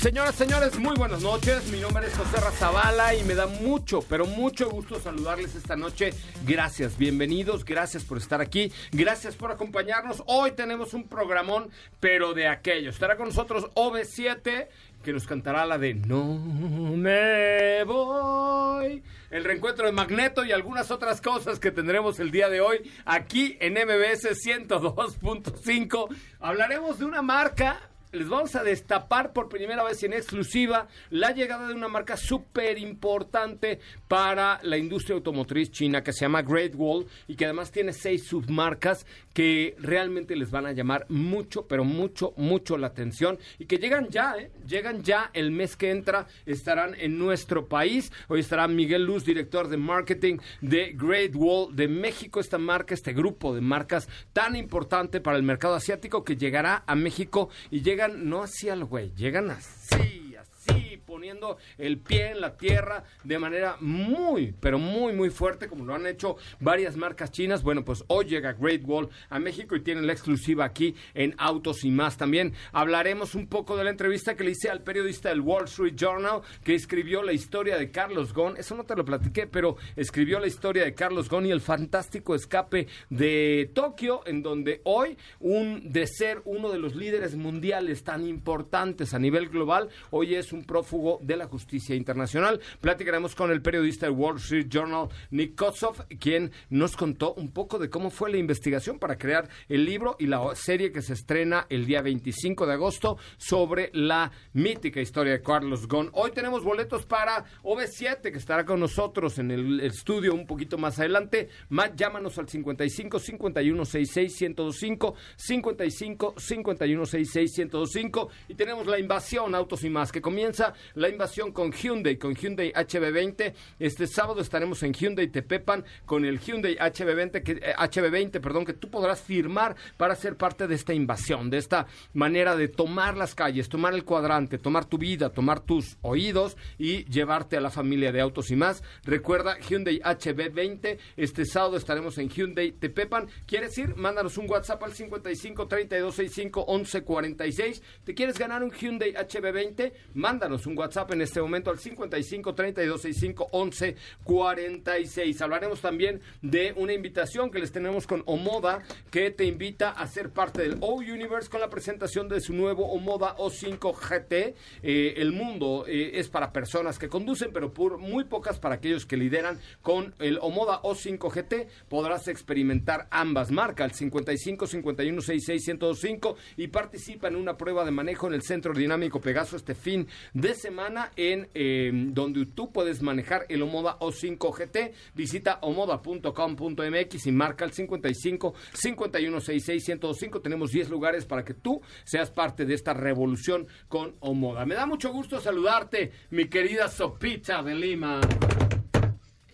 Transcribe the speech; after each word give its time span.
Señoras, 0.00 0.34
señores, 0.34 0.78
muy 0.78 0.94
buenas 0.94 1.22
noches. 1.22 1.66
Mi 1.72 1.80
nombre 1.80 2.06
es 2.06 2.14
José 2.14 2.38
Razabala 2.38 3.14
y 3.14 3.24
me 3.24 3.34
da 3.34 3.46
mucho, 3.46 4.02
pero 4.02 4.26
mucho 4.26 4.68
gusto 4.68 5.00
saludarles 5.00 5.54
esta 5.54 5.74
noche. 5.74 6.12
Gracias, 6.46 6.98
bienvenidos, 6.98 7.64
gracias 7.64 8.04
por 8.04 8.18
estar 8.18 8.40
aquí, 8.40 8.70
gracias 8.92 9.34
por 9.34 9.50
acompañarnos. 9.50 10.22
Hoy 10.26 10.52
tenemos 10.52 10.92
un 10.92 11.08
programón, 11.08 11.70
pero 11.98 12.34
de 12.34 12.46
aquello. 12.46 12.90
Estará 12.90 13.16
con 13.16 13.28
nosotros 13.28 13.70
OV7, 13.74 14.68
que 15.02 15.12
nos 15.12 15.26
cantará 15.26 15.64
la 15.64 15.78
de 15.78 15.94
No 15.94 16.24
me 16.34 17.82
voy. 17.84 19.02
El 19.30 19.44
reencuentro 19.44 19.86
de 19.86 19.92
Magneto 19.92 20.44
y 20.44 20.52
algunas 20.52 20.90
otras 20.90 21.20
cosas 21.20 21.58
que 21.58 21.70
tendremos 21.70 22.20
el 22.20 22.30
día 22.30 22.48
de 22.48 22.60
hoy 22.60 22.92
aquí 23.06 23.56
en 23.60 23.72
MBS 23.72 24.28
102.5. 24.44 26.14
Hablaremos 26.38 26.98
de 26.98 27.06
una 27.06 27.22
marca 27.22 27.80
les 28.16 28.28
vamos 28.28 28.56
a 28.56 28.64
destapar 28.64 29.32
por 29.32 29.48
primera 29.48 29.84
vez 29.84 30.02
en 30.02 30.14
exclusiva 30.14 30.88
la 31.10 31.32
llegada 31.32 31.68
de 31.68 31.74
una 31.74 31.88
marca 31.88 32.16
súper 32.16 32.78
importante 32.78 33.78
para 34.08 34.58
la 34.62 34.78
industria 34.78 35.16
automotriz 35.16 35.70
china 35.70 36.02
que 36.02 36.12
se 36.12 36.24
llama 36.24 36.42
Great 36.42 36.72
Wall 36.74 37.06
y 37.28 37.36
que 37.36 37.44
además 37.44 37.70
tiene 37.70 37.92
seis 37.92 38.26
submarcas 38.26 39.06
que 39.34 39.76
realmente 39.78 40.34
les 40.34 40.50
van 40.50 40.64
a 40.64 40.72
llamar 40.72 41.04
mucho, 41.10 41.66
pero 41.66 41.84
mucho, 41.84 42.32
mucho 42.36 42.78
la 42.78 42.86
atención 42.86 43.38
y 43.58 43.66
que 43.66 43.76
llegan 43.76 44.08
ya, 44.08 44.34
¿eh? 44.38 44.50
llegan 44.66 45.02
ya 45.02 45.30
el 45.34 45.50
mes 45.50 45.76
que 45.76 45.90
entra, 45.90 46.26
estarán 46.46 46.94
en 46.98 47.18
nuestro 47.18 47.66
país. 47.66 48.10
Hoy 48.28 48.40
estará 48.40 48.66
Miguel 48.66 49.04
Luz, 49.04 49.24
director 49.24 49.68
de 49.68 49.76
marketing 49.76 50.38
de 50.62 50.94
Great 50.94 51.32
Wall 51.34 51.76
de 51.76 51.86
México, 51.86 52.40
esta 52.40 52.56
marca, 52.56 52.94
este 52.94 53.12
grupo 53.12 53.54
de 53.54 53.60
marcas 53.60 54.08
tan 54.32 54.56
importante 54.56 55.20
para 55.20 55.36
el 55.36 55.42
mercado 55.42 55.74
asiático 55.74 56.24
que 56.24 56.36
llegará 56.36 56.82
a 56.86 56.94
México 56.94 57.50
y 57.70 57.82
llega 57.82 58.05
no 58.08 58.42
así 58.42 58.68
al 58.68 58.84
güey, 58.84 59.12
llegan 59.14 59.50
así, 59.50 60.25
así, 60.66 61.00
poniendo 61.04 61.58
el 61.78 61.98
pie 61.98 62.30
en 62.30 62.40
la 62.40 62.56
tierra 62.56 63.04
de 63.24 63.38
manera 63.38 63.76
muy, 63.80 64.54
pero 64.60 64.78
muy, 64.78 65.12
muy 65.12 65.30
fuerte, 65.30 65.68
como 65.68 65.84
lo 65.84 65.94
han 65.94 66.06
hecho 66.06 66.36
varias 66.60 66.96
marcas 66.96 67.30
chinas. 67.30 67.62
Bueno, 67.62 67.84
pues 67.84 68.04
hoy 68.08 68.26
llega 68.26 68.52
Great 68.52 68.82
Wall 68.84 69.08
a 69.30 69.38
México 69.38 69.76
y 69.76 69.80
tienen 69.80 70.06
la 70.06 70.12
exclusiva 70.12 70.64
aquí 70.64 70.94
en 71.14 71.34
Autos 71.38 71.84
y 71.84 71.90
más. 71.90 72.16
También 72.16 72.52
hablaremos 72.72 73.34
un 73.34 73.46
poco 73.46 73.76
de 73.76 73.84
la 73.84 73.90
entrevista 73.90 74.34
que 74.34 74.44
le 74.44 74.52
hice 74.52 74.70
al 74.70 74.82
periodista 74.82 75.28
del 75.28 75.40
Wall 75.40 75.64
Street 75.64 75.94
Journal, 75.96 76.42
que 76.64 76.74
escribió 76.74 77.22
la 77.22 77.32
historia 77.32 77.76
de 77.78 77.90
Carlos 77.90 78.32
Ghosn. 78.32 78.56
Eso 78.56 78.74
no 78.74 78.84
te 78.84 78.96
lo 78.96 79.04
platiqué, 79.04 79.46
pero 79.46 79.76
escribió 79.96 80.38
la 80.38 80.46
historia 80.46 80.84
de 80.84 80.94
Carlos 80.94 81.28
Ghosn 81.28 81.46
y 81.46 81.50
el 81.50 81.60
fantástico 81.60 82.34
escape 82.34 82.86
de 83.10 83.70
Tokio, 83.74 84.22
en 84.26 84.42
donde 84.42 84.80
hoy, 84.84 85.16
un 85.40 85.92
de 85.92 86.06
ser 86.06 86.42
uno 86.44 86.70
de 86.70 86.78
los 86.78 86.94
líderes 86.94 87.36
mundiales 87.36 88.02
tan 88.04 88.26
importantes 88.26 89.14
a 89.14 89.18
nivel 89.18 89.48
global, 89.48 89.88
hoy 90.10 90.34
es 90.34 90.52
un 90.52 90.55
prófugo 90.64 91.18
de 91.22 91.36
la 91.36 91.46
justicia 91.46 91.94
internacional. 91.94 92.60
Platicaremos 92.80 93.34
con 93.34 93.50
el 93.50 93.62
periodista 93.62 94.06
del 94.06 94.14
Wall 94.14 94.36
Street 94.36 94.68
Journal, 94.68 95.08
Nick 95.30 95.54
Kotsoff, 95.54 96.00
quien 96.18 96.52
nos 96.70 96.96
contó 96.96 97.34
un 97.34 97.50
poco 97.50 97.78
de 97.78 97.90
cómo 97.90 98.10
fue 98.10 98.30
la 98.30 98.38
investigación 98.38 98.98
para 98.98 99.18
crear 99.18 99.48
el 99.68 99.84
libro 99.84 100.16
y 100.18 100.26
la 100.26 100.54
serie 100.54 100.92
que 100.92 101.02
se 101.02 101.14
estrena 101.14 101.66
el 101.68 101.86
día 101.86 102.02
25 102.02 102.66
de 102.66 102.72
agosto 102.72 103.18
sobre 103.36 103.90
la 103.92 104.30
mítica 104.52 105.00
historia 105.00 105.32
de 105.32 105.42
Carlos 105.42 105.86
Ghosn. 105.88 106.10
Hoy 106.12 106.30
tenemos 106.30 106.64
boletos 106.64 107.06
para 107.06 107.44
OV7, 107.62 108.30
que 108.32 108.38
estará 108.38 108.64
con 108.64 108.80
nosotros 108.80 109.38
en 109.38 109.50
el 109.50 109.80
estudio 109.80 110.34
un 110.34 110.46
poquito 110.46 110.78
más 110.78 110.98
adelante. 110.98 111.48
Matt, 111.68 111.96
llámanos 111.96 112.38
al 112.38 112.48
55 112.48 113.18
51 113.18 113.84
66 113.84 114.40
1025 114.40 115.14
55 115.36 116.34
51 116.38 117.06
66 117.06 117.58
1025 117.58 118.28
y 118.48 118.54
tenemos 118.54 118.86
la 118.86 118.98
invasión 118.98 119.54
Autos 119.54 119.84
y 119.84 119.90
más 119.90 120.12
que 120.12 120.20
comienza 120.20 120.45
la 120.94 121.08
invasión 121.08 121.52
con 121.52 121.72
Hyundai, 121.72 122.16
con 122.16 122.34
Hyundai 122.34 122.72
HB20. 122.72 123.52
Este 123.78 124.06
sábado 124.06 124.40
estaremos 124.40 124.82
en 124.82 124.92
Hyundai 124.92 125.28
Tepepan 125.28 125.84
con 126.04 126.24
el 126.24 126.38
Hyundai 126.38 126.76
HB20, 126.76 127.42
que, 127.42 127.52
eh, 127.52 127.74
HB20, 127.76 128.40
perdón, 128.40 128.64
que 128.64 128.72
tú 128.72 128.88
podrás 128.88 129.20
firmar 129.20 129.74
para 129.96 130.14
ser 130.14 130.36
parte 130.36 130.66
de 130.68 130.74
esta 130.74 130.94
invasión, 130.94 131.50
de 131.50 131.58
esta 131.58 131.86
manera 132.14 132.56
de 132.56 132.68
tomar 132.68 133.16
las 133.16 133.34
calles, 133.34 133.68
tomar 133.68 133.94
el 133.94 134.04
cuadrante, 134.04 134.58
tomar 134.58 134.84
tu 134.84 134.98
vida, 134.98 135.30
tomar 135.30 135.60
tus 135.60 135.96
oídos 136.02 136.56
y 136.78 137.04
llevarte 137.06 137.56
a 137.56 137.60
la 137.60 137.70
familia 137.70 138.12
de 138.12 138.20
autos 138.20 138.50
y 138.50 138.56
más. 138.56 138.82
Recuerda 139.04 139.58
Hyundai 139.58 140.00
HB20, 140.00 140.98
este 141.16 141.44
sábado 141.44 141.76
estaremos 141.76 142.18
en 142.18 142.28
Hyundai 142.28 142.72
Tepepan. 142.72 143.28
¿Quieres 143.46 143.76
ir? 143.78 143.96
Mándanos 143.96 144.38
un 144.38 144.48
WhatsApp 144.48 144.82
al 144.84 144.92
55 144.92 145.66
32 145.66 146.14
65 146.14 146.60
11 146.62 147.02
46. 147.02 147.82
¿Te 148.04 148.14
quieres 148.14 148.38
ganar 148.38 148.62
un 148.62 148.70
Hyundai 148.70 149.12
HB20? 149.14 149.92
Mándanos 150.14 150.35
un 150.66 150.76
WhatsApp 150.76 151.12
en 151.12 151.22
este 151.22 151.40
momento 151.40 151.70
al 151.70 151.78
55 151.78 152.54
32 152.54 153.00
65 153.00 153.48
11 153.52 153.96
46. 154.22 155.40
Hablaremos 155.40 155.80
también 155.80 156.20
de 156.42 156.74
una 156.76 156.92
invitación 156.92 157.50
que 157.50 157.58
les 157.58 157.72
tenemos 157.72 158.06
con 158.06 158.22
Omoda 158.26 158.82
que 159.10 159.30
te 159.30 159.44
invita 159.44 159.90
a 159.90 160.06
ser 160.06 160.30
parte 160.30 160.62
del 160.62 160.76
O 160.80 160.96
Universe 160.96 161.48
con 161.48 161.60
la 161.60 161.70
presentación 161.70 162.28
de 162.28 162.40
su 162.40 162.52
nuevo 162.52 162.92
Omoda 162.92 163.34
O5 163.36 163.94
GT. 163.94 164.54
Eh, 164.82 165.14
el 165.16 165.32
mundo 165.32 165.86
eh, 165.88 166.18
es 166.18 166.28
para 166.28 166.52
personas 166.52 166.98
que 166.98 167.08
conducen, 167.08 167.50
pero 167.52 167.72
por 167.72 167.96
muy 167.96 168.24
pocas 168.24 168.58
para 168.58 168.74
aquellos 168.74 169.06
que 169.06 169.16
lideran. 169.16 169.58
Con 169.80 170.14
el 170.18 170.38
Omoda 170.42 170.82
O5 170.82 171.30
GT 171.30 171.88
podrás 171.88 172.28
experimentar 172.28 173.08
ambas 173.10 173.50
marcas, 173.50 173.90
el 173.90 173.96
55 173.96 174.66
51 174.66 175.20
66 175.22 175.64
105 175.64 176.36
y 176.58 176.68
participa 176.68 177.28
en 177.28 177.36
una 177.36 177.56
prueba 177.56 177.86
de 177.86 177.90
manejo 177.90 178.26
en 178.26 178.34
el 178.34 178.42
Centro 178.42 178.74
Dinámico 178.74 179.20
Pegaso 179.20 179.56
este 179.56 179.74
fin 179.74 180.06
de 180.34 180.54
semana 180.54 181.10
en 181.16 181.48
eh, 181.54 181.90
donde 181.92 182.46
tú 182.46 182.72
puedes 182.72 183.02
manejar 183.02 183.46
el 183.48 183.62
Omoda 183.62 183.98
O5 183.98 184.52
GT. 184.56 184.94
Visita 185.14 185.58
omoda.com.mx 185.62 187.26
y 187.26 187.32
marca 187.32 187.64
el 187.64 187.72
55 187.72 188.54
51 188.72 189.40
66 189.40 189.84
105. 189.84 190.40
Tenemos 190.40 190.70
10 190.70 190.90
lugares 190.90 191.24
para 191.24 191.44
que 191.44 191.54
tú 191.54 191.80
seas 192.04 192.30
parte 192.30 192.64
de 192.64 192.74
esta 192.74 192.94
revolución 192.94 193.66
con 193.88 194.16
Omoda. 194.20 194.66
Me 194.66 194.74
da 194.74 194.86
mucho 194.86 195.12
gusto 195.12 195.40
saludarte, 195.40 196.12
mi 196.30 196.48
querida 196.48 196.88
Sopita 196.88 197.62
de 197.62 197.74
Lima. 197.74 198.20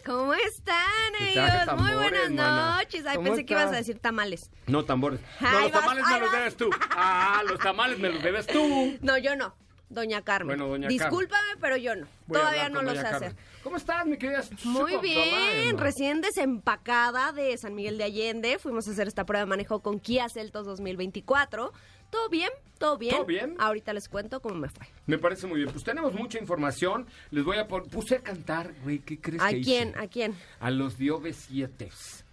¿Cómo 0.05 0.35
están 0.35 1.15
ellos? 1.21 1.79
Muy 1.79 1.95
buenas 1.95 2.31
noches. 2.31 3.07
Ay, 3.07 3.19
pensé 3.19 3.45
que 3.45 3.55
ibas 3.55 3.73
a 3.73 3.77
decir 3.77 3.99
tamales. 4.01 4.51
No, 4.67 4.85
tambores. 4.85 5.21
No, 5.41 5.49
Ay, 5.49 5.63
los 5.65 5.73
vas, 5.73 5.81
tamales 5.81 6.05
ay, 6.07 6.15
me 6.15 6.21
los 6.21 6.33
debes 6.33 6.57
tú. 6.57 6.71
Ah, 6.91 7.43
los 7.49 7.59
tamales 7.61 7.99
me 7.99 8.09
los 8.11 8.23
debes 8.23 8.47
tú. 8.47 8.99
No, 9.03 9.19
yo 9.19 9.37
no. 9.37 9.55
Doña 9.93 10.23
Carmen. 10.23 10.57
Bueno, 10.57 10.69
doña 10.69 10.89
Discúlpame, 10.89 11.57
pero 11.61 11.77
yo 11.77 11.95
no. 11.95 12.07
Todavía 12.27 12.69
no 12.69 12.83
lo 12.83 12.93
sé 12.93 13.01
hacer. 13.01 13.37
¿Cómo 13.63 13.77
estás, 13.77 14.07
mi 14.07 14.17
querida? 14.17 14.43
Muy 14.65 14.97
bien, 14.99 15.79
recién 15.79 16.21
desempacada 16.21 17.33
de 17.33 17.57
San 17.59 17.75
Miguel 17.75 17.99
de 17.99 18.05
Allende. 18.05 18.59
Fuimos 18.59 18.89
a 18.89 18.93
hacer 18.93 19.07
esta 19.07 19.25
prueba 19.25 19.45
de 19.45 19.49
manejo 19.49 19.81
con 19.81 20.01
Kia 20.01 20.29
Celtos 20.29 20.67
2024. 20.67 21.73
¿Todo 22.11 22.29
bien? 22.29 22.51
¿Todo 22.79 22.99
bien? 22.99 23.15
¿Todo 23.15 23.25
bien? 23.25 23.55
Ahorita 23.59 23.93
les 23.93 24.09
cuento 24.09 24.41
cómo 24.41 24.57
me 24.57 24.69
fue. 24.69 24.87
Me 25.07 25.19
parece 25.19 25.47
muy 25.47 25.61
bien. 25.61 25.71
Pues 25.71 25.85
tenemos 25.85 26.13
mucha 26.13 26.39
información. 26.39 27.07
Les 27.31 27.45
voy 27.45 27.59
a 27.59 27.69
poner... 27.69 27.89
Puse 27.89 28.17
a 28.17 28.21
cantar, 28.21 28.75
güey, 28.83 28.99
¿qué 28.99 29.19
crees 29.19 29.43
¿A 29.43 29.51
que 29.51 29.63
quién? 29.63 29.97
¿A 29.97 30.09
quién? 30.09 30.35
A 30.61 30.71
los 30.71 30.99
Diove 30.99 31.33
7 31.33 31.91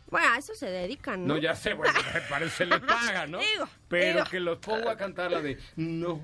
bueno, 0.09 0.27
a 0.33 0.38
eso 0.38 0.56
se 0.56 0.65
dedican, 0.67 1.25
¿no? 1.25 1.35
No, 1.35 1.39
ya 1.39 1.56
sé, 1.56 1.73
bueno, 1.73 1.94
parece 2.29 2.65
le 2.65 2.79
paga, 2.79 3.27
¿no? 3.27 3.39
Pero 3.88 4.23
que 4.25 4.39
los 4.39 4.57
pongo 4.57 4.89
a 4.89 4.97
cantar 4.97 5.31
la 5.31 5.41
de 5.41 5.59
No 5.75 6.19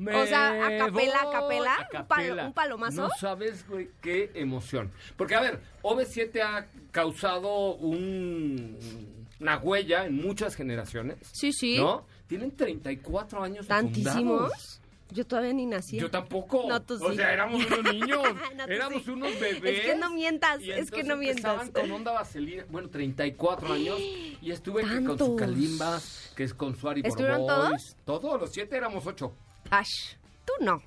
me 0.00 0.16
O 0.16 0.26
sea, 0.26 0.66
a 0.66 0.78
capela, 0.78 1.22
a 1.22 1.88
capela, 1.90 2.46
un, 2.46 2.52
palomazo. 2.54 3.02
No 3.02 3.10
sabes, 3.20 3.68
güey, 3.68 3.90
qué 4.00 4.30
emoción. 4.34 4.90
Porque, 5.16 5.34
a 5.34 5.40
ver, 5.40 5.60
OV7 5.82 6.40
ha 6.40 6.66
causado 6.90 7.74
un, 7.74 8.78
una 9.38 9.58
huella 9.58 10.06
en 10.06 10.16
muchas 10.16 10.56
generaciones. 10.56 11.18
Sí, 11.32 11.52
sí. 11.52 11.76
¿No? 11.76 12.06
Tienen 12.26 12.56
34 12.56 13.42
años 13.42 13.66
¿Tantísimos? 13.66 14.80
Yo 15.10 15.26
todavía 15.26 15.52
ni 15.52 15.66
nací. 15.66 15.98
Yo 15.98 16.10
tampoco. 16.10 16.64
No, 16.68 16.80
tú 16.80 16.96
sí. 16.96 17.04
O 17.04 17.12
sea, 17.12 17.32
éramos 17.32 17.66
unos 17.66 17.82
niños. 17.92 18.22
éramos 18.68 19.06
unos 19.06 19.38
bebés. 19.38 19.80
Es 19.80 19.86
que 19.86 19.96
no 19.96 20.10
mientas, 20.10 20.60
es 20.62 20.90
que 20.90 21.02
no 21.02 21.16
mientas. 21.16 21.68
con 21.70 21.90
onda 21.90 22.12
vaselina. 22.12 22.64
Bueno, 22.70 22.88
34 22.88 23.72
años. 23.72 23.98
Y 24.40 24.50
estuve 24.50 24.82
con 24.82 25.18
su 25.18 25.36
Kalimba, 25.36 26.00
que 26.34 26.44
es 26.44 26.54
con 26.54 26.74
su 26.74 26.88
Ari 26.88 27.02
¿Estuvieron 27.04 27.46
todos? 27.46 27.96
Todos, 28.06 28.40
los 28.40 28.50
siete 28.50 28.76
éramos 28.76 29.04
ocho. 29.06 29.34
Ash, 29.70 30.16
tú 30.44 30.52
no. 30.60 30.82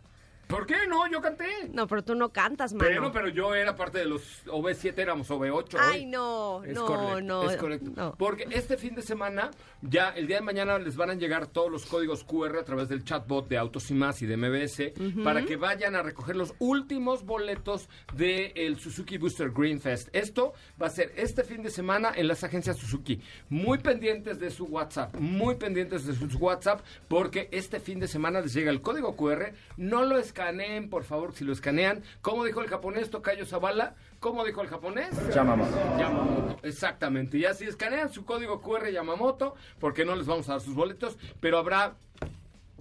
¿Por 0.48 0.66
qué? 0.66 0.76
No, 0.88 1.10
yo 1.10 1.22
canté. 1.22 1.70
No, 1.72 1.88
pero 1.88 2.04
tú 2.04 2.16
no 2.16 2.30
cantas, 2.30 2.74
mano. 2.74 2.88
Pero, 2.88 3.12
pero 3.12 3.28
yo 3.30 3.56
era 3.56 3.76
parte 3.76 4.00
de 4.00 4.06
los 4.06 4.46
OV7, 4.46 4.98
éramos 4.98 5.30
OV8. 5.30 5.78
Ay, 5.80 6.06
no, 6.06 6.62
no, 6.66 7.22
no. 7.22 7.50
Es 7.50 7.58
correcto. 7.58 8.16
Porque 8.18 8.46
este 8.52 8.78
fin 8.78 8.94
de 8.94 9.02
semana, 9.02 9.52
ya 9.82 10.10
el 10.10 10.28
día 10.28 10.38
de 10.38 10.44
mañana 10.44 10.78
les 10.78 10.96
van 10.96 11.10
a 11.10 11.14
llegar 11.16 11.48
todos 11.48 11.72
los 11.72 11.86
códigos 11.86 12.24
QR 12.24 12.58
a 12.60 12.64
través 12.64 12.90
del 12.90 13.04
chatbot 13.04 13.48
de 13.48 13.58
Autos 13.58 13.90
y 13.90 13.94
Más 13.94 14.22
y 14.22 14.28
de 14.28 14.38
MBS 14.38 15.24
para 15.24 15.44
que 15.44 15.56
vayan 15.56 15.96
a 15.96 16.04
recoger 16.04 16.36
los 16.36 16.54
últimos 16.60 17.26
boletos 17.26 17.90
del 18.14 18.80
Suzuki 18.80 19.18
Booster 19.18 19.52
Green 19.52 19.82
Fest. 19.82 20.10
Esto 20.14 20.54
va 20.82 20.88
a 20.88 20.92
ser 20.92 21.14
este 21.16 21.44
fin 21.44 21.64
de 21.64 21.72
semana 21.72 22.12
en 22.16 22.28
las 22.28 22.44
agencias 22.44 22.78
Suzuki. 22.78 23.22
Muy 23.50 23.80
pendientes 23.80 24.40
de 24.40 24.52
su 24.52 24.66
WhatsApp, 24.66 25.16
muy 25.16 25.56
pendientes 25.56 26.06
de 26.06 26.14
sus 26.14 26.36
WhatsApp, 26.36 26.82
porque 27.08 27.50
este 27.52 27.80
fin 27.80 28.00
de 28.00 28.08
semana 28.08 28.42
les 28.42 28.54
llega 28.54 28.70
el 28.70 28.82
código 28.82 29.16
QR. 29.16 29.54
No 29.78 30.04
lo 30.04 30.18
escapen 30.18 30.43
escaneen, 30.44 30.90
por 30.90 31.04
favor, 31.04 31.34
si 31.34 31.46
lo 31.46 31.54
escanean. 31.54 32.04
¿Cómo 32.22 32.44
dijo 32.44 32.62
el 32.62 32.68
japonés 32.68 33.10
Tocayo 33.10 33.46
Zavala? 33.46 33.96
¿Cómo 34.20 34.44
dijo 34.44 34.62
el 34.62 34.68
japonés? 34.68 35.10
Yamamoto. 35.34 35.76
Yamamoto, 35.98 36.60
exactamente. 36.64 37.38
Y 37.38 37.46
así 37.46 37.66
escanean 37.66 38.12
su 38.12 38.26
código 38.26 38.62
QR 38.62 38.90
Yamamoto, 38.90 39.56
porque 39.80 40.06
no 40.06 40.16
les 40.16 40.26
vamos 40.26 40.50
a 40.50 40.54
dar 40.54 40.62
sus 40.62 40.76
boletos, 40.76 41.18
pero 41.40 41.58
habrá 41.58 41.96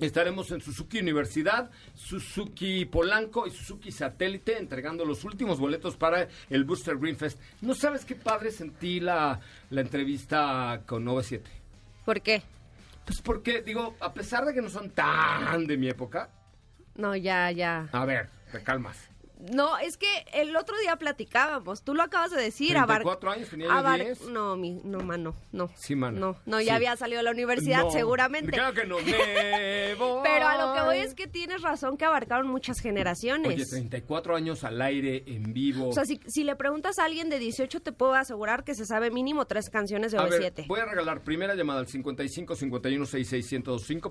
Estaremos 0.00 0.50
en 0.50 0.61
Suzuki 0.61 0.99
Universidad, 0.99 1.70
Suzuki 1.94 2.87
Polanco 2.87 3.47
y 3.47 3.50
Suzuki 3.50 3.93
Satélite 3.93 4.58
entregando 4.58 5.05
los 5.05 5.23
últimos 5.23 5.61
boletos 5.61 5.97
para 5.97 6.26
el 6.50 6.65
Booster 6.65 6.97
Green 6.97 7.17
Fest. 7.17 7.38
¿No 7.61 7.73
sabes 7.75 8.05
qué 8.05 8.17
padre 8.17 8.50
sentí 8.50 8.99
la, 8.99 9.38
la 9.70 9.81
entrevista 9.81 10.81
con 10.87 11.05
97? 11.05 11.49
¿Por 12.05 12.20
qué? 12.20 12.43
Pues 13.05 13.20
porque, 13.20 13.62
digo, 13.62 13.94
a 14.00 14.12
pesar 14.12 14.44
de 14.44 14.55
que 14.55 14.62
no 14.62 14.70
son 14.70 14.91
tan 14.91 15.67
de 15.67 15.76
mi 15.76 15.88
época, 15.88 16.31
no, 16.97 17.17
ya, 17.17 17.50
ya. 17.50 17.89
A 17.93 18.05
ver, 18.05 18.29
te 18.50 18.62
calmas. 18.62 19.12
No, 19.50 19.77
es 19.79 19.97
que 19.97 20.06
el 20.33 20.55
otro 20.56 20.79
día 20.79 20.97
platicábamos, 20.97 21.83
tú 21.83 21.94
lo 21.94 22.03
acabas 22.03 22.31
de 22.31 22.41
decir. 22.41 22.75
34 22.75 23.31
años, 23.31 23.49
tenía 23.49 23.97
10. 23.97 24.29
No, 24.29 24.56
mi, 24.56 24.81
no, 24.85 25.00
mano, 25.00 25.35
no. 25.50 25.71
Sí, 25.75 25.97
mano. 25.97 26.21
No, 26.21 26.37
no, 26.47 26.61
ya 26.61 26.77
había 26.77 26.97
salido 26.97 27.19
de 27.19 27.25
la 27.25 27.33
universidad, 27.33 27.89
seguramente. 27.91 28.53
Claro 28.53 28.75
que 28.75 28.87
no, 28.87 28.97
Pero 30.23 30.49
a 30.49 30.67
lo 30.67 30.75
que 30.75 30.83
voy 30.83 30.99
es 30.99 31.15
que 31.15 31.27
tienes 31.27 31.62
razón 31.62 31.97
que 31.97 32.05
abarcaron 32.05 32.47
muchas 32.47 32.81
generaciones. 32.81 33.55
Oye, 33.55 33.67
34 33.67 34.37
años 34.37 34.65
al 34.65 34.81
aire, 34.81 35.25
en 35.27 35.53
vivo. 35.53 35.89
O 35.89 35.93
sea, 35.93 36.05
si, 36.05 36.21
si 36.27 36.44
le 36.44 36.55
preguntas 36.55 36.99
a 36.99 37.05
alguien 37.05 37.29
de 37.29 37.39
18, 37.39 37.81
te 37.81 37.93
puedo 37.93 38.15
asegurar 38.15 38.65
que 38.65 38.75
se 38.75 38.87
sabe 38.87 39.11
mínimo 39.11 39.47
tres 39.47 39.71
canciones 39.71 40.12
de 40.12 40.19
OV7. 40.19 40.67
voy 40.67 40.81
a 40.81 40.85
regalar 40.85 41.23
primera 41.23 41.55
llamada 41.55 41.81
al 41.81 41.89
55 41.89 42.55
51 42.55 43.06
66 43.06 43.62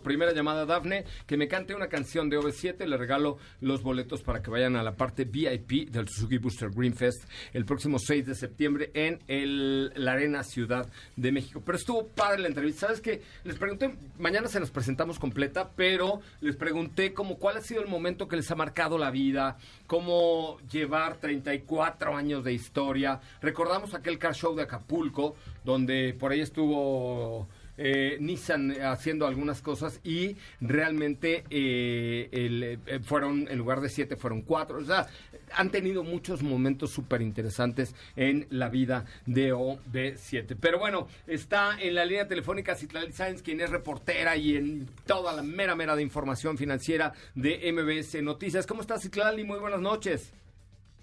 Primera 0.04 0.33
llamada 0.33 0.63
a 0.63 0.66
Dafne, 0.66 1.06
que 1.25 1.38
me 1.38 1.48
cante 1.48 1.74
una 1.74 1.88
canción 1.88 2.30
de 2.30 2.38
OV7. 2.38 2.86
Le 2.86 2.98
regalo 2.98 3.38
los 3.60 3.81
boletos 3.81 4.24
para 4.24 4.42
que 4.42 4.51
vayan 4.51 4.75
a 4.75 4.83
la 4.83 4.95
parte 4.95 5.20
VIP 5.25 5.89
del 5.89 6.07
Suzuki 6.07 6.38
Booster 6.38 6.69
Green 6.69 6.94
Fest 6.94 7.23
el 7.53 7.65
próximo 7.65 8.00
6 8.00 8.25
de 8.25 8.35
septiembre 8.35 8.91
en 8.94 9.19
el, 9.27 9.91
la 9.95 10.13
Arena 10.13 10.44
Ciudad 10.44 10.88
de 11.15 11.31
México. 11.31 11.62
Pero 11.65 11.77
estuvo 11.77 12.07
padre 12.07 12.41
la 12.41 12.47
entrevista. 12.47 12.88
¿Sabes 12.88 13.01
qué? 13.01 13.21
Les 13.44 13.57
pregunté, 13.57 13.95
mañana 14.19 14.47
se 14.47 14.59
nos 14.59 14.71
presentamos 14.71 15.19
completa, 15.19 15.71
pero 15.75 16.21
les 16.41 16.56
pregunté 16.56 17.13
como 17.13 17.38
cuál 17.38 17.57
ha 17.57 17.62
sido 17.62 17.81
el 17.81 17.88
momento 17.88 18.27
que 18.27 18.35
les 18.35 18.50
ha 18.51 18.56
marcado 18.56 18.97
la 18.97 19.12
vida, 19.12 19.57
cómo 19.88 20.57
llevar 20.71 21.18
34 21.18 22.15
años 22.15 22.44
de 22.44 22.53
historia. 22.53 23.19
Recordamos 23.41 23.94
aquel 23.94 24.18
car 24.18 24.33
show 24.33 24.56
de 24.56 24.63
Acapulco, 24.63 25.35
donde 25.63 26.13
por 26.13 26.31
ahí 26.31 26.41
estuvo 26.41 27.47
eh, 27.83 28.18
Nissan 28.19 28.80
haciendo 28.83 29.25
algunas 29.25 29.62
cosas 29.63 30.00
y 30.04 30.38
realmente 30.60 31.44
eh, 31.50 32.78
eh, 32.86 33.00
fueron, 33.04 33.48
en 33.50 33.57
lugar 33.57 33.81
de 33.81 33.89
siete, 33.89 34.16
fueron 34.16 34.44
cuatro. 34.44 34.78
O 34.78 34.86
sea, 34.86 35.07
han 35.54 35.72
tenido 35.72 36.04
muchos 36.04 36.44
momentos 36.44 36.92
súper 36.92 37.24
interesantes 37.24 37.95
en 38.16 38.45
la 38.51 38.69
vida 38.69 39.06
de 39.25 39.51
OB7. 39.51 40.56
Pero 40.60 40.78
bueno, 40.78 41.07
está 41.25 41.81
en 41.81 41.95
la 41.95 42.06
línea 42.06 42.28
telefónica 42.28 42.75
Citlali 42.75 43.12
Sáenz, 43.12 43.42
quien 43.42 43.60
es 43.62 43.72
reportera 43.72 44.38
y 44.38 44.56
en 44.57 44.88
toda 45.07 45.33
la 45.33 45.42
mera, 45.42 45.75
mera 45.75 45.95
de 45.95 46.04
información 46.04 46.60
financiera 46.60 47.13
de 47.33 47.72
MBS 47.72 48.22
Noticias. 48.22 48.68
¿Cómo 48.68 48.81
estás, 48.81 49.01
Citlali? 49.01 49.44
Muy 49.44 49.57
buenas 49.57 49.81
noches. 49.81 50.31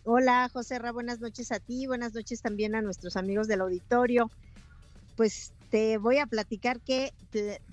Hola, 0.05 0.49
José 0.53 0.79
Ra, 0.79 0.93
buenas 0.93 1.21
noches 1.21 1.51
a 1.51 1.59
ti, 1.59 1.87
buenas 1.87 2.15
noches 2.15 2.41
también 2.41 2.75
a 2.77 2.83
nuestros 2.83 3.17
amigos 3.17 3.49
del 3.49 3.63
auditorio. 3.63 4.31
Pues 5.17 5.53
te 5.71 5.99
voy 5.99 6.19
a 6.19 6.27
platicar 6.27 6.81
que 6.81 7.13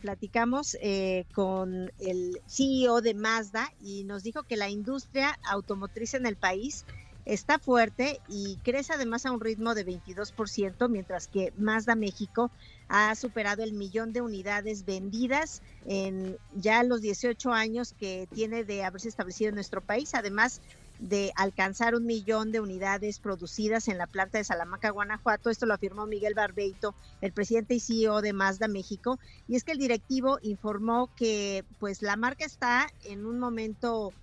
platicamos 0.01 0.77
eh, 0.81 1.25
con 1.33 1.91
el 1.99 2.41
CEO 2.47 3.01
de 3.01 3.13
Mazda 3.13 3.69
y 3.79 4.03
nos 4.03 4.23
dijo 4.23 4.43
que 4.43 4.57
la 4.57 4.69
industria 4.69 5.37
automotriz 5.49 6.13
en 6.13 6.25
el 6.25 6.35
país 6.35 6.85
está 7.25 7.57
fuerte 7.57 8.19
y 8.27 8.57
crece 8.63 8.93
además 8.93 9.25
a 9.25 9.31
un 9.31 9.41
ritmo 9.41 9.73
de 9.73 9.85
22%, 9.85 10.89
mientras 10.89 11.27
que 11.27 11.51
Mazda 11.57 11.95
México 11.95 12.51
ha 12.87 13.15
superado 13.15 13.63
el 13.63 13.73
millón 13.73 14.13
de 14.13 14.21
unidades 14.21 14.85
vendidas 14.85 15.61
en 15.85 16.37
ya 16.53 16.83
los 16.83 17.01
18 17.01 17.51
años 17.51 17.93
que 17.97 18.27
tiene 18.31 18.63
de 18.63 18.83
haberse 18.83 19.09
establecido 19.09 19.49
en 19.49 19.55
nuestro 19.55 19.81
país. 19.81 20.13
Además, 20.13 20.61
de 20.99 21.31
alcanzar 21.35 21.95
un 21.95 22.05
millón 22.05 22.51
de 22.51 22.59
unidades 22.59 23.19
producidas 23.19 23.87
en 23.87 23.97
la 23.97 24.07
planta 24.07 24.37
de 24.37 24.43
Salamanca, 24.43 24.89
Guanajuato. 24.89 25.49
Esto 25.49 25.65
lo 25.65 25.73
afirmó 25.73 26.05
Miguel 26.05 26.33
Barbeito, 26.33 26.95
el 27.21 27.31
presidente 27.33 27.75
y 27.75 27.79
CEO 27.79 28.21
de 28.21 28.33
Mazda 28.33 28.67
México. 28.67 29.19
Y 29.47 29.55
es 29.55 29.63
que 29.63 29.73
el 29.73 29.77
directivo 29.77 30.39
informó 30.41 31.09
que 31.15 31.65
pues 31.79 32.01
la 32.01 32.15
marca 32.15 32.45
está 32.45 32.87
en 33.03 33.25
un 33.25 33.39
momento 33.39 34.13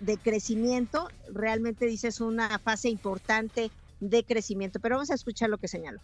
de 0.00 0.18
crecimiento. 0.18 1.08
Realmente 1.32 1.86
dice 1.86 2.08
es 2.08 2.20
una 2.20 2.58
fase 2.58 2.88
importante 2.88 3.70
de 4.00 4.24
crecimiento. 4.24 4.80
Pero 4.80 4.96
vamos 4.96 5.10
a 5.10 5.14
escuchar 5.14 5.48
lo 5.48 5.58
que 5.58 5.68
señaló. 5.68 6.00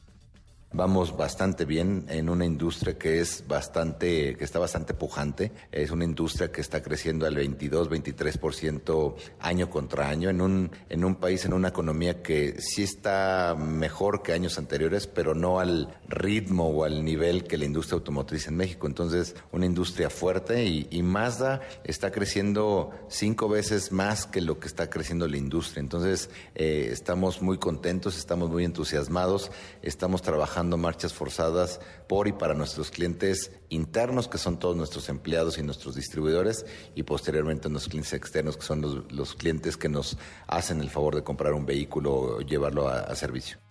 Vamos 0.75 1.15
bastante 1.15 1.67
bien 1.67 2.07
en 2.09 2.31
una 2.31 2.47
industria 2.47 2.97
que 2.97 3.21
es 3.21 3.45
bastante, 3.47 4.35
que 4.37 4.45
está 4.45 4.59
bastante 4.59 4.95
pujante. 4.95 5.53
Es 5.71 5.91
una 5.91 6.05
industria 6.05 6.51
que 6.51 6.63
está 6.63 6.83
creciendo 6.83 7.27
al 7.27 7.35
22, 7.35 7.91
23% 7.91 9.15
año 9.41 9.69
contra 9.69 10.09
año 10.09 10.31
en 10.31 10.41
un, 10.41 10.71
en 10.89 11.05
un 11.05 11.17
país, 11.17 11.45
en 11.45 11.53
una 11.53 11.69
economía 11.69 12.23
que 12.23 12.59
sí 12.59 12.85
está 12.85 13.55
mejor 13.55 14.23
que 14.23 14.33
años 14.33 14.57
anteriores, 14.57 15.07
pero 15.07 15.35
no 15.35 15.61
al 15.61 15.95
ritmo 16.09 16.69
o 16.69 16.85
al 16.85 17.05
nivel 17.05 17.45
que 17.45 17.59
la 17.59 17.67
industria 17.67 17.97
automotriz 17.97 18.49
en 18.49 18.57
México. 18.57 18.87
Entonces, 18.87 19.37
una 19.53 19.67
industria 19.67 20.09
fuerte 20.09 20.65
y, 20.65 21.03
Mazda 21.03 21.61
está 21.85 22.13
creciendo 22.13 22.93
cinco 23.09 23.49
veces 23.49 23.93
más 23.93 24.25
que 24.25 24.41
lo 24.41 24.59
que 24.59 24.69
está 24.69 24.89
creciendo 24.89 25.29
la 25.29 25.37
industria. 25.37 25.81
Entonces, 25.81 26.31
eh, 26.55 26.89
estamos 26.93 27.43
muy 27.43 27.59
contentos, 27.59 28.17
estamos 28.17 28.49
muy 28.49 28.65
entusiasmados, 28.65 29.51
estamos 29.83 30.23
trabajando 30.23 30.62
marchas 30.69 31.13
forzadas 31.13 31.81
por 32.09 32.29
y 32.29 32.33
para 32.33 32.55
nuestros 32.55 32.91
clientes 32.91 33.53
internos, 33.69 34.29
que 34.29 34.39
son 34.39 34.59
todos 34.59 34.77
nuestros 34.77 35.09
empleados 35.09 35.59
y 35.59 35.63
nuestros 35.63 35.95
distribuidores, 35.95 36.67
y 36.95 37.03
posteriormente 37.05 37.69
nuestros 37.69 37.91
clientes 37.91 38.13
externos, 38.13 38.57
que 38.57 38.65
son 38.65 39.07
los, 39.09 39.35
clientes 39.35 39.77
que 39.77 39.89
nos 39.89 40.19
hacen 40.47 40.81
el 40.81 40.91
favor 40.91 41.15
de 41.15 41.23
comprar 41.23 41.55
un 41.55 41.65
vehículo 41.65 42.15
o 42.15 42.41
llevarlo 42.41 42.89
a 42.89 43.15
servicio. 43.15 43.62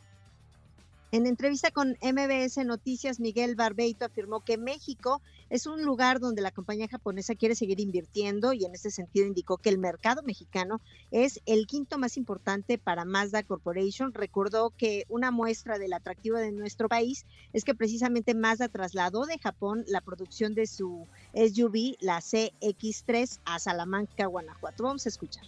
En 1.13 1.27
entrevista 1.27 1.71
con 1.71 1.97
MBS 2.01 2.65
Noticias, 2.65 3.19
Miguel 3.19 3.55
Barbeito 3.55 4.05
afirmó 4.05 4.45
que 4.45 4.57
México 4.57 5.21
es 5.49 5.67
un 5.67 5.83
lugar 5.83 6.21
donde 6.21 6.41
la 6.41 6.51
compañía 6.51 6.87
japonesa 6.87 7.35
quiere 7.35 7.53
seguir 7.53 7.81
invirtiendo 7.81 8.53
y 8.53 8.63
en 8.63 8.73
ese 8.73 8.91
sentido 8.91 9.27
indicó 9.27 9.57
que 9.57 9.67
el 9.67 9.77
mercado 9.77 10.23
mexicano 10.23 10.79
es 11.11 11.41
el 11.45 11.67
quinto 11.67 11.97
más 11.97 12.15
importante 12.15 12.77
para 12.77 13.03
Mazda 13.03 13.43
Corporation. 13.43 14.13
Recordó 14.13 14.69
que 14.69 15.03
una 15.09 15.31
muestra 15.31 15.77
del 15.77 15.91
atractivo 15.91 16.37
de 16.37 16.53
nuestro 16.53 16.87
país 16.87 17.25
es 17.51 17.65
que 17.65 17.75
precisamente 17.75 18.33
Mazda 18.33 18.69
trasladó 18.69 19.25
de 19.25 19.37
Japón 19.37 19.83
la 19.87 19.99
producción 19.99 20.55
de 20.55 20.65
su 20.65 21.07
SUV, 21.33 21.97
la 21.99 22.19
CX3, 22.19 23.39
a 23.43 23.59
Salamanca, 23.59 24.27
Guanajuato. 24.27 24.83
Vamos 24.85 25.05
a 25.05 25.09
escuchar. 25.09 25.43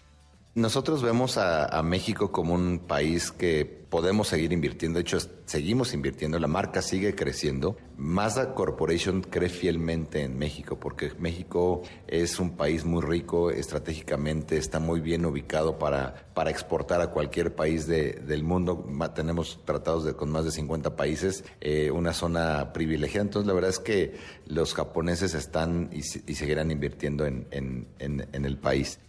Nosotros 0.56 1.02
vemos 1.02 1.40
a, 1.40 1.82
México 1.82 2.32
como 2.32 2.54
un 2.54 2.78
país 2.78 3.32
que 3.32 3.66
podemos 3.66 4.28
seguir 4.28 4.54
invirtiendo, 4.54 4.98
de 5.00 5.02
hecho 5.02 5.18
seguimos 5.46 5.96
invirtiendo, 5.96 6.38
la 6.38 6.48
marca 6.48 6.84
sigue 6.84 7.16
creciendo. 7.16 7.76
Mazda 7.98 8.54
Corporation 8.54 9.22
cree 9.22 9.50
fielmente 9.50 10.22
en 10.22 10.38
México 10.38 10.80
porque 10.80 11.12
México 11.18 11.82
es 12.06 12.40
un 12.40 12.52
país 12.52 12.86
muy 12.86 13.02
rico 13.02 13.50
estratégicamente, 13.50 14.58
está 14.58 14.80
muy 14.80 15.00
bien 15.00 15.26
ubicado 15.26 15.80
para, 15.80 16.28
para 16.36 16.52
exportar 16.52 17.02
a 17.02 17.08
cualquier 17.08 17.56
país 17.56 17.88
del 17.88 18.44
mundo. 18.44 18.86
Tenemos 19.16 19.60
tratados 19.66 20.06
de, 20.06 20.14
con 20.14 20.30
más 20.30 20.46
de 20.46 20.52
50 20.52 20.96
países, 20.96 21.46
eh, 21.62 21.90
una 21.90 22.14
zona 22.14 22.74
privilegiada, 22.74 23.24
entonces 23.24 23.48
la 23.48 23.54
verdad 23.54 23.72
es 23.72 23.80
que 23.80 24.18
los 24.46 24.76
japoneses 24.76 25.34
están 25.34 25.90
y, 25.92 26.04
seguirán 26.04 26.70
invirtiendo 26.70 27.26
en, 27.26 27.48
en 27.98 28.46
el 28.46 28.58
país. 28.60 29.00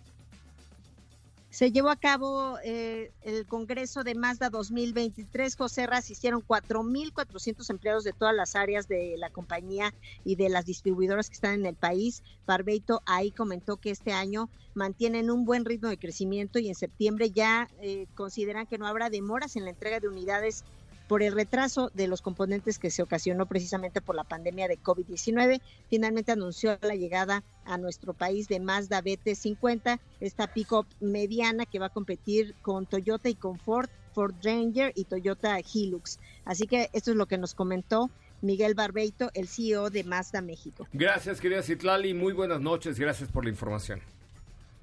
Se 1.54 1.70
llevó 1.70 1.90
a 1.90 1.96
cabo 1.96 2.58
eh, 2.64 3.12
el 3.23 3.46
Congreso 3.46 4.02
de 4.02 4.16
Mazda 4.16 4.50
2023. 4.50 5.54
José 5.54 5.84
asistieron 5.84 6.42
4.400 6.42 7.70
empleados 7.70 8.02
de 8.02 8.12
todas 8.12 8.34
las 8.34 8.56
áreas 8.56 8.88
de 8.88 9.14
la 9.18 9.30
compañía 9.30 9.94
y 10.25 10.34
de 10.34 10.49
las 10.49 10.64
distribuidoras 10.64 11.28
que 11.28 11.34
están 11.34 11.54
en 11.54 11.66
el 11.66 11.76
país. 11.76 12.25
Barbeito 12.44 13.02
ahí 13.06 13.30
comentó 13.30 13.76
que 13.76 13.90
este 13.90 14.11
año 14.11 14.50
mantienen 14.75 15.30
un 15.30 15.44
buen 15.44 15.64
ritmo 15.64 15.90
de 15.90 15.96
crecimiento 15.96 16.58
y 16.58 16.66
en 16.66 16.75
septiembre 16.75 17.30
ya 17.30 17.68
eh, 17.80 18.08
consideran 18.16 18.66
que 18.66 18.78
no 18.78 18.88
habrá 18.88 19.08
demoras 19.08 19.54
en 19.54 19.62
la 19.62 19.70
entrega 19.70 20.00
de 20.00 20.08
unidades 20.08 20.64
por 21.08 21.23
el 21.23 21.34
retraso 21.34 21.90
de 21.94 22.08
los 22.08 22.23
componentes 22.23 22.78
que 22.78 22.90
se 22.90 23.02
ocasionó 23.02 23.46
precisamente 23.46 24.00
por 24.00 24.14
la 24.14 24.25
pandemia 24.25 24.68
de 24.68 24.78
COVID-19. 24.78 25.61
Finalmente 25.88 26.32
anunció 26.32 26.78
la 26.82 26.94
llegada 26.94 27.42
a 27.64 27.78
nuestro 27.78 28.14
país 28.14 28.49
de 28.49 28.61
Mazda 28.61 29.02
BT50, 29.02 30.00
esta 30.20 30.46
pick-up 30.52 30.87
mediana 31.00 31.66
que 31.66 31.78
va 31.78 31.87
a 31.87 31.90
competir 31.90 32.54
con 32.62 32.87
Toyota 32.87 33.28
y 33.28 33.34
con 33.34 33.58
Ford, 33.58 33.88
Ford 34.14 34.34
Ranger 34.42 34.92
y 34.94 35.04
Toyota 35.04 35.58
Hilux. 35.61 36.18
Así 36.44 36.66
que 36.66 36.88
esto 36.92 37.11
es 37.11 37.16
lo 37.16 37.26
que 37.26 37.38
nos 37.38 37.54
comentó 37.54 38.11
Miguel 38.40 38.75
Barbeito, 38.75 39.30
el 39.34 39.49
CEO 39.49 39.90
de 39.90 40.04
Mazda 40.04 40.42
México. 40.42 40.87
Gracias, 40.92 41.40
querida 41.40 41.62
Citlali. 41.62 42.14
Muy 42.14 42.32
buenas 42.32 42.61
noches. 42.61 42.99
Gracias 42.99 43.30
por 43.30 43.44
la 43.44 43.50
información. 43.50 44.00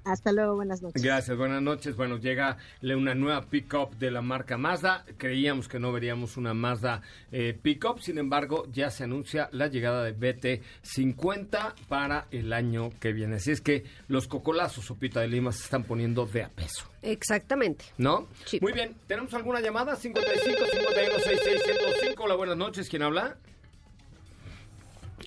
Hasta 0.04 0.32
luego, 0.32 0.56
buenas 0.56 0.82
noches. 0.82 1.00
Gracias, 1.00 1.36
buenas 1.36 1.62
noches. 1.62 1.94
Bueno, 1.96 2.18
llega 2.18 2.56
una 2.82 3.14
nueva 3.14 3.42
pickup 3.42 3.96
de 3.98 4.10
la 4.10 4.20
marca 4.20 4.56
Mazda. 4.58 5.04
Creíamos 5.16 5.68
que 5.68 5.78
no 5.78 5.92
veríamos 5.92 6.36
una 6.36 6.54
Mazda 6.54 7.02
eh, 7.30 7.56
pickup, 7.60 8.00
sin 8.00 8.18
embargo, 8.18 8.66
ya 8.72 8.90
se 8.90 9.04
anuncia 9.04 9.48
la 9.52 9.68
llegada 9.68 10.02
de 10.02 10.16
BT50 10.16 11.74
para 11.88 12.26
el 12.30 12.52
año 12.52 12.90
que 12.98 13.12
viene. 13.12 13.36
Así 13.36 13.52
es 13.52 13.60
que 13.60 13.84
los 14.08 14.26
cocolazos, 14.26 14.84
Sopita 14.84 15.20
de 15.20 15.28
Lima, 15.28 15.52
se 15.52 15.62
están 15.62 15.84
poniendo 15.84 16.26
de 16.26 16.42
a 16.42 16.48
peso. 16.48 16.86
Exactamente. 17.02 17.84
¿No? 17.98 18.26
Sí. 18.44 18.58
Muy 18.60 18.72
bien, 18.72 18.96
¿tenemos 19.06 19.32
alguna 19.34 19.60
llamada? 19.60 19.94
55 19.94 20.66
51 20.72 21.18
66 21.18 21.62
105. 21.64 22.24
Hola, 22.24 22.34
buenas 22.34 22.56
noches. 22.56 22.88
¿Quién 22.88 23.02
habla? 23.02 23.36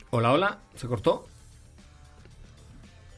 Hola, 0.10 0.34
hola. 0.34 0.60
¿Se 0.76 0.88
cortó? 0.88 1.28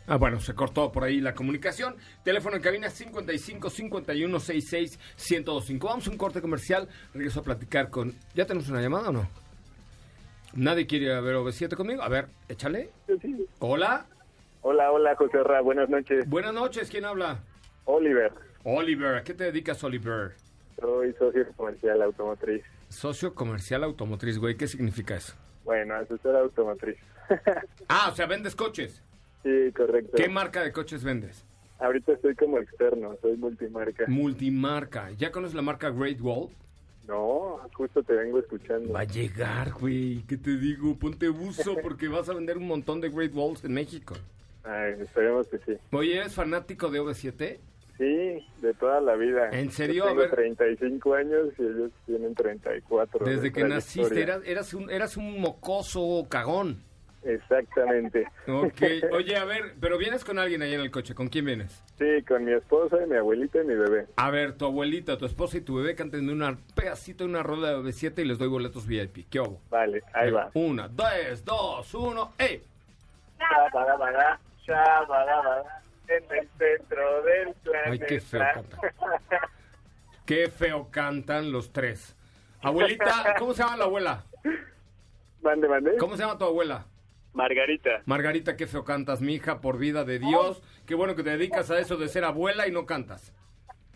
Ah, 0.10 0.16
bueno, 0.16 0.40
se 0.40 0.56
cortó 0.56 0.90
por 0.90 1.04
ahí 1.04 1.20
la 1.20 1.36
comunicación. 1.36 1.98
Teléfono 2.24 2.56
en 2.56 2.62
cabina 2.62 2.90
55 2.90 3.70
51 3.70 4.40
66 4.40 5.00
1025. 5.18 5.88
Vamos 5.88 6.08
a 6.08 6.12
un 6.12 6.18
corte 6.18 6.42
comercial. 6.42 6.88
Regreso 7.14 7.42
a 7.42 7.44
platicar 7.44 7.90
con. 7.90 8.14
¿Ya 8.34 8.46
tenemos 8.46 8.70
una 8.70 8.82
llamada 8.82 9.10
o 9.10 9.12
no? 9.12 9.28
¿Nadie 10.54 10.88
quiere 10.88 11.08
ver 11.20 11.36
OV7 11.36 11.76
conmigo? 11.76 12.02
A 12.02 12.08
ver, 12.08 12.28
échale. 12.48 12.90
Hola. 13.60 14.06
Hola, 14.62 14.92
hola, 14.92 15.14
José 15.16 15.44
Ra. 15.44 15.60
Buenas 15.62 15.90
noches. 15.90 16.28
Buenas 16.30 16.54
noches. 16.54 16.90
¿Quién 16.90 17.04
habla? 17.04 17.40
Oliver. 17.84 18.32
Oliver. 18.64 19.16
¿A 19.16 19.24
qué 19.24 19.34
te 19.34 19.44
dedicas, 19.44 19.84
Oliver? 19.84 20.36
Soy 20.80 21.14
socio 21.20 21.46
comercial 21.58 22.02
automotriz. 22.02 22.64
Socio 22.88 23.36
comercial 23.36 23.84
automotriz, 23.84 24.40
güey. 24.40 24.56
¿Qué 24.56 24.68
significa 24.68 25.16
eso? 25.16 25.36
Bueno, 25.66 25.96
asesor 25.96 26.38
automotriz. 26.38 26.98
ah, 27.90 28.10
o 28.10 28.16
sea, 28.16 28.26
vendes 28.26 28.56
coches. 28.56 29.04
Sí, 29.48 29.72
correcto. 29.72 30.12
¿Qué 30.18 30.28
marca 30.28 30.62
de 30.62 30.74
coches 30.74 31.06
vendes? 31.06 31.46
Ahorita 31.80 32.12
estoy 32.14 32.36
como 32.36 32.58
externo, 32.58 33.16
soy 33.22 33.38
multimarca. 33.38 34.04
Multimarca. 34.08 35.12
¿Ya 35.12 35.32
conoces 35.32 35.56
la 35.56 35.62
marca 35.62 35.90
Great 35.90 36.20
Wall? 36.20 36.50
No, 37.08 37.62
justo 37.74 38.04
te 38.04 38.14
vengo 38.14 38.40
escuchando. 38.40 38.92
Va 38.92 39.02
a 39.02 39.06
llegar, 39.06 39.72
güey. 39.72 40.24
¿Qué 40.28 40.36
te 40.36 40.58
digo? 40.58 40.98
Ponte 40.98 41.30
buzo 41.30 41.76
porque 41.82 42.10
vas 42.10 42.28
a 42.28 42.34
vender 42.34 42.58
un 42.58 42.68
montón 42.68 43.00
de 43.00 43.10
Great 43.10 43.34
Walls 43.34 43.64
en 43.64 43.74
México. 43.74 44.16
Ay, 44.66 44.96
esperemos 45.00 45.48
que 45.48 45.60
sí. 45.60 45.78
Oye, 45.92 46.18
¿eres 46.18 46.34
fanático 46.34 46.90
de 46.90 47.00
OV7? 47.00 47.60
Sí, 47.98 48.46
de 48.62 48.74
toda 48.78 49.00
la 49.00 49.16
vida. 49.16 49.50
¿En 49.52 49.72
serio? 49.72 50.06
Yo 50.08 50.10
tengo 50.10 50.30
35 50.30 51.14
años 51.14 51.48
y 51.58 51.62
ellos 51.62 51.92
tienen 52.06 52.36
34. 52.36 53.26
Desde 53.26 53.54
que 53.54 53.64
naciste 53.64 54.22
eras, 54.22 54.42
eras, 54.46 54.74
un, 54.74 54.90
eras 54.90 55.16
un 55.16 55.40
mocoso 55.40 56.28
cagón. 56.30 56.84
Exactamente. 57.28 58.26
Ok, 58.48 58.82
oye, 59.12 59.36
a 59.36 59.44
ver, 59.44 59.74
pero 59.82 59.98
vienes 59.98 60.24
con 60.24 60.40
alguien 60.40 60.62
ahí 60.62 60.74
en 60.74 60.80
el 60.80 60.92
coche, 60.92 61.14
¿con 61.14 61.28
quién 61.28 61.44
vienes? 61.44 61.84
Sí, 62.00 62.24
con 62.26 62.46
mi 62.46 62.54
esposa, 62.54 63.04
y 63.04 63.06
mi 63.06 63.18
abuelita 63.18 63.62
y 63.62 63.66
mi 63.66 63.76
bebé. 63.76 64.08
A 64.16 64.32
ver, 64.32 64.54
tu 64.54 64.66
abuelita, 64.66 65.18
tu 65.18 65.26
esposa 65.26 65.58
y 65.58 65.62
tu 65.62 65.76
bebé 65.76 65.94
canten 65.94 66.30
un 66.30 66.58
pedacito 66.74 67.26
de 67.26 67.30
una 67.30 67.44
rola 67.44 67.72
de 67.72 67.78
B7 67.80 68.20
y 68.20 68.26
les 68.26 68.38
doy 68.38 68.48
boletos 68.48 68.88
VIP. 68.88 69.28
¿Qué 69.30 69.40
hago? 69.40 69.60
Vale, 69.70 70.04
ahí 70.14 70.32
va. 70.32 70.50
Una, 70.54 70.88
dos, 70.88 71.44
dos, 71.44 71.94
uno, 71.96 72.32
¡ey! 72.38 72.64
En 76.08 76.24
el 76.32 76.48
centro 76.58 77.22
del 77.24 77.54
planeta. 77.56 77.90
Ay, 77.92 78.00
qué 78.00 78.20
feo 78.22 78.42
cantan. 78.54 78.80
qué 80.26 80.50
feo 80.50 80.88
cantan 80.90 81.52
los 81.52 81.74
tres. 81.74 82.16
Abuelita, 82.62 83.36
¿cómo 83.38 83.54
se 83.54 83.64
llama 83.64 83.76
la 83.76 83.84
abuela? 83.84 84.24
Mande, 85.42 85.68
mande. 85.68 85.98
¿Cómo 85.98 86.16
se 86.16 86.24
llama 86.24 86.38
tu 86.38 86.46
abuela? 86.46 86.86
Margarita. 87.34 88.02
Margarita, 88.06 88.56
qué 88.56 88.68
feo 88.68 88.84
cantas, 88.84 89.22
mi 89.22 89.36
hija, 89.36 89.62
por 89.62 89.78
vida 89.78 90.04
de 90.04 90.20
Dios. 90.20 90.62
Qué 90.86 90.96
bueno 90.96 91.16
que 91.16 91.24
te 91.24 91.32
dedicas 91.32 91.70
a 91.70 91.80
eso 91.80 91.98
de 91.98 92.08
ser 92.08 92.24
abuela 92.24 92.68
y 92.68 92.72
no 92.72 92.86
cantas. 92.86 93.34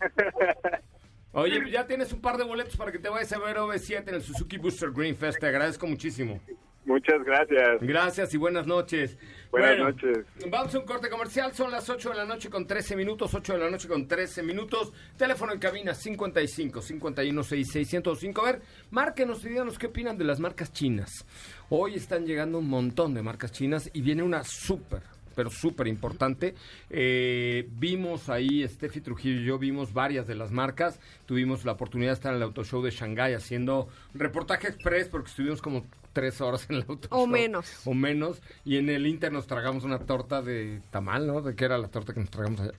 Oye, 1.32 1.70
ya 1.70 1.86
tienes 1.86 2.12
un 2.12 2.20
par 2.20 2.36
de 2.36 2.44
boletos 2.44 2.76
para 2.76 2.92
que 2.92 2.98
te 2.98 3.08
vayas 3.08 3.32
a 3.32 3.38
ver 3.38 3.56
OV7 3.56 4.08
en 4.08 4.14
el 4.16 4.22
Suzuki 4.22 4.58
Booster 4.58 4.90
Green 4.90 5.16
Fest. 5.16 5.40
Te 5.40 5.46
agradezco 5.46 5.86
muchísimo. 5.86 6.40
Muchas 6.84 7.22
gracias. 7.24 7.80
Gracias 7.80 8.34
y 8.34 8.36
buenas 8.36 8.66
noches. 8.66 9.16
Buenas 9.52 9.78
noches. 9.78 10.26
Vamos 10.48 10.74
a 10.74 10.78
un 10.78 10.84
corte 10.84 11.08
comercial. 11.08 11.52
Son 11.52 11.70
las 11.70 11.88
8 11.88 12.10
de 12.10 12.16
la 12.16 12.24
noche 12.24 12.50
con 12.50 12.66
13 12.66 12.96
minutos. 12.96 13.32
8 13.34 13.52
de 13.52 13.58
la 13.58 13.70
noche 13.70 13.86
con 13.86 14.08
13 14.08 14.42
minutos. 14.42 14.92
Teléfono 15.16 15.52
en 15.52 15.58
cabina 15.58 15.94
55 15.94 16.82
51 16.82 17.42
6605. 17.42 18.40
A 18.40 18.44
ver, 18.44 18.62
márquenos 18.90 19.44
y 19.44 19.50
díganos 19.50 19.78
qué 19.78 19.86
opinan 19.86 20.18
de 20.18 20.24
las 20.24 20.40
marcas 20.40 20.72
chinas. 20.72 21.24
Hoy 21.68 21.94
están 21.94 22.26
llegando 22.26 22.58
un 22.58 22.68
montón 22.68 23.14
de 23.14 23.22
marcas 23.22 23.52
chinas 23.52 23.90
y 23.92 24.00
viene 24.00 24.22
una 24.22 24.42
súper 24.42 25.02
pero 25.34 25.50
súper 25.50 25.86
importante. 25.86 26.54
Eh, 26.90 27.68
vimos 27.72 28.28
ahí, 28.28 28.66
Steffi 28.66 29.00
Trujillo 29.00 29.40
y 29.40 29.44
yo 29.44 29.58
vimos 29.58 29.92
varias 29.92 30.26
de 30.26 30.34
las 30.34 30.50
marcas. 30.50 31.00
Tuvimos 31.26 31.64
la 31.64 31.72
oportunidad 31.72 32.10
de 32.10 32.14
estar 32.14 32.32
en 32.32 32.36
el 32.36 32.42
Auto 32.42 32.64
Show 32.64 32.82
de 32.82 32.90
Shanghai 32.90 33.34
haciendo 33.34 33.88
reportaje 34.14 34.68
express 34.68 35.08
porque 35.08 35.30
estuvimos 35.30 35.62
como 35.62 35.84
tres 36.12 36.40
horas 36.40 36.66
en 36.68 36.76
el 36.76 36.84
auto. 36.88 37.08
O 37.10 37.26
menos. 37.26 37.86
O 37.86 37.94
menos. 37.94 38.42
Y 38.64 38.76
en 38.76 38.88
el 38.88 39.06
Inter 39.06 39.32
nos 39.32 39.46
tragamos 39.46 39.84
una 39.84 39.98
torta 39.98 40.42
de 40.42 40.80
tamal, 40.90 41.26
¿no? 41.26 41.40
¿De 41.40 41.54
qué 41.54 41.64
era 41.64 41.78
la 41.78 41.88
torta 41.88 42.12
que 42.12 42.20
nos 42.20 42.30
tragamos 42.30 42.60
allá? 42.60 42.74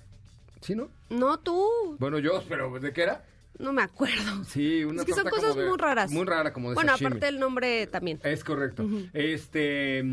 ¿Sí, 0.62 0.76
no? 0.76 0.90
No, 1.10 1.40
tú. 1.40 1.98
Bueno, 2.00 2.20
yo, 2.20 2.42
pero 2.48 2.80
¿de 2.80 2.94
qué 2.94 3.04
era? 3.04 3.26
No 3.60 3.72
me 3.72 3.84
acuerdo. 3.84 4.44
Sí, 4.46 4.84
una 4.84 5.02
es 5.02 5.06
que 5.06 5.14
son 5.14 5.30
cosas 5.30 5.56
muy 5.56 5.78
raras. 5.78 6.12
Muy 6.12 6.26
rara, 6.26 6.52
como 6.52 6.70
de 6.70 6.76
Bueno, 6.76 6.94
aparte 6.94 7.28
el 7.28 7.40
nombre 7.40 7.88
también. 7.88 8.20
Es 8.24 8.44
correcto. 8.44 8.88
Este 9.14 10.04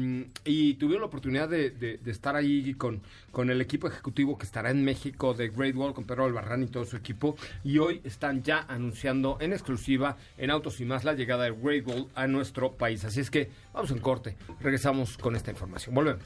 y 0.44 0.74
tuvieron 0.74 1.02
la 1.02 1.06
oportunidad 1.06 1.48
de, 1.48 2.00
estar 2.06 2.36
ahí 2.36 2.74
con, 2.74 3.00
con 3.30 3.50
el 3.50 3.60
equipo 3.60 3.88
ejecutivo 3.88 4.36
que 4.36 4.44
estará 4.44 4.70
en 4.70 4.84
México 4.84 5.34
de 5.34 5.48
Great 5.48 5.74
Wall, 5.74 5.94
con 5.94 6.04
Pedro 6.04 6.24
Albarrán 6.24 6.62
y 6.62 6.66
todo 6.66 6.84
su 6.84 6.96
equipo. 6.96 7.36
Y 7.64 7.78
hoy 7.78 8.00
están 8.04 8.42
ya 8.42 8.66
anunciando 8.68 9.38
en 9.40 9.52
exclusiva 9.52 10.16
en 10.36 10.50
Autos 10.50 10.80
y 10.80 10.84
Más 10.84 11.04
la 11.04 11.14
llegada 11.14 11.44
de 11.44 11.52
Great 11.52 11.86
Wall 11.86 12.08
a 12.14 12.26
nuestro 12.26 12.72
país. 12.72 13.04
Así 13.04 13.20
es 13.20 13.30
que 13.30 13.50
vamos 13.72 13.90
en 13.90 13.98
corte. 14.00 14.36
Regresamos 14.60 15.16
con 15.16 15.34
esta 15.34 15.50
información. 15.50 15.94
Volvemos. 15.94 16.24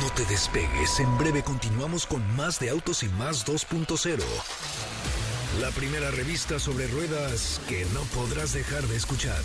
No 0.00 0.10
te 0.14 0.24
despegues. 0.26 1.00
En 1.00 1.18
breve 1.18 1.42
continuamos 1.42 2.06
con 2.06 2.22
más 2.36 2.58
de 2.60 2.70
Autos 2.70 3.02
y 3.02 3.08
Más 3.08 3.46
2.0 3.46 4.91
La 5.60 5.70
primera 5.70 6.10
revista 6.10 6.58
sobre 6.58 6.86
ruedas 6.86 7.60
que 7.68 7.84
no 7.92 8.00
podrás 8.14 8.54
dejar 8.54 8.82
de 8.84 8.96
escuchar. 8.96 9.42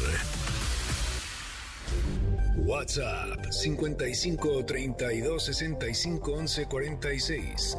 WhatsApp 2.56 3.52
55 3.52 4.66
32 4.66 5.44
65 5.44 6.32
11 6.32 6.66
46. 6.66 7.78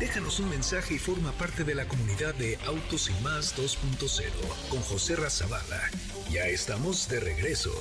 Déjanos 0.00 0.40
un 0.40 0.48
mensaje 0.48 0.94
y 0.94 0.98
forma 0.98 1.32
parte 1.32 1.64
de 1.64 1.74
la 1.74 1.86
comunidad 1.86 2.34
de 2.36 2.58
Autos 2.66 3.10
y 3.10 3.22
Más 3.22 3.54
2.0 3.58 4.24
con 4.70 4.80
José 4.80 5.14
Razabala. 5.14 5.90
Ya 6.30 6.46
estamos 6.46 7.10
de 7.10 7.20
regreso. 7.20 7.72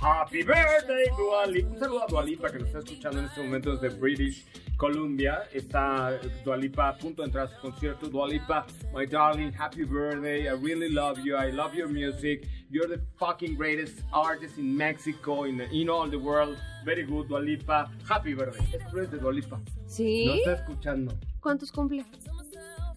Happy 0.00 0.42
birthday, 0.42 1.08
Dualipa. 1.16 1.70
Un 1.70 1.78
saludo 1.78 2.02
a 2.02 2.06
Dualipa 2.08 2.52
que 2.52 2.58
nos 2.58 2.66
está 2.68 2.80
escuchando 2.80 3.20
en 3.20 3.24
este 3.24 3.42
momento 3.42 3.74
desde 3.76 3.96
British 3.96 4.44
Columbia. 4.76 5.48
Está 5.52 6.18
Dualipa 6.44 6.88
a 6.88 6.96
punto 6.96 7.22
de 7.22 7.26
entrar 7.26 7.46
a 7.46 7.48
su 7.48 7.60
concierto. 7.60 8.08
Dualipa, 8.08 8.66
my 8.92 9.06
darling, 9.06 9.52
happy 9.52 9.84
birthday. 9.84 10.48
I 10.48 10.52
really 10.52 10.90
love 10.90 11.18
you. 11.24 11.36
I 11.36 11.50
love 11.50 11.74
your 11.74 11.88
music. 11.88 12.46
You're 12.70 12.88
the 12.88 13.00
fucking 13.18 13.56
greatest 13.56 14.02
artist 14.12 14.58
in 14.58 14.76
Mexico, 14.76 15.44
in, 15.44 15.60
in 15.72 15.88
all 15.88 16.08
the 16.08 16.18
world. 16.18 16.56
Very 16.84 17.04
good, 17.04 17.28
Dualipa. 17.28 17.88
Happy 18.08 18.34
birthday. 18.34 18.64
Esto 18.74 18.98
es 19.00 19.10
de 19.10 19.18
Dualipa. 19.18 19.60
¿Sí? 19.86 20.28
Está 20.38 20.54
escuchando. 20.54 21.14
¿Cuántos 21.40 21.70
cumple? 21.70 22.04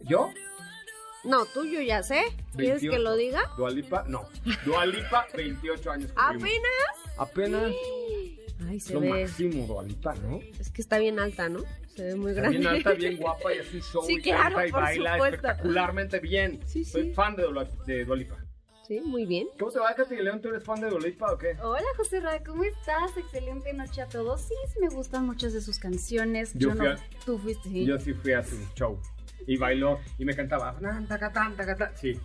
¿Yo? 0.07 0.31
No, 1.23 1.45
tuyo 1.45 1.81
ya 1.81 2.03
sé. 2.03 2.21
¿Quieres 2.55 2.81
que 2.81 2.87
28. 2.87 3.03
lo 3.03 3.15
diga? 3.15 3.41
Dualipa, 3.57 4.05
no. 4.07 4.29
Dualipa, 4.65 5.27
28 5.35 5.91
años. 5.91 6.11
cumplimos. 6.15 6.43
¿Apenas? 7.17 7.17
Apenas. 7.17 7.71
Ay, 8.67 8.79
se 8.79 8.93
Lo 8.93 8.99
ve. 8.99 9.09
máximo, 9.09 9.65
Dualipa, 9.65 10.13
¿no? 10.15 10.39
Es 10.59 10.69
que 10.71 10.81
está 10.81 10.97
bien 10.99 11.19
alta, 11.19 11.47
¿no? 11.49 11.61
Se 11.95 12.03
ve 12.03 12.15
muy 12.15 12.31
Está 12.31 12.41
grande. 12.41 12.57
bien 12.59 12.69
alta, 12.69 12.91
bien 12.93 13.17
guapa 13.21 13.53
y 13.53 13.59
hace 13.59 13.75
un 13.77 13.81
show 13.81 14.03
Sí, 14.05 14.15
y 14.17 14.21
claro, 14.21 14.43
canta 14.55 14.67
y 14.67 14.71
por 14.71 14.81
baila 14.81 15.13
supuesto. 15.13 15.35
espectacularmente 15.35 16.19
bien. 16.19 16.59
Sí, 16.65 16.83
Soy 16.83 17.03
sí. 17.05 17.13
fan 17.13 17.35
de, 17.35 17.43
de 17.85 18.05
Dualipa. 18.05 18.35
Sí, 18.87 19.01
muy 19.01 19.25
bien. 19.25 19.47
¿Cómo 19.59 19.69
te 19.71 19.79
va, 19.79 19.93
Katy 19.93 20.15
León? 20.15 20.41
¿Tú 20.41 20.47
eres 20.49 20.63
fan 20.63 20.79
de 20.79 20.89
Dualipa 20.89 21.33
o 21.33 21.37
qué? 21.37 21.57
Hola 21.61 21.83
José 21.97 22.21
Ra, 22.21 22.41
¿cómo 22.43 22.63
estás? 22.63 23.17
Excelente 23.17 23.73
noche 23.73 24.01
a 24.01 24.07
todos. 24.07 24.41
Sí, 24.41 24.53
sí 24.73 24.79
me 24.79 24.87
gustan 24.89 25.25
muchas 25.25 25.51
de 25.53 25.59
sus 25.61 25.77
canciones. 25.77 26.53
Yo 26.53 26.69
Yo, 26.69 26.75
fui 26.75 26.85
no. 26.85 26.91
a- 26.93 26.97
Tú 27.25 27.37
fuiste, 27.37 27.67
sí. 27.69 27.85
Yo 27.85 27.99
sí 27.99 28.13
fui 28.13 28.31
a 28.33 28.43
su 28.43 28.55
show 28.75 28.97
y 29.45 29.57
bailó 29.57 29.99
y 30.17 30.23
me 30.25 30.33
cantaba. 30.35 30.75
Sí. 31.95 32.17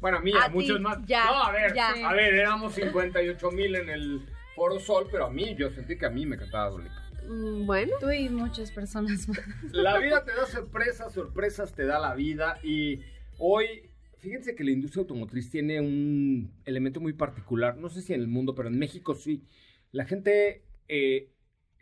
Bueno, 0.00 0.16
a 0.16 0.20
mí, 0.20 0.32
a, 0.32 0.44
A 0.44 0.48
ti, 0.48 0.54
muchos 0.54 0.80
más. 0.80 0.98
ya, 1.06 1.26
no, 1.26 1.42
a 1.44 1.52
ver, 1.52 1.74
ya. 1.74 1.90
a 2.08 2.12
ver, 2.14 2.34
éramos 2.34 2.74
58 2.74 3.50
mil 3.52 3.76
en 3.76 3.90
el 3.90 4.26
Foro 4.60 4.78
Sol, 4.78 5.08
pero 5.10 5.24
a 5.24 5.30
mí, 5.30 5.54
yo 5.56 5.70
sentí 5.70 5.96
que 5.96 6.04
a 6.04 6.10
mí 6.10 6.26
me 6.26 6.36
cantaba 6.36 6.68
Dualipa. 6.68 7.10
Mm, 7.26 7.64
Bueno, 7.64 7.92
Tú 7.98 8.10
y 8.10 8.28
muchas 8.28 8.70
personas 8.70 9.26
más. 9.26 9.40
La 9.72 9.96
vida 9.96 10.22
te 10.22 10.32
da 10.32 10.44
sorpresas, 10.44 11.14
sorpresas 11.14 11.72
te 11.72 11.86
da 11.86 11.98
la 11.98 12.14
vida 12.14 12.58
y 12.62 13.00
hoy, 13.38 13.88
fíjense 14.18 14.54
que 14.54 14.62
la 14.62 14.72
industria 14.72 15.00
automotriz 15.00 15.50
tiene 15.50 15.80
un 15.80 16.52
elemento 16.66 17.00
muy 17.00 17.14
particular, 17.14 17.78
no 17.78 17.88
sé 17.88 18.02
si 18.02 18.12
en 18.12 18.20
el 18.20 18.28
mundo, 18.28 18.54
pero 18.54 18.68
en 18.68 18.78
México 18.78 19.14
sí. 19.14 19.46
La 19.92 20.04
gente 20.04 20.62
eh, 20.88 21.30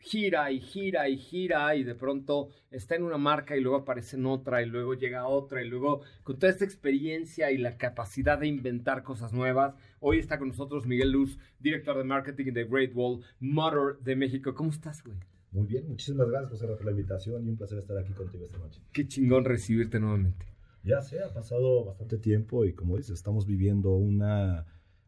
gira 0.01 0.51
y 0.53 0.61
gira 0.61 1.09
y 1.09 1.19
gira 1.19 1.75
y 1.77 1.85
de 1.85 1.95
pronto 1.95 2.49
está 2.71 2.97
en 2.97 3.03
una 3.03 3.19
marca 3.19 3.57
y 3.57 3.61
luego 3.61 3.79
aparece 3.79 4.17
en 4.17 4.27
otra 4.27 4.63
y 4.63 4.67
luego 4.67 4.95
llega 4.95 5.21
a 5.21 5.29
otra 5.29 5.63
y 5.63 5.69
luego 5.69 6.03
con 6.23 6.39
toda 6.39 6.53
esta 6.53 6.65
experiencia 6.65 7.51
y 7.51 7.59
la 7.59 7.77
capacidad 7.77 8.39
de 8.39 8.47
inventar 8.47 9.03
cosas 9.03 9.33
nuevas. 9.33 9.75
Hoy 10.01 10.19
está 10.19 10.39
con 10.39 10.49
nosotros 10.49 10.87
Miguel 10.87 11.13
Luz, 11.13 11.39
director 11.59 11.97
de 11.97 12.05
marketing 12.05 12.53
de 12.53 12.65
Great 12.65 12.93
Wall 12.95 13.21
Motor 13.41 14.01
de 14.03 14.17
México. 14.17 14.55
¿Cómo 14.55 14.71
estás, 14.71 15.03
güey? 15.03 15.19
Muy 15.51 15.67
bien, 15.67 15.89
muchísimas 15.89 16.29
gracias 16.29 16.51
José 16.51 16.67
por 16.67 16.85
la 16.85 16.91
invitación 16.91 17.47
y 17.47 17.51
un 17.51 17.57
placer 17.57 17.79
estar 17.79 17.97
aquí 17.99 18.13
contigo 18.13 18.45
esta 18.45 18.59
noche. 18.59 18.81
Qué 18.93 19.09
chingón 19.09 19.45
recibirte 19.45 19.99
nuevamente. 19.99 20.47
Ya 20.85 21.01
sé, 21.01 21.23
ha 21.23 21.33
pasado 21.33 21.85
bastante 21.85 22.19
tiempo 22.19 22.65
y 22.65 22.73
como 22.73 22.97
dices, 22.97 23.15
estamos 23.15 23.47
viviendo 23.47 23.95
una, 23.95 24.67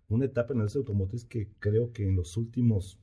una 0.08 0.24
etapa 0.24 0.54
en 0.54 0.60
el 0.60 0.68
sector 0.68 0.80
automotriz 0.80 1.24
que 1.24 1.48
creo 1.58 1.92
que 1.92 2.08
en 2.08 2.16
los 2.16 2.36
últimos 2.36 2.98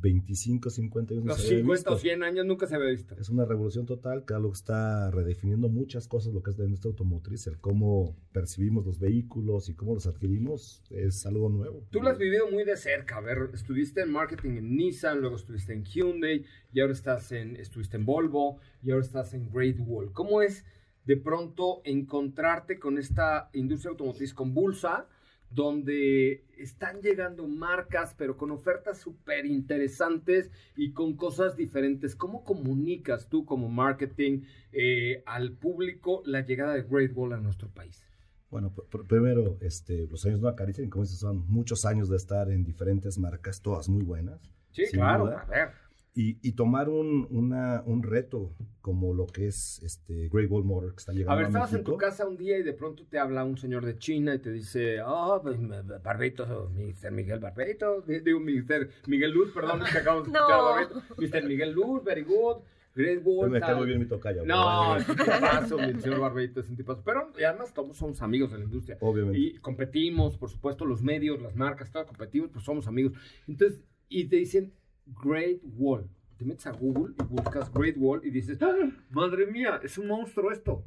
25, 0.00 0.70
50 0.70 1.14
años 1.14 1.24
Los 1.24 1.36
se 1.40 1.46
había 1.46 1.58
50 1.58 1.90
o 1.90 1.94
visto. 1.94 2.02
100 2.02 2.22
años 2.22 2.46
nunca 2.46 2.66
se 2.66 2.74
había 2.74 2.90
visto. 2.90 3.16
Es 3.18 3.28
una 3.28 3.44
revolución 3.44 3.86
total, 3.86 4.24
que 4.24 4.34
algo 4.34 4.50
que 4.50 4.56
está 4.56 5.10
redefiniendo 5.10 5.68
muchas 5.68 6.08
cosas 6.08 6.32
lo 6.32 6.42
que 6.42 6.50
es 6.50 6.58
la 6.58 6.64
industria 6.64 6.90
automotriz, 6.90 7.46
el 7.46 7.58
cómo 7.58 8.16
percibimos 8.32 8.86
los 8.86 8.98
vehículos 8.98 9.68
y 9.68 9.74
cómo 9.74 9.94
los 9.94 10.06
adquirimos 10.06 10.82
es 10.90 11.26
algo 11.26 11.48
nuevo. 11.48 11.84
Tú 11.90 12.02
lo 12.02 12.10
has 12.10 12.18
vivido 12.18 12.50
muy 12.50 12.64
de 12.64 12.76
cerca. 12.76 13.16
A 13.16 13.20
ver, 13.20 13.50
estuviste 13.52 14.02
en 14.02 14.10
marketing 14.10 14.56
en 14.56 14.76
Nissan, 14.76 15.20
luego 15.20 15.36
estuviste 15.36 15.72
en 15.72 15.84
Hyundai, 15.84 16.44
y 16.72 16.80
ahora 16.80 16.92
estás 16.92 17.32
en, 17.32 17.56
estuviste 17.56 17.96
en 17.96 18.06
Volvo, 18.06 18.58
y 18.82 18.90
ahora 18.90 19.04
estás 19.04 19.34
en 19.34 19.50
Great 19.50 19.76
Wall. 19.78 20.12
¿Cómo 20.12 20.42
es 20.42 20.64
de 21.04 21.16
pronto 21.16 21.82
encontrarte 21.84 22.78
con 22.78 22.98
esta 22.98 23.50
industria 23.52 23.90
automotriz 23.90 24.34
convulsa, 24.34 25.08
donde 25.54 26.44
están 26.56 27.00
llegando 27.02 27.46
marcas, 27.46 28.14
pero 28.16 28.36
con 28.36 28.50
ofertas 28.50 28.98
súper 28.98 29.46
interesantes 29.46 30.50
y 30.76 30.92
con 30.92 31.16
cosas 31.16 31.56
diferentes? 31.56 32.16
¿Cómo 32.16 32.44
comunicas 32.44 33.28
tú 33.28 33.44
como 33.44 33.68
marketing 33.68 34.42
eh, 34.72 35.22
al 35.26 35.52
público 35.52 36.22
la 36.24 36.40
llegada 36.42 36.74
de 36.74 36.82
Great 36.82 37.12
Wall 37.14 37.32
a 37.32 37.38
nuestro 37.40 37.68
país? 37.68 38.04
Bueno, 38.50 38.70
pr- 38.74 38.86
pr- 38.88 39.06
primero, 39.06 39.56
este, 39.60 40.06
los 40.08 40.24
años 40.26 40.40
no 40.40 40.48
acarician, 40.48 40.90
como 40.90 41.04
dices, 41.04 41.18
son 41.18 41.46
muchos 41.48 41.84
años 41.84 42.08
de 42.08 42.16
estar 42.16 42.50
en 42.50 42.64
diferentes 42.64 43.18
marcas, 43.18 43.62
todas 43.62 43.88
muy 43.88 44.02
buenas. 44.04 44.40
Sí, 44.72 44.84
claro. 44.92 45.24
duda. 45.24 45.40
A 45.40 45.46
ver. 45.46 45.81
Y, 46.14 46.36
y 46.46 46.52
tomar 46.52 46.90
un, 46.90 47.26
una- 47.30 47.82
un 47.86 48.02
reto 48.02 48.52
como 48.82 49.14
lo 49.14 49.26
que 49.26 49.46
es 49.46 49.80
este 49.82 50.28
Great 50.30 50.50
Wall 50.50 50.62
Motor 50.64 50.90
que 50.92 50.98
está 50.98 51.12
llegando 51.12 51.30
A 51.30 51.34
a, 51.34 51.36
ver, 51.38 51.46
estabas 51.46 51.72
en 51.72 51.84
tu 51.84 51.96
casa 51.96 52.28
un 52.28 52.36
día 52.36 52.58
y 52.58 52.62
de 52.62 52.74
pronto 52.74 53.06
te 53.08 53.18
habla 53.18 53.44
un 53.44 53.56
señor 53.56 53.86
de 53.86 53.96
China 53.96 54.34
y 54.34 54.38
te 54.38 54.52
dice, 54.52 55.00
oh, 55.00 55.40
pues, 55.42 55.58
Mr. 55.58 57.10
Miguel 57.12 57.38
Barbito, 57.40 58.02
di- 58.02 58.20
digo, 58.20 58.40
Mr. 58.40 58.88
Miguel 59.06 59.30
Luz, 59.32 59.52
perdón, 59.52 59.82
es 59.82 59.90
que 59.92 59.98
acabamos 59.98 60.30
de 60.30 60.32
escuchar. 60.38 61.02
Mr. 61.42 61.48
Miguel 61.48 61.72
Luz, 61.72 62.04
very 62.04 62.22
good, 62.24 62.56
great 62.94 63.20
wall. 63.24 63.48
me 63.50 63.60
cae 63.60 63.74
muy 63.74 63.86
bien 63.86 63.98
mi 64.00 64.06
tocayo. 64.06 64.44
No, 64.44 64.96
pero 64.98 65.00
es 65.00 65.08
un 65.08 65.16
tipazo, 65.16 65.78
mi 65.78 66.00
señor 66.00 66.20
Barbito 66.20 66.60
es 66.60 66.68
un 66.68 66.76
tipazo. 66.76 67.02
Pero 67.04 67.32
y 67.38 67.44
además 67.44 67.72
todos 67.72 67.96
somos 67.96 68.20
amigos 68.20 68.50
de 68.52 68.58
la 68.58 68.64
industria. 68.64 68.98
Obviamente. 69.00 69.38
Y 69.38 69.54
competimos, 69.58 70.36
por 70.36 70.50
supuesto, 70.50 70.84
los 70.84 71.02
medios, 71.02 71.40
las 71.40 71.56
marcas, 71.56 71.90
todos 71.90 72.06
competimos, 72.06 72.50
pues 72.52 72.64
somos 72.64 72.86
amigos. 72.86 73.12
Entonces, 73.48 73.82
y 74.10 74.26
te 74.26 74.36
dicen 74.36 74.74
Great 75.06 75.60
Wall. 75.76 76.08
Te 76.36 76.44
metes 76.44 76.66
a 76.66 76.72
Google 76.72 77.14
y 77.18 77.22
buscas 77.24 77.72
Great 77.72 77.96
Wall 77.98 78.20
y 78.24 78.30
dices, 78.30 78.58
¡Ah! 78.62 78.74
madre 79.10 79.46
mía, 79.46 79.80
es 79.82 79.98
un 79.98 80.08
monstruo 80.08 80.50
esto. 80.50 80.84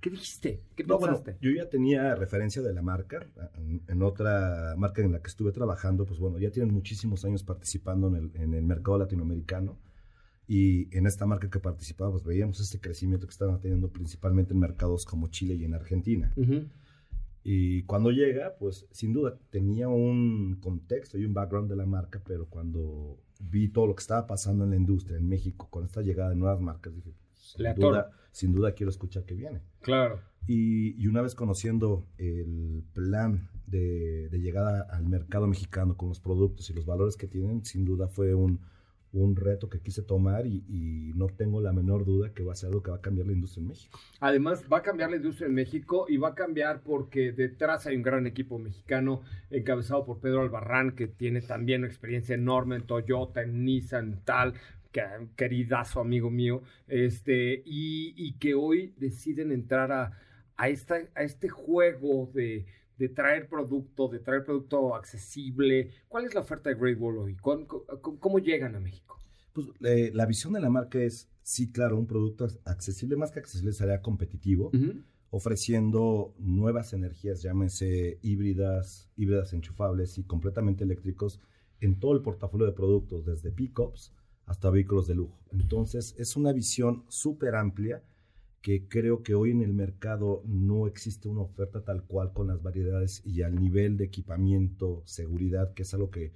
¿Qué 0.00 0.10
dijiste? 0.10 0.62
¿Qué 0.76 0.84
No, 0.84 0.98
bueno, 0.98 1.16
pensaste? 1.16 1.38
yo 1.44 1.50
ya 1.50 1.68
tenía 1.68 2.14
referencia 2.14 2.62
de 2.62 2.72
la 2.72 2.82
marca. 2.82 3.26
En, 3.56 3.82
en 3.88 4.02
otra 4.02 4.74
marca 4.76 5.02
en 5.02 5.10
la 5.12 5.20
que 5.20 5.26
estuve 5.28 5.50
trabajando, 5.52 6.04
pues 6.06 6.20
bueno, 6.20 6.38
ya 6.38 6.50
tienen 6.50 6.72
muchísimos 6.72 7.24
años 7.24 7.42
participando 7.42 8.06
en 8.08 8.14
el, 8.16 8.30
en 8.34 8.54
el 8.54 8.64
mercado 8.64 8.98
latinoamericano. 8.98 9.76
Y 10.46 10.96
en 10.96 11.06
esta 11.06 11.26
marca 11.26 11.50
que 11.50 11.58
participaba, 11.58 12.12
pues 12.12 12.24
veíamos 12.24 12.58
este 12.60 12.80
crecimiento 12.80 13.26
que 13.26 13.32
estaban 13.32 13.60
teniendo 13.60 13.88
principalmente 13.90 14.54
en 14.54 14.60
mercados 14.60 15.04
como 15.04 15.28
Chile 15.28 15.54
y 15.54 15.64
en 15.64 15.74
Argentina. 15.74 16.32
Y 17.50 17.84
cuando 17.84 18.10
llega, 18.10 18.56
pues 18.58 18.86
sin 18.90 19.14
duda 19.14 19.38
tenía 19.48 19.88
un 19.88 20.58
contexto 20.60 21.16
y 21.16 21.24
un 21.24 21.32
background 21.32 21.70
de 21.70 21.76
la 21.76 21.86
marca, 21.86 22.20
pero 22.22 22.44
cuando 22.44 23.22
vi 23.40 23.68
todo 23.68 23.86
lo 23.86 23.94
que 23.94 24.02
estaba 24.02 24.26
pasando 24.26 24.64
en 24.64 24.70
la 24.70 24.76
industria 24.76 25.16
en 25.16 25.26
México 25.26 25.66
con 25.70 25.82
esta 25.82 26.02
llegada 26.02 26.28
de 26.28 26.36
nuevas 26.36 26.60
marcas, 26.60 26.94
dije, 26.94 27.14
sin, 27.32 27.62
Le 27.62 27.72
duda, 27.72 28.10
sin 28.32 28.52
duda 28.52 28.72
quiero 28.72 28.90
escuchar 28.90 29.24
qué 29.24 29.34
viene. 29.34 29.62
Claro. 29.80 30.20
Y, 30.46 31.02
y 31.02 31.06
una 31.06 31.22
vez 31.22 31.34
conociendo 31.34 32.06
el 32.18 32.84
plan 32.92 33.48
de, 33.66 34.28
de 34.28 34.40
llegada 34.40 34.82
al 34.82 35.06
mercado 35.06 35.46
mexicano 35.46 35.96
con 35.96 36.10
los 36.10 36.20
productos 36.20 36.68
y 36.68 36.74
los 36.74 36.84
valores 36.84 37.16
que 37.16 37.28
tienen, 37.28 37.64
sin 37.64 37.86
duda 37.86 38.08
fue 38.08 38.34
un, 38.34 38.60
un 39.12 39.36
reto 39.36 39.68
que 39.68 39.80
quise 39.80 40.02
tomar 40.02 40.46
y, 40.46 41.12
no 41.14 41.26
tengo 41.26 41.60
la 41.60 41.72
menor 41.72 42.04
duda 42.04 42.32
que 42.32 42.44
va 42.44 42.52
a 42.52 42.54
ser 42.54 42.68
algo 42.68 42.82
que 42.82 42.90
va 42.90 42.98
a 42.98 43.00
cambiar 43.00 43.26
la 43.26 43.32
industria 43.32 43.62
en 43.62 43.68
México. 43.68 43.98
Además, 44.20 44.64
va 44.72 44.78
a 44.78 44.82
cambiar 44.82 45.10
la 45.10 45.16
industria 45.16 45.46
en 45.46 45.54
México 45.54 46.06
y 46.08 46.16
va 46.16 46.28
a 46.28 46.34
cambiar 46.34 46.82
porque 46.82 47.32
detrás 47.32 47.86
hay 47.86 47.96
un 47.96 48.02
gran 48.02 48.26
equipo 48.26 48.58
mexicano 48.58 49.22
encabezado 49.50 50.04
por 50.04 50.20
Pedro 50.20 50.42
Albarrán, 50.42 50.92
que 50.92 51.08
tiene 51.08 51.40
también 51.40 51.80
una 51.80 51.88
experiencia 51.88 52.34
enorme 52.34 52.76
en 52.76 52.82
Toyota, 52.82 53.42
en 53.42 53.64
Nissan, 53.64 54.20
tal, 54.24 54.54
que, 54.92 55.02
queridazo 55.34 56.00
amigo 56.00 56.30
mío, 56.30 56.62
este, 56.86 57.62
y, 57.64 58.14
y 58.16 58.34
que 58.34 58.54
hoy 58.54 58.94
deciden 58.98 59.50
entrar 59.50 59.90
a, 59.90 60.18
a, 60.56 60.68
esta, 60.68 60.96
a 61.14 61.22
este 61.22 61.48
juego 61.48 62.30
de, 62.32 62.66
de 62.98 63.08
traer 63.08 63.48
producto, 63.48 64.08
de 64.08 64.18
traer 64.18 64.44
producto 64.44 64.94
accesible. 64.94 65.90
¿Cuál 66.08 66.24
es 66.24 66.34
la 66.34 66.40
oferta 66.40 66.68
de 66.68 66.74
Great 66.76 66.98
Wall 67.00 67.18
hoy? 67.18 67.36
¿Cuán- 67.36 67.64
¿Cómo, 67.66 68.18
cómo 68.18 68.38
llegan 68.38 68.74
a 68.74 68.80
México? 68.80 69.16
Pues 69.52 69.68
eh, 69.84 70.10
la 70.14 70.26
visión 70.26 70.52
de 70.52 70.60
la 70.60 70.68
marca 70.70 70.98
es, 71.00 71.28
sí, 71.42 71.70
claro, 71.70 71.96
un 71.96 72.06
producto 72.06 72.46
accesible, 72.64 73.16
más 73.16 73.30
que 73.30 73.38
accesible, 73.40 73.72
sería 73.72 74.02
competitivo, 74.02 74.70
ofreciendo 75.30 76.34
nuevas 76.38 76.92
energías, 76.92 77.42
llámese 77.42 78.18
híbridas, 78.22 79.08
híbridas 79.16 79.52
enchufables 79.52 80.18
y 80.18 80.24
completamente 80.24 80.84
eléctricos 80.84 81.40
en 81.80 82.00
todo 82.00 82.12
el 82.14 82.22
portafolio 82.22 82.66
de 82.66 82.72
productos, 82.72 83.24
desde 83.24 83.52
pickups 83.52 84.12
hasta 84.46 84.70
vehículos 84.70 85.06
de 85.06 85.14
lujo. 85.14 85.38
Entonces, 85.52 86.14
es 86.18 86.34
una 86.36 86.52
visión 86.52 87.04
súper 87.08 87.54
amplia 87.54 88.02
que 88.60 88.88
creo 88.88 89.22
que 89.22 89.34
hoy 89.34 89.50
en 89.50 89.62
el 89.62 89.72
mercado 89.72 90.42
no 90.44 90.86
existe 90.86 91.28
una 91.28 91.42
oferta 91.42 91.84
tal 91.84 92.04
cual 92.04 92.32
con 92.32 92.48
las 92.48 92.62
variedades 92.62 93.22
y 93.24 93.42
al 93.42 93.60
nivel 93.60 93.96
de 93.96 94.04
equipamiento, 94.04 95.02
seguridad, 95.04 95.72
que 95.74 95.82
es 95.82 95.94
algo 95.94 96.10
que, 96.10 96.32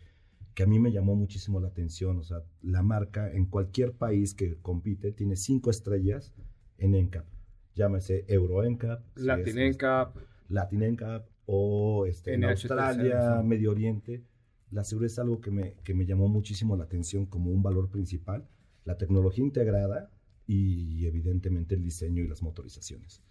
que 0.55 0.63
a 0.63 0.67
mí 0.67 0.79
me 0.79 0.93
llamó 0.93 1.17
muchísimo 1.17 1.61
la 1.61 1.69
atención. 1.69 2.19
O 2.19 2.23
sea, 2.23 2.43
la 2.63 2.83
marca 2.83 3.31
en 3.33 3.47
cualquier 3.47 3.93
país 3.93 4.35
que 4.35 4.57
compite 4.61 5.13
tiene 5.13 5.37
cinco 5.37 5.71
estrellas 5.71 6.33
en 6.79 6.93
NCAP. 6.93 7.27
Llámese 7.75 8.25
Euro 8.29 8.63
NCAP. 8.63 9.03
Latin 9.17 9.71
NCAP. 9.71 10.17
Latin 10.49 10.93
NCAP 10.93 11.27
o 11.47 12.07
este, 12.07 12.35
en 12.35 12.45
Australia, 12.45 13.43
Medio 13.43 13.73
Oriente. 13.73 14.23
La 14.71 14.85
seguridad 14.85 15.13
es 15.13 15.19
algo 15.19 15.41
que 15.41 15.51
me, 15.51 15.75
que 15.85 15.93
me 15.93 16.07
llamó 16.07 16.29
muchísimo 16.29 16.77
la 16.77 16.85
atención 16.85 17.27
como 17.27 17.51
un 17.51 17.63
valor 17.63 17.91
principal. 17.91 18.49
La 18.85 18.97
tecnología 18.97 19.45
integrada 19.45 20.11
y 20.47 21.07
evidentemente 21.07 21.75
el 21.75 21.83
diseño 21.83 22.23
y 22.23 22.29
las 22.29 22.43
motorizaciones. 22.43 23.23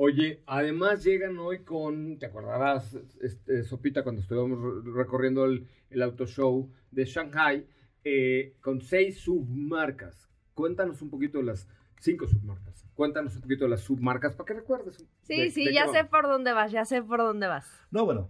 Oye, 0.00 0.44
además 0.46 1.02
llegan 1.02 1.36
hoy 1.38 1.64
con, 1.64 2.20
te 2.20 2.26
acordarás, 2.26 2.96
este, 3.20 3.64
Sopita, 3.64 4.04
cuando 4.04 4.20
estuvimos 4.22 4.84
recorriendo 4.94 5.44
el, 5.44 5.66
el 5.90 6.02
auto 6.02 6.24
show 6.24 6.70
de 6.92 7.04
Shanghai, 7.04 7.66
eh, 8.04 8.54
con 8.60 8.80
seis 8.80 9.18
submarcas. 9.18 10.30
Cuéntanos 10.54 11.02
un 11.02 11.10
poquito 11.10 11.38
de 11.38 11.44
las 11.46 11.68
cinco 11.98 12.28
submarcas. 12.28 12.86
Cuéntanos 12.94 13.34
un 13.34 13.42
poquito 13.42 13.64
de 13.64 13.70
las 13.70 13.80
submarcas 13.80 14.36
para 14.36 14.46
que 14.46 14.54
recuerdes. 14.54 15.04
Sí, 15.22 15.50
sí, 15.50 15.66
ya 15.74 15.88
sé 15.88 16.04
por 16.04 16.28
dónde 16.28 16.52
vas, 16.52 16.70
ya 16.70 16.84
sé 16.84 17.02
por 17.02 17.18
dónde 17.18 17.48
vas. 17.48 17.68
No, 17.90 18.04
bueno. 18.04 18.28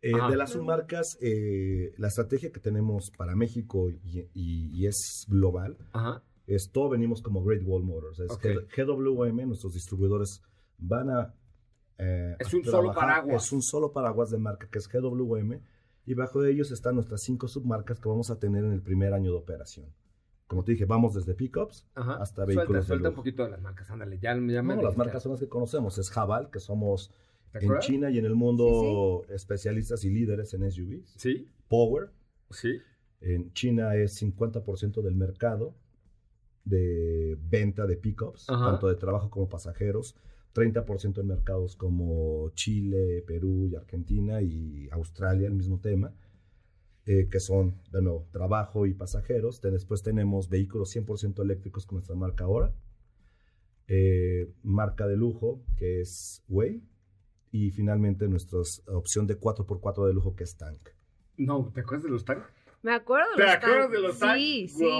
Eh, 0.00 0.12
de 0.30 0.36
las 0.36 0.52
submarcas, 0.52 1.18
eh, 1.20 1.92
la 1.96 2.06
estrategia 2.06 2.52
que 2.52 2.60
tenemos 2.60 3.10
para 3.10 3.34
México 3.34 3.90
y, 3.90 4.28
y 4.32 4.86
es 4.86 5.26
global 5.28 5.76
Ajá 5.92 6.22
es 6.54 6.70
todo 6.70 6.90
venimos 6.90 7.22
como 7.22 7.44
Great 7.44 7.62
Wall 7.64 7.82
Motors. 7.82 8.20
Es 8.20 8.38
GWM, 8.76 9.46
nuestros 9.46 9.74
distribuidores 9.74 10.42
van 10.78 11.10
a... 11.10 11.34
Eh, 11.98 12.36
es 12.38 12.52
un 12.52 12.64
solo 12.64 12.92
paraguas. 12.92 13.44
Es 13.44 13.52
un 13.52 13.62
solo 13.62 13.92
paraguas 13.92 14.30
de 14.30 14.38
marca 14.38 14.68
que 14.70 14.78
es 14.78 14.88
GWM 14.88 15.60
y 16.04 16.14
bajo 16.14 16.44
ellos 16.44 16.70
están 16.70 16.96
nuestras 16.96 17.22
cinco 17.22 17.48
submarcas 17.48 18.00
que 18.00 18.08
vamos 18.08 18.30
a 18.30 18.38
tener 18.38 18.64
en 18.64 18.72
el 18.72 18.82
primer 18.82 19.14
año 19.14 19.30
de 19.30 19.38
operación. 19.38 19.86
Como 20.46 20.64
te 20.64 20.72
dije, 20.72 20.84
vamos 20.84 21.14
desde 21.14 21.34
pickups 21.34 21.86
hasta 21.94 22.44
vehículos. 22.44 22.86
Suelta, 22.86 23.10
un 23.10 23.14
poquito 23.14 23.44
de 23.44 23.50
las 23.50 23.62
marcas, 23.62 23.90
ándale, 23.90 24.18
ya, 24.18 24.34
ya 24.34 24.62
no, 24.62 24.82
las 24.82 24.96
marcas 24.96 25.22
son 25.22 25.32
las 25.32 25.40
que 25.40 25.48
conocemos. 25.48 25.96
Es 25.98 26.10
Jabal, 26.10 26.50
que 26.50 26.60
somos 26.60 27.12
en 27.54 27.78
China 27.78 28.10
y 28.10 28.18
en 28.18 28.26
el 28.26 28.34
mundo 28.34 29.24
especialistas 29.28 30.04
y 30.04 30.10
líderes 30.10 30.52
en 30.54 30.70
SUVs. 30.70 31.14
Sí. 31.16 31.48
Power. 31.68 32.10
Sí. 32.50 32.80
En 33.20 33.52
China 33.52 33.94
es 33.94 34.20
50% 34.20 35.00
del 35.00 35.14
mercado 35.14 35.74
de 36.64 37.36
venta 37.40 37.86
de 37.86 37.96
pickups, 37.96 38.46
tanto 38.46 38.88
de 38.88 38.94
trabajo 38.94 39.30
como 39.30 39.48
pasajeros. 39.48 40.16
30% 40.54 41.20
en 41.20 41.26
mercados 41.26 41.76
como 41.76 42.50
Chile, 42.50 43.24
Perú 43.26 43.68
y 43.68 43.74
Argentina 43.74 44.42
y 44.42 44.88
Australia, 44.90 45.48
el 45.48 45.54
mismo 45.54 45.80
tema, 45.80 46.12
eh, 47.06 47.28
que 47.30 47.40
son, 47.40 47.80
de 47.90 48.02
nuevo, 48.02 48.28
trabajo 48.32 48.86
y 48.86 48.94
pasajeros. 48.94 49.60
Después 49.62 50.02
tenemos 50.02 50.48
vehículos 50.48 50.94
100% 50.94 51.42
eléctricos 51.42 51.86
con 51.86 51.96
nuestra 51.96 52.14
marca 52.16 52.44
ahora, 52.44 52.74
eh, 53.88 54.52
marca 54.62 55.06
de 55.06 55.16
lujo, 55.16 55.62
que 55.76 56.00
es 56.00 56.44
Way, 56.48 56.82
y 57.50 57.70
finalmente 57.70 58.28
nuestra 58.28 58.60
opción 58.88 59.26
de 59.26 59.38
4x4 59.38 60.06
de 60.06 60.14
lujo, 60.14 60.36
que 60.36 60.44
es 60.44 60.56
Tank. 60.56 60.90
No, 61.36 61.70
¿te 61.74 61.80
acuerdas 61.80 62.04
de 62.04 62.10
los 62.10 62.24
Tank? 62.24 62.44
Me 62.82 62.94
acuerdo 62.94 63.30
de 63.36 63.42
los 63.42 63.50
¿Te 63.50 63.56
acuerdas 63.56 63.90
de 63.90 63.98
los 64.00 64.18
Tank? 64.18 64.36
Sí, 64.36 64.68
sí, 64.68 64.90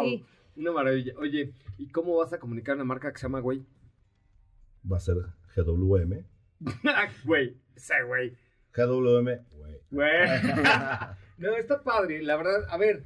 sí. 0.00 0.24
Una 0.58 0.72
maravilla. 0.72 1.14
Oye, 1.18 1.54
¿y 1.78 1.86
cómo 1.86 2.16
vas 2.16 2.32
a 2.32 2.40
comunicar 2.40 2.74
una 2.74 2.84
marca 2.84 3.12
que 3.12 3.18
se 3.18 3.26
llama 3.26 3.38
Güey? 3.38 3.64
Va 4.90 4.96
a 4.96 5.00
ser 5.00 5.16
GWM. 5.54 6.24
Güey, 7.24 7.56
ese 7.76 8.02
güey. 8.02 8.36
GWM, 8.74 9.28
güey. 9.92 10.18
no, 11.38 11.54
está 11.56 11.80
padre. 11.84 12.22
La 12.22 12.36
verdad, 12.36 12.66
a 12.70 12.76
ver, 12.76 13.04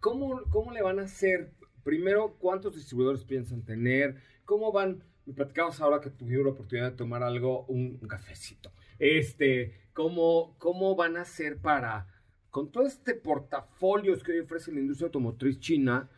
¿cómo, 0.00 0.42
¿cómo 0.50 0.72
le 0.72 0.82
van 0.82 0.98
a 0.98 1.02
hacer? 1.02 1.52
Primero, 1.84 2.34
¿cuántos 2.40 2.74
distribuidores 2.74 3.24
piensan 3.24 3.64
tener? 3.64 4.16
¿Cómo 4.44 4.72
van? 4.72 5.04
Me 5.24 5.34
platicamos 5.34 5.80
ahora 5.80 6.00
que 6.00 6.10
tuvimos 6.10 6.46
la 6.46 6.50
oportunidad 6.50 6.90
de 6.90 6.96
tomar 6.96 7.22
algo, 7.22 7.64
un, 7.66 7.96
cafecito. 8.08 8.72
Este, 8.98 9.88
¿cómo, 9.92 10.56
¿cómo 10.58 10.96
van 10.96 11.16
a 11.16 11.20
hacer 11.20 11.58
para, 11.58 12.08
con 12.50 12.72
todo 12.72 12.88
este 12.88 13.14
portafolio 13.14 14.18
que 14.18 14.32
hoy 14.32 14.40
ofrece 14.40 14.72
la 14.72 14.80
industria 14.80 15.06
automotriz 15.06 15.60
china, 15.60 16.10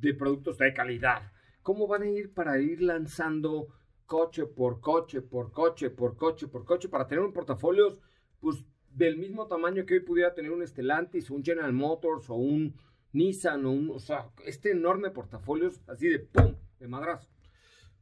de 0.00 0.14
productos 0.14 0.58
de 0.58 0.72
calidad. 0.72 1.30
¿Cómo 1.62 1.86
van 1.86 2.02
a 2.02 2.08
ir 2.08 2.32
para 2.32 2.60
ir 2.60 2.82
lanzando 2.82 3.68
coche 4.06 4.46
por 4.46 4.80
coche, 4.80 5.20
por 5.22 5.52
coche, 5.52 5.90
por 5.90 6.16
coche, 6.16 6.48
por 6.48 6.64
coche, 6.64 6.88
para 6.88 7.06
tener 7.06 7.24
un 7.24 7.32
portafolio 7.32 7.98
pues, 8.40 8.64
del 8.92 9.16
mismo 9.16 9.46
tamaño 9.46 9.86
que 9.86 9.94
hoy 9.94 10.00
pudiera 10.00 10.34
tener 10.34 10.50
un 10.50 10.66
Stellantis, 10.66 11.30
un 11.30 11.44
General 11.44 11.72
Motors 11.72 12.28
o 12.28 12.34
un 12.34 12.74
Nissan, 13.12 13.64
o, 13.66 13.72
un, 13.72 13.90
o 13.90 13.98
sea, 13.98 14.30
este 14.44 14.72
enorme 14.72 15.10
portafolio 15.10 15.70
así 15.86 16.08
de 16.08 16.20
¡pum! 16.20 16.54
de 16.78 16.88
madrazo. 16.88 17.28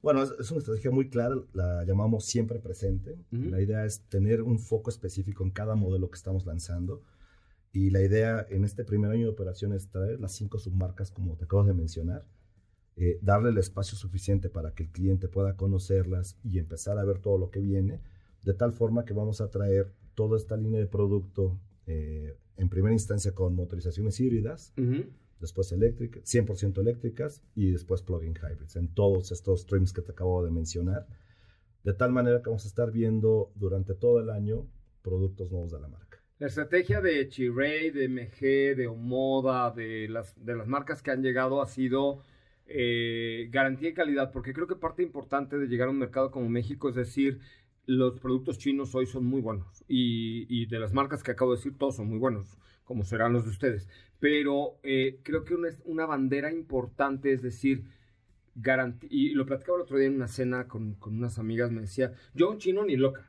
Bueno, 0.00 0.22
es, 0.22 0.50
una 0.50 0.60
estrategia 0.60 0.92
muy 0.92 1.10
clara, 1.10 1.34
la 1.52 1.84
llamamos 1.84 2.24
siempre 2.24 2.60
presente. 2.60 3.18
La 3.30 3.60
idea 3.60 3.84
es 3.84 4.02
tener 4.02 4.42
un 4.42 4.60
foco 4.60 4.90
específico 4.90 5.42
en 5.42 5.50
cada 5.50 5.74
modelo 5.74 6.08
que 6.08 6.16
estamos 6.16 6.46
lanzando 6.46 7.02
y 7.78 7.90
la 7.90 8.02
idea 8.02 8.44
en 8.50 8.64
este 8.64 8.84
primer 8.84 9.12
año 9.12 9.26
de 9.26 9.30
operación 9.30 9.72
es 9.72 9.88
traer 9.88 10.18
las 10.18 10.32
cinco 10.32 10.58
submarcas, 10.58 11.12
como 11.12 11.36
te 11.36 11.44
acabo 11.44 11.62
de 11.62 11.74
mencionar, 11.74 12.26
eh, 12.96 13.20
darle 13.22 13.50
el 13.50 13.58
espacio 13.58 13.96
suficiente 13.96 14.48
para 14.48 14.74
que 14.74 14.82
el 14.82 14.90
cliente 14.90 15.28
pueda 15.28 15.54
conocerlas 15.54 16.36
y 16.42 16.58
empezar 16.58 16.98
a 16.98 17.04
ver 17.04 17.20
todo 17.20 17.38
lo 17.38 17.50
que 17.50 17.60
viene, 17.60 18.00
de 18.42 18.52
tal 18.52 18.72
forma 18.72 19.04
que 19.04 19.14
vamos 19.14 19.40
a 19.40 19.50
traer 19.50 19.92
toda 20.16 20.36
esta 20.36 20.56
línea 20.56 20.80
de 20.80 20.88
producto 20.88 21.56
eh, 21.86 22.36
en 22.56 22.68
primera 22.68 22.92
instancia 22.92 23.32
con 23.32 23.54
motorizaciones 23.54 24.18
híbridas, 24.18 24.74
después 25.38 25.70
eléctricas, 25.70 26.24
100% 26.24 26.80
eléctricas 26.80 27.42
y 27.54 27.70
después 27.70 28.02
plug-in 28.02 28.34
hybrids, 28.34 28.74
en 28.74 28.88
todos 28.88 29.30
estos 29.30 29.60
streams 29.60 29.92
que 29.92 30.02
te 30.02 30.10
acabo 30.10 30.44
de 30.44 30.50
mencionar, 30.50 31.06
de 31.84 31.94
tal 31.94 32.10
manera 32.10 32.42
que 32.42 32.50
vamos 32.50 32.64
a 32.64 32.68
estar 32.68 32.90
viendo 32.90 33.52
durante 33.54 33.94
todo 33.94 34.18
el 34.18 34.30
año 34.30 34.66
productos 35.02 35.52
nuevos 35.52 35.70
de 35.70 35.78
la 35.78 35.86
marca. 35.86 36.07
La 36.38 36.46
estrategia 36.46 37.00
de 37.00 37.28
Chiray, 37.28 37.90
de 37.90 38.08
MG, 38.08 38.76
de 38.76 38.86
Omoda, 38.86 39.72
de 39.72 40.06
las, 40.08 40.36
de 40.44 40.54
las 40.54 40.68
marcas 40.68 41.02
que 41.02 41.10
han 41.10 41.20
llegado 41.20 41.60
ha 41.60 41.66
sido 41.66 42.22
eh, 42.66 43.48
garantía 43.50 43.88
y 43.88 43.94
calidad, 43.94 44.30
porque 44.30 44.52
creo 44.52 44.68
que 44.68 44.76
parte 44.76 45.02
importante 45.02 45.58
de 45.58 45.66
llegar 45.66 45.88
a 45.88 45.90
un 45.90 45.98
mercado 45.98 46.30
como 46.30 46.48
México 46.48 46.88
es 46.88 46.94
decir, 46.94 47.40
los 47.86 48.20
productos 48.20 48.56
chinos 48.56 48.94
hoy 48.94 49.06
son 49.06 49.24
muy 49.24 49.40
buenos 49.40 49.84
y, 49.88 50.66
de 50.66 50.78
las 50.78 50.92
marcas 50.92 51.24
que 51.24 51.32
acabo 51.32 51.50
de 51.50 51.56
decir, 51.56 51.76
todos 51.76 51.96
son 51.96 52.08
muy 52.08 52.18
buenos, 52.18 52.56
como 52.84 53.02
serán 53.02 53.32
los 53.32 53.42
de 53.42 53.50
ustedes. 53.50 53.88
Pero 54.20 54.78
eh, 54.84 55.18
creo 55.24 55.44
que 55.44 55.54
una, 55.54 55.70
una 55.86 56.06
bandera 56.06 56.52
importante 56.52 57.32
es 57.32 57.42
decir, 57.42 57.82
garantía, 58.54 59.08
y 59.10 59.30
lo 59.30 59.44
platicaba 59.44 59.78
el 59.78 59.82
otro 59.82 59.98
día 59.98 60.06
en 60.06 60.14
una 60.14 60.28
cena 60.28 60.68
con, 60.68 60.94
con 60.94 61.18
unas 61.18 61.40
amigas, 61.40 61.72
me 61.72 61.80
decía, 61.80 62.12
yo 62.32 62.48
un 62.48 62.58
chino 62.58 62.84
ni 62.84 62.96
loca 62.96 63.28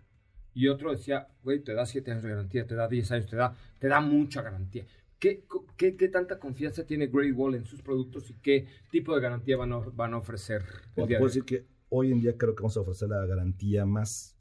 y 0.60 0.68
otro 0.68 0.92
decía, 0.92 1.26
güey, 1.42 1.62
te 1.62 1.74
da 1.74 1.86
7 1.86 2.12
años 2.12 2.22
de 2.22 2.30
garantía, 2.32 2.68
te 2.68 2.76
da 2.76 2.90
10 2.90 3.12
años, 3.14 3.28
te 3.28 3.38
da, 3.38 3.56
te 3.80 3.88
da 3.88 4.02
mucha 4.02 4.42
garantía. 4.42 4.86
¿Qué, 5.18 5.46
qué, 5.78 5.96
qué 5.96 6.10
tanta 6.10 6.38
confianza 6.38 6.86
tiene 6.86 7.08
Great 7.08 7.34
Wall 7.34 7.56
en 7.56 7.64
sus 7.64 7.82
productos 7.82 8.30
y 8.30 8.34
qué 8.34 8.68
tipo 8.92 9.16
de 9.16 9.22
garantía 9.22 9.56
van 9.56 9.72
a, 9.72 9.78
van 9.78 10.14
a 10.14 10.18
ofrecer? 10.18 10.66
puedo 10.96 11.24
decir 11.24 11.46
que 11.46 11.66
hoy 11.88 12.12
en 12.12 12.20
día 12.20 12.36
creo 12.38 12.56
que 12.56 12.62
vamos 12.62 12.76
a 12.76 12.82
ofrecer 12.82 13.08
la 13.08 13.26
garantía 13.26 13.86
más 13.86 14.36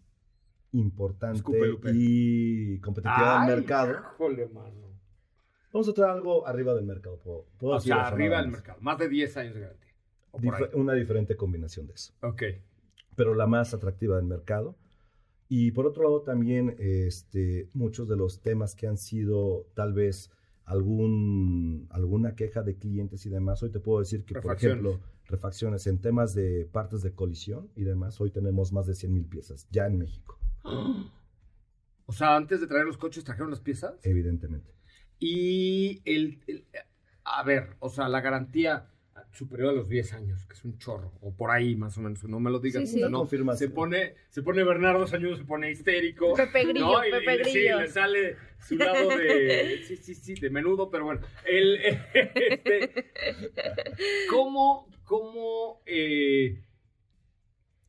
importante 0.72 1.40
y 1.92 2.80
competitiva 2.80 3.46
del 3.46 3.56
mercado. 3.56 4.00
Vamos 5.72 5.88
a 5.88 5.92
traer 5.92 6.10
algo 6.10 6.48
arriba 6.48 6.74
del 6.74 6.84
mercado. 6.84 7.20
¿puedo, 7.20 7.76
o 7.76 7.80
sea, 7.80 8.08
arriba 8.08 8.40
del 8.40 8.50
mercado. 8.50 8.78
Más 8.80 8.98
de 8.98 9.08
10 9.08 9.36
años 9.36 9.54
de 9.54 9.60
garantía. 9.60 10.70
una 10.74 10.94
diferente 10.94 11.36
combinación 11.36 11.86
de 11.86 11.92
eso. 11.92 12.12
Ok. 12.22 12.42
Pero 13.14 13.34
la 13.36 13.46
más 13.46 13.72
atractiva 13.72 14.16
del 14.16 14.26
mercado 14.26 14.74
y 15.48 15.70
por 15.72 15.86
otro 15.86 16.04
lado 16.04 16.22
también 16.22 16.76
este, 16.78 17.68
muchos 17.72 18.08
de 18.08 18.16
los 18.16 18.40
temas 18.40 18.74
que 18.74 18.86
han 18.86 18.98
sido 18.98 19.66
tal 19.74 19.92
vez 19.92 20.30
algún, 20.64 21.86
alguna 21.90 22.34
queja 22.34 22.62
de 22.62 22.76
clientes 22.76 23.24
y 23.24 23.30
demás, 23.30 23.62
hoy 23.62 23.70
te 23.70 23.80
puedo 23.80 24.00
decir 24.00 24.24
que, 24.24 24.34
por 24.40 24.54
ejemplo, 24.54 25.00
refacciones 25.24 25.86
en 25.86 26.00
temas 26.00 26.34
de 26.34 26.68
partes 26.70 27.02
de 27.02 27.14
colisión 27.14 27.70
y 27.74 27.84
demás, 27.84 28.20
hoy 28.20 28.30
tenemos 28.30 28.72
más 28.72 28.86
de 28.86 28.94
100 28.94 29.12
mil 29.12 29.24
piezas 29.24 29.66
ya 29.70 29.86
en 29.86 29.98
México. 29.98 30.38
O 32.10 32.12
sea, 32.14 32.36
antes 32.36 32.62
de 32.62 32.66
traer 32.66 32.86
los 32.86 32.96
coches 32.96 33.22
trajeron 33.22 33.50
las 33.50 33.60
piezas. 33.60 34.00
Evidentemente. 34.02 34.72
Y 35.18 36.00
el 36.06 36.40
a 37.22 37.42
ver, 37.42 37.76
o 37.80 37.90
sea, 37.90 38.08
la 38.08 38.20
garantía 38.20 38.88
superior 39.32 39.70
a 39.70 39.72
los 39.72 39.88
10 39.88 40.12
años, 40.14 40.46
que 40.46 40.54
es 40.54 40.64
un 40.64 40.78
chorro, 40.78 41.12
o 41.20 41.34
por 41.34 41.50
ahí 41.50 41.76
más 41.76 41.96
o 41.98 42.00
menos, 42.00 42.24
no 42.24 42.40
me 42.40 42.50
lo 42.50 42.58
digas. 42.58 42.94
No, 42.94 43.26
se 43.26 43.68
pone, 43.68 44.14
se 44.30 44.42
pone 44.42 44.64
Bernardo 44.64 45.06
Sañudo, 45.06 45.36
se 45.36 45.44
pone 45.44 45.70
histérico. 45.70 46.34
Pepe 46.34 46.64
Grillo, 46.64 47.04
y, 47.04 47.10
Pepe 47.10 47.36
Grillo. 47.38 47.76
Sí, 47.76 47.82
le 47.82 47.88
sale 47.88 48.36
su 48.58 48.76
lado 48.76 49.08
de, 49.16 49.82
sí, 49.86 49.96
sí, 49.96 50.14
sí, 50.14 50.34
de 50.34 50.50
menudo, 50.50 50.90
pero 50.90 51.04
bueno. 51.04 51.20
El, 51.44 51.76
este, 52.14 53.10
¿Cómo, 54.30 54.88
cómo, 55.04 55.82
eh, 55.86 56.62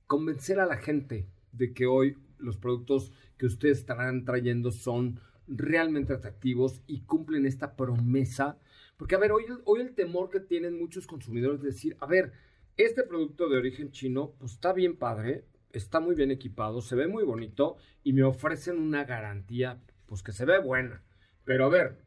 convencer 0.08 0.60
a 0.60 0.66
la 0.66 0.78
gente 0.78 1.28
de 1.52 1.74
que 1.74 1.86
hoy 1.86 2.18
los 2.38 2.58
productos 2.58 3.12
que 3.38 3.46
ustedes 3.46 3.80
estarán 3.80 4.26
trayendo 4.26 4.72
son 4.72 5.20
realmente 5.48 6.14
atractivos 6.14 6.82
y 6.88 7.02
cumplen 7.02 7.46
esta 7.46 7.76
promesa. 7.76 8.58
Porque, 9.00 9.16
a 9.16 9.18
ver, 9.18 9.32
hoy, 9.32 9.46
hoy 9.64 9.80
el 9.80 9.96
temor 9.96 10.30
que 10.30 10.42
tienen 10.42 10.78
muchos 10.78 11.08
consumidores 11.08 11.60
es 11.60 11.66
decir, 11.66 11.96
a 12.02 12.06
ver, 12.06 12.34
este 12.76 13.04
producto 13.04 13.48
de 13.48 13.58
origen 13.58 13.92
chino, 13.92 14.34
pues 14.38 14.52
está 14.52 14.74
bien 14.74 14.98
padre, 14.98 15.46
está 15.72 16.02
muy 16.02 16.16
bien 16.16 16.32
equipado, 16.32 16.82
se 16.82 16.98
ve 16.98 17.08
muy 17.08 17.24
bonito 17.24 17.78
y 18.04 18.12
me 18.12 18.24
ofrecen 18.24 18.78
una 18.78 19.06
garantía, 19.06 19.82
pues 20.06 20.22
que 20.22 20.34
se 20.34 20.44
ve 20.44 20.60
buena. 20.60 21.02
Pero 21.46 21.66
a 21.66 21.70
ver, 21.70 22.04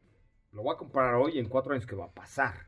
lo 0.51 0.61
voy 0.61 0.75
a 0.75 0.77
comparar 0.77 1.15
hoy 1.15 1.39
en 1.39 1.49
cuatro 1.49 1.73
años 1.73 1.87
que 1.87 1.95
va 1.95 2.05
a 2.05 2.13
pasar. 2.13 2.67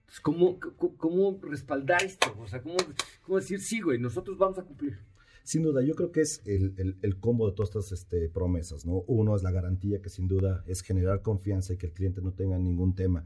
Entonces, 0.00 0.20
¿cómo, 0.20 0.60
cómo, 0.98 1.40
respaldar 1.40 2.04
esto? 2.04 2.36
O 2.38 2.46
sea, 2.46 2.60
¿cómo, 2.60 2.76
¿cómo, 3.22 3.38
decir, 3.38 3.62
sí, 3.62 3.80
güey, 3.80 3.98
nosotros 3.98 4.36
vamos 4.36 4.58
a 4.58 4.64
cumplir? 4.64 4.98
Sin 5.42 5.62
duda, 5.62 5.80
yo 5.82 5.94
creo 5.94 6.12
que 6.12 6.20
es 6.20 6.42
el, 6.44 6.98
el, 7.00 7.18
combo 7.18 7.48
de 7.48 7.56
todas 7.56 7.70
estas 7.70 7.92
este, 7.92 8.28
promesas, 8.28 8.84
¿no? 8.84 9.04
Uno 9.06 9.34
es 9.34 9.42
la 9.42 9.52
garantía 9.52 10.02
que 10.02 10.10
sin 10.10 10.28
duda 10.28 10.62
es 10.66 10.82
generar 10.82 11.22
confianza 11.22 11.72
y 11.72 11.78
que 11.78 11.86
el 11.86 11.92
cliente 11.94 12.20
no 12.20 12.32
tenga 12.32 12.58
ningún 12.58 12.94
tema, 12.94 13.24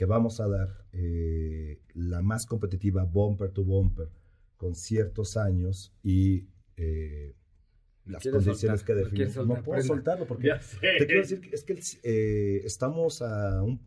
que 0.00 0.06
vamos 0.06 0.40
a 0.40 0.48
dar 0.48 0.86
eh, 0.94 1.78
la 1.92 2.22
más 2.22 2.46
competitiva 2.46 3.04
bumper 3.04 3.50
to 3.50 3.64
bumper 3.64 4.08
con 4.56 4.74
ciertos 4.74 5.36
años 5.36 5.92
y 6.02 6.48
eh, 6.78 7.36
las 8.06 8.26
condiciones 8.26 8.82
que 8.82 8.94
definimos. 8.94 9.46
No, 9.46 9.62
puedo 9.62 9.82
soltarlo 9.82 10.26
porque 10.26 10.52
te 10.80 11.04
quiero 11.04 11.20
decir 11.20 11.42
que 11.42 11.54
es 11.54 11.64
que 11.64 11.78
eh, 12.02 12.62
estamos 12.64 13.20
a, 13.20 13.62
un, 13.62 13.78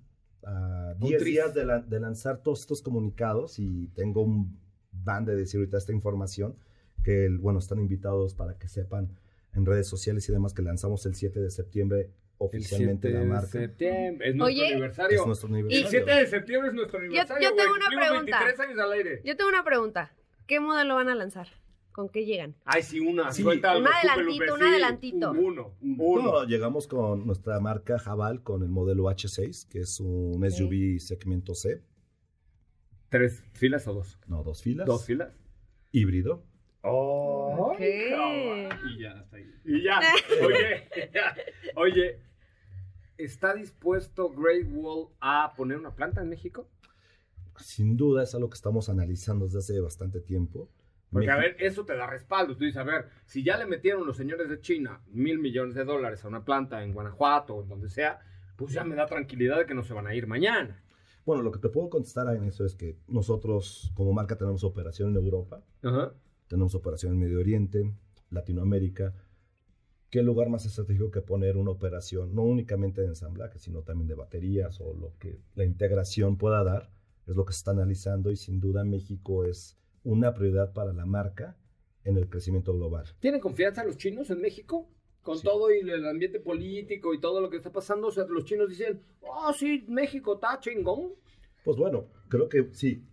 10 1.00 1.24
días 1.24 1.52
de, 1.56 1.82
de, 1.88 2.00
lanzar 2.00 2.44
todos 2.44 2.60
estos 2.60 2.84
comunicados 2.84 3.58
y 3.58 3.88
tengo 3.96 4.22
un 4.22 4.60
band 4.92 5.28
de 5.28 5.36
decir 5.36 5.62
ahorita 5.62 5.80
esta 5.80 5.94
información 5.94 6.56
que, 7.04 7.28
bueno, 7.40 7.58
están 7.58 7.80
invitados 7.80 8.36
para 8.36 8.60
que 8.60 8.68
sepan 8.68 9.18
en 9.56 9.66
redes 9.66 9.88
sociales 9.88 10.30
y 10.30 10.32
demás 10.32 10.54
que 10.54 10.62
lanzamos 10.62 11.08
el 11.08 11.16
7 11.16 11.40
de 11.40 11.50
septiembre 11.50 12.12
oficialmente 12.38 13.10
la 13.10 13.24
marca. 13.24 13.48
Septiembre. 13.48 14.30
Es 14.30 14.36
nuestro 14.36 14.66
aniversario. 14.66 15.20
Es 15.22 15.28
nuestro 15.28 15.50
aniversario. 15.50 15.86
El 15.86 15.88
7 15.88 16.12
de 16.12 16.28
septiembre 16.28 16.70
es 16.70 16.76
nuestro 16.76 17.00
aniversario. 17.00 17.50
Yo, 17.50 17.56
tengo 17.56 17.74
una 17.74 17.88
pregunta. 17.88 18.40
23 18.40 18.60
años 18.60 18.80
al 18.80 18.92
aire. 18.94 19.22
Yo 19.24 19.38
tengo 19.38 19.50
una 19.50 19.64
pregunta. 19.64 20.16
¿Qué 20.48 20.60
modelo 20.60 20.96
van 20.96 21.10
a 21.10 21.16
lanzar? 21.16 21.48
¿Con 21.94 22.10
qué 22.10 22.26
llegan? 22.26 22.56
Ay, 22.66 22.82
sí, 22.82 23.00
una. 23.00 23.32
Sí. 23.32 23.44
un 23.44 23.64
adelantito, 23.64 24.56
un 24.56 24.64
adelantito. 24.64 25.32
Uno, 25.32 25.76
uno. 25.80 26.22
No, 26.24 26.44
llegamos 26.46 26.88
con 26.88 27.26
nuestra 27.26 27.60
marca 27.60 28.00
Jabal 28.00 28.42
con 28.42 28.64
el 28.64 28.70
modelo 28.70 29.04
H6, 29.04 29.68
que 29.68 29.82
es 29.82 30.00
un 30.00 30.44
SUV 30.50 31.00
segmento 31.00 31.54
C. 31.54 31.84
¿Tres 33.10 33.44
filas 33.54 33.88
o 33.88 33.94
dos? 33.94 34.18
No, 34.26 34.44
dos 34.44 34.64
filas. 34.64 34.88
¿Dos 34.88 35.06
filas? 35.06 35.38
Híbrido. 35.92 36.44
Oh, 36.82 37.23
y 37.80 39.00
ya, 39.00 39.12
está 39.12 39.38
ahí. 39.38 39.54
Y 39.66 39.84
ya, 39.84 40.00
oye, 40.46 40.90
oye, 41.76 42.20
¿está 43.18 43.54
dispuesto 43.54 44.30
Great 44.30 44.68
Wall 44.72 45.10
a 45.20 45.54
poner 45.56 45.78
una 45.78 45.96
planta 45.96 46.22
en 46.22 46.30
México? 46.30 46.68
Sin 47.58 47.96
duda 47.96 48.24
es 48.24 48.34
algo 48.34 48.50
que 48.50 48.56
estamos 48.56 48.90
analizando 48.90 49.46
desde 49.46 49.60
hace 49.60 49.80
bastante 49.80 50.20
tiempo. 50.20 50.70
Porque, 51.12 51.30
a 51.30 51.38
ver, 51.38 51.56
eso 51.60 51.86
te 51.86 51.96
da 51.96 52.08
respaldo. 52.08 52.58
Tú 52.58 52.64
dices, 52.64 52.78
a 52.78 52.84
ver, 52.84 53.08
si 53.26 53.44
ya 53.44 53.56
le 53.58 53.68
metieron 53.68 54.08
los 54.08 54.18
señores 54.18 54.50
de 54.50 54.60
China 54.60 55.00
mil 55.12 55.38
millones 55.38 55.76
de 55.76 55.86
dólares 55.86 56.26
a 56.26 56.28
una 56.28 56.44
planta 56.44 56.84
en 56.84 56.92
Guanajuato 56.92 57.56
o 57.56 57.62
en 57.62 57.70
donde 57.70 57.90
sea, 57.90 58.20
pues 58.56 58.74
ya 58.74 58.84
me 58.84 58.96
da 58.96 59.06
tranquilidad 59.06 59.60
de 59.60 59.68
que 59.68 59.76
no 59.76 59.84
se 59.84 59.94
van 59.94 60.08
a 60.08 60.16
ir 60.16 60.26
mañana. 60.26 60.84
Bueno, 61.24 61.44
lo 61.44 61.52
que 61.52 61.60
te 61.60 61.70
puedo 61.70 61.90
contestar 61.90 62.36
en 62.36 62.44
eso 62.46 62.66
es 62.66 62.74
que 62.74 62.98
nosotros 63.08 63.92
como 63.94 64.12
marca 64.12 64.36
tenemos 64.36 64.64
operación 64.64 65.12
en 65.12 65.24
Europa. 65.24 65.62
Ajá 65.84 66.14
tenemos 66.54 66.76
operación 66.76 67.14
en 67.14 67.20
Medio 67.20 67.40
Oriente, 67.40 67.96
Latinoamérica. 68.30 69.12
¿Qué 70.12 70.22
lugar 70.22 70.50
más 70.50 70.68
estratégico 70.68 71.10
que 71.10 71.22
poner 71.22 71.58
una 71.58 71.72
operación, 71.72 72.36
no 72.36 72.44
únicamente 72.44 73.02
de 73.02 73.08
ensamblaje, 73.08 73.58
sino 73.58 73.82
también 73.82 74.08
de 74.08 74.14
baterías 74.14 74.80
o 74.80 74.94
lo 74.94 75.18
que 75.18 75.40
la 75.56 75.66
integración 75.66 76.38
pueda 76.38 76.64
dar? 76.64 76.92
Es 77.26 77.36
lo 77.36 77.44
que 77.44 77.54
se 77.54 77.58
está 77.58 77.72
analizando 77.72 78.30
y 78.30 78.36
sin 78.36 78.60
duda 78.60 78.84
México 78.84 79.46
es 79.46 79.80
una 80.04 80.36
prioridad 80.36 80.74
para 80.74 80.94
la 80.94 81.08
marca 81.08 81.58
en 82.04 82.18
el 82.18 82.30
crecimiento 82.30 82.72
global. 82.72 83.08
¿Tienen 83.20 83.42
confianza 83.42 83.84
los 83.84 83.98
chinos 83.98 84.30
en 84.30 84.40
México? 84.40 84.88
Con 85.24 85.42
todo 85.42 85.74
y 85.74 85.80
el 85.80 86.06
ambiente 86.06 86.40
político 86.40 87.16
y 87.16 87.20
todo 87.20 87.42
lo 87.42 87.50
que 87.50 87.58
está 87.58 87.72
pasando, 87.72 88.10
o 88.10 88.12
sea, 88.12 88.26
los 88.26 88.46
chinos 88.46 88.70
dicen, 88.70 89.02
oh, 89.22 89.52
sí, 89.54 89.86
México 89.88 90.36
está 90.36 90.60
chingón. 90.60 91.14
Pues 91.64 91.78
bueno, 91.78 92.10
creo 92.30 92.48
que 92.48 92.70
sí, 92.74 93.04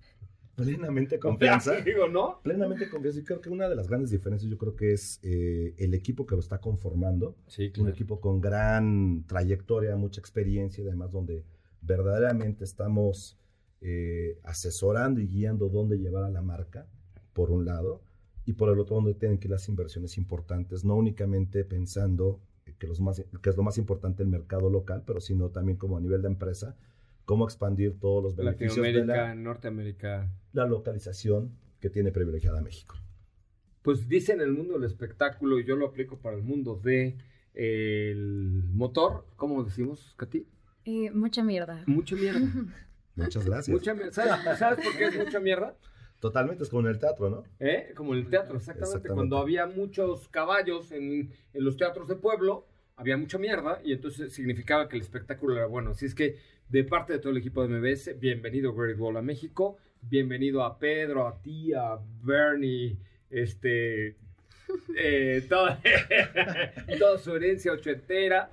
plenamente 0.64 1.18
confianza. 1.20 1.80
Digo, 1.80 2.08
¿no? 2.08 2.40
Plenamente 2.42 2.88
confianza. 2.88 3.20
Y 3.20 3.24
creo 3.24 3.40
que 3.40 3.50
una 3.50 3.68
de 3.68 3.76
las 3.76 3.88
grandes 3.88 4.10
diferencias, 4.10 4.50
yo 4.50 4.58
creo 4.58 4.76
que 4.76 4.92
es 4.92 5.20
eh, 5.22 5.74
el 5.78 5.94
equipo 5.94 6.26
que 6.26 6.34
lo 6.34 6.40
está 6.40 6.58
conformando. 6.60 7.36
Sí, 7.46 7.72
Un 7.78 7.88
equipo 7.88 8.20
con 8.20 8.40
gran 8.40 9.24
trayectoria, 9.26 9.96
mucha 9.96 10.20
experiencia 10.20 10.82
y 10.82 10.86
además 10.88 11.12
donde 11.12 11.44
verdaderamente 11.82 12.64
estamos 12.64 13.38
eh, 13.80 14.38
asesorando 14.44 15.20
y 15.20 15.26
guiando 15.26 15.68
dónde 15.68 15.98
llevar 15.98 16.24
a 16.24 16.30
la 16.30 16.42
marca, 16.42 16.86
por 17.32 17.50
un 17.50 17.64
lado, 17.64 18.02
y 18.44 18.52
por 18.52 18.68
el 18.68 18.78
otro, 18.78 18.96
donde 18.96 19.14
tienen 19.14 19.38
que 19.38 19.46
ir 19.46 19.52
las 19.52 19.68
inversiones 19.68 20.18
importantes, 20.18 20.84
no 20.84 20.96
únicamente 20.96 21.64
pensando 21.64 22.40
que, 22.78 22.86
los 22.86 23.00
más, 23.00 23.22
que 23.42 23.50
es 23.50 23.56
lo 23.56 23.62
más 23.62 23.78
importante 23.78 24.22
el 24.22 24.28
mercado 24.28 24.68
local, 24.70 25.04
pero 25.06 25.20
sino 25.20 25.50
también 25.50 25.78
como 25.78 25.96
a 25.96 26.00
nivel 26.00 26.22
de 26.22 26.28
empresa, 26.28 26.76
cómo 27.30 27.44
expandir 27.44 27.96
todos 28.00 28.24
los 28.24 28.34
beneficios 28.34 28.84
de 28.84 29.06
la, 29.06 29.36
Norteamérica. 29.36 30.28
La 30.52 30.66
localización 30.66 31.56
que 31.78 31.88
tiene 31.88 32.10
privilegiada 32.10 32.60
México. 32.60 32.96
Pues 33.82 34.08
dice 34.08 34.32
en 34.32 34.40
el 34.40 34.50
mundo 34.50 34.74
del 34.74 34.82
espectáculo, 34.82 35.60
y 35.60 35.64
yo 35.64 35.76
lo 35.76 35.86
aplico 35.86 36.18
para 36.18 36.34
el 36.34 36.42
mundo 36.42 36.74
de 36.74 37.18
el 37.54 38.64
motor, 38.72 39.26
¿cómo 39.36 39.62
decimos, 39.62 40.12
Katy? 40.16 40.44
Eh, 40.84 41.12
mucha 41.12 41.44
mierda. 41.44 41.84
Mucha 41.86 42.16
mierda. 42.16 42.40
Muchas 43.14 43.46
gracias. 43.46 43.80
¿Sabes, 44.12 44.84
por 44.84 44.96
qué 44.96 45.04
es 45.04 45.16
mucha 45.16 45.38
mierda? 45.38 45.76
Totalmente, 46.18 46.64
es 46.64 46.68
como 46.68 46.80
en 46.80 46.88
el 46.88 46.98
teatro, 46.98 47.30
¿no? 47.30 47.44
¿Eh? 47.60 47.92
Como 47.94 48.14
en 48.14 48.22
el 48.22 48.28
teatro, 48.28 48.56
exactamente. 48.56 49.08
Cuando 49.08 49.38
había 49.38 49.66
muchos 49.66 50.28
caballos 50.30 50.90
en, 50.90 51.32
en, 51.52 51.64
los 51.64 51.76
teatros 51.76 52.08
de 52.08 52.16
pueblo, 52.16 52.66
había 52.96 53.16
mucha 53.16 53.38
mierda 53.38 53.80
y 53.84 53.92
entonces 53.92 54.32
significaba 54.32 54.88
que 54.88 54.96
el 54.96 55.02
espectáculo 55.02 55.54
era 55.54 55.66
bueno. 55.66 55.92
Así 55.92 56.06
es 56.06 56.14
que 56.16 56.36
de 56.70 56.84
parte 56.84 57.14
de 57.14 57.18
todo 57.18 57.32
el 57.32 57.38
equipo 57.38 57.66
de 57.66 57.78
MBS, 57.78 58.18
bienvenido 58.20 58.72
Great 58.72 58.96
Wall 58.96 59.16
a 59.16 59.22
México, 59.22 59.76
bienvenido 60.02 60.62
a 60.62 60.78
Pedro, 60.78 61.26
a 61.26 61.42
ti, 61.42 61.72
a 61.74 61.98
Bernie, 62.22 62.96
este, 63.28 64.16
eh, 64.96 65.44
toda, 65.48 65.82
toda, 66.98 67.18
su 67.18 67.34
herencia 67.34 67.72
ochentera. 67.72 68.50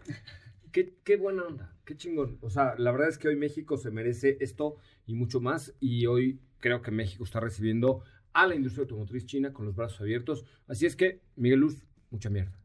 Qué, 0.72 0.96
qué 1.04 1.18
buena 1.18 1.44
onda, 1.44 1.76
qué 1.86 1.96
chingón. 1.96 2.40
O 2.42 2.50
sea, 2.50 2.74
la 2.80 2.92
verdad 2.92 3.10
es 3.10 3.20
que 3.20 3.28
hoy 3.28 3.36
México 3.36 3.78
se 3.78 3.92
merece 3.92 4.38
esto 4.40 4.78
y 5.06 5.14
mucho 5.14 5.40
más 5.40 5.76
y 5.80 6.08
hoy 6.08 6.40
creo 6.60 6.82
que 6.82 6.90
México 6.90 7.24
está 7.24 7.40
recibiendo 7.40 8.02
a 8.34 8.48
la 8.48 8.56
industria 8.56 8.82
automotriz 8.82 9.28
china 9.28 9.54
con 9.54 9.68
los 9.68 9.76
brazos 9.76 10.02
abiertos. 10.02 10.44
Así 10.68 10.88
es 10.88 10.96
que, 10.96 11.22
Miguel 11.36 11.60
Luz, 11.60 11.86
mucha 12.10 12.32
mierda. 12.32 12.58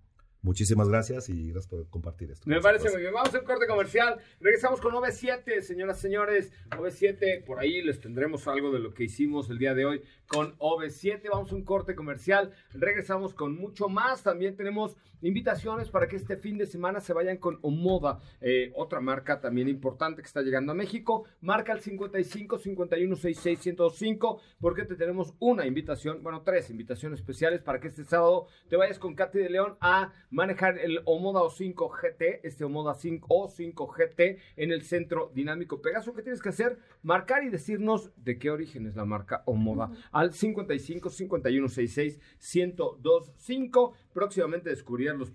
Muchísimas 0.42 0.88
gracias 0.88 1.28
y 1.28 1.50
gracias 1.52 1.68
por 1.68 1.88
compartir 1.88 2.32
esto. 2.32 2.48
Me 2.48 2.60
parece 2.60 2.90
muy 2.90 3.00
bien. 3.00 3.12
Vamos 3.12 3.32
a 3.32 3.38
un 3.38 3.44
corte 3.44 3.68
comercial. 3.68 4.18
Regresamos 4.40 4.80
con 4.80 4.92
OV7, 4.92 5.60
señoras 5.60 5.98
y 5.98 6.02
señores. 6.02 6.52
OV7, 6.70 7.44
por 7.44 7.60
ahí 7.60 7.80
les 7.80 8.00
tendremos 8.00 8.48
algo 8.48 8.72
de 8.72 8.80
lo 8.80 8.92
que 8.92 9.04
hicimos 9.04 9.48
el 9.50 9.58
día 9.58 9.72
de 9.74 9.84
hoy 9.84 10.02
con 10.32 10.56
OV7. 10.58 11.28
Vamos 11.30 11.52
a 11.52 11.54
un 11.54 11.64
corte 11.64 11.94
comercial. 11.94 12.52
Regresamos 12.72 13.34
con 13.34 13.54
mucho 13.54 13.88
más. 13.88 14.22
También 14.22 14.56
tenemos 14.56 14.96
invitaciones 15.20 15.88
para 15.88 16.08
que 16.08 16.16
este 16.16 16.36
fin 16.36 16.58
de 16.58 16.66
semana 16.66 17.00
se 17.00 17.12
vayan 17.12 17.36
con 17.36 17.58
Omoda, 17.62 18.18
eh, 18.40 18.72
otra 18.74 19.00
marca 19.00 19.40
también 19.40 19.68
importante 19.68 20.20
que 20.20 20.26
está 20.26 20.42
llegando 20.42 20.72
a 20.72 20.74
México. 20.74 21.26
Marca 21.40 21.72
el 21.72 21.80
55 21.80 22.58
51 22.58 23.16
66 23.16 23.58
105 23.60 24.40
porque 24.60 24.84
te 24.84 24.96
tenemos 24.96 25.34
una 25.38 25.66
invitación, 25.66 26.22
bueno, 26.22 26.42
tres 26.42 26.70
invitaciones 26.70 27.20
especiales 27.20 27.62
para 27.62 27.78
que 27.78 27.88
este 27.88 28.04
sábado 28.04 28.48
te 28.68 28.76
vayas 28.76 28.98
con 28.98 29.14
Katy 29.14 29.38
de 29.38 29.50
León 29.50 29.76
a 29.80 30.12
manejar 30.30 30.78
el 30.78 31.00
Omoda 31.04 31.40
O5 31.40 31.88
GT, 31.90 32.40
este 32.46 32.64
Omoda 32.64 32.94
5 32.94 33.28
O5 33.28 33.88
GT 33.96 34.38
en 34.56 34.72
el 34.72 34.82
centro 34.82 35.30
dinámico 35.34 35.80
Pegaso. 35.80 36.14
¿Qué 36.14 36.22
tienes 36.22 36.42
que 36.42 36.48
hacer? 36.48 36.78
Marcar 37.02 37.44
y 37.44 37.48
decirnos 37.48 38.10
de 38.16 38.38
qué 38.38 38.50
origen 38.50 38.86
es 38.86 38.96
la 38.96 39.04
marca 39.04 39.42
Omoda 39.46 39.92
al 40.22 40.32
55 40.32 41.10
51 41.10 41.68
66 41.68 42.20
1025. 42.54 43.92
Próximamente 44.12 44.70
descubrir 44.70 45.14
los 45.14 45.32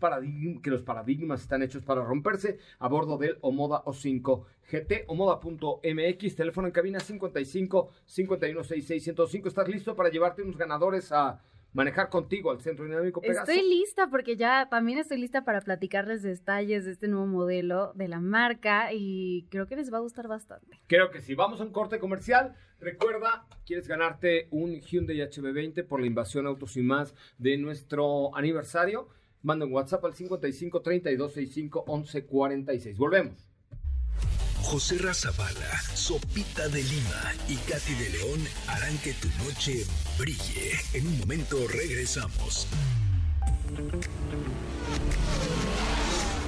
que 0.62 0.69
los 0.69 0.82
paradigmas 0.82 1.41
están 1.41 1.62
hechos 1.62 1.84
para 1.84 2.04
romperse 2.04 2.58
a 2.80 2.88
bordo 2.88 3.17
del 3.17 3.38
Omoda 3.41 3.84
O5 3.84 4.45
GT, 4.69 5.06
omoda.mx, 5.08 6.36
teléfono 6.36 6.67
en 6.67 6.73
cabina 6.73 7.00
55 7.00 7.89
51 8.06 8.63
66 8.63 9.04
105. 9.04 9.47
¿Estás 9.47 9.67
listo 9.67 9.95
para 9.95 10.10
llevarte 10.10 10.41
unos 10.41 10.58
ganadores 10.58 11.12
a 11.12 11.41
manejar 11.78 12.10
contigo 12.10 12.50
al 12.50 12.60
Centro 12.60 12.86
Dinámico 12.86 13.22
Pegaso. 13.22 13.52
Estoy 13.52 13.70
lista 13.70 14.10
porque 14.10 14.36
ya 14.36 14.68
también 14.68 14.98
estoy 14.98 15.20
lista 15.20 15.46
para 15.46 15.62
platicarles 15.62 16.24
detalles 16.24 16.86
de 16.86 16.92
este 16.92 17.08
nuevo 17.08 17.28
modelo 17.28 17.94
de 17.94 18.08
la 18.08 18.20
marca 18.20 18.92
y 18.94 19.46
creo 19.52 19.68
que 19.68 19.76
les 19.76 19.94
va 19.94 19.98
a 19.98 20.02
gustar 20.02 20.28
bastante. 20.28 20.80
Creo 20.88 21.12
que 21.12 21.22
sí. 21.22 21.36
Vamos 21.36 21.62
a 21.62 21.63
un 21.66 21.72
corte 21.72 22.00
comercial. 22.00 22.56
Recuerda, 22.80 23.46
quieres 23.63 23.88
ganarte 23.88 24.48
un 24.50 24.82
Hyundai 24.82 25.18
HB20 25.18 25.86
por 25.86 26.00
la 26.00 26.08
invasión 26.08 26.48
Autos 26.48 26.78
y 26.78 26.82
más 26.82 27.13
de 27.38 27.58
nuestro 27.58 28.36
aniversario. 28.36 29.10
Manda 29.44 29.68
un 29.68 29.74
WhatsApp 29.74 30.04
al 30.04 30.16
55 30.16 30.82
32 30.82 31.32
65 31.32 31.84
11 31.88 32.26
46. 32.26 32.98
Volvemos. 32.98 33.47
José 34.67 34.97
Razabala, 34.97 35.82
Sopita 35.93 36.67
de 36.67 36.84
Lima 36.84 37.34
y 37.47 37.56
Katy 37.56 37.93
de 37.93 38.10
León 38.10 38.45
harán 38.67 38.97
que 38.97 39.13
tu 39.13 39.30
noche 39.41 39.86
brille. 40.17 40.77
En 40.91 41.08
un 41.08 41.19
momento 41.19 41.58
regresamos. 41.69 42.67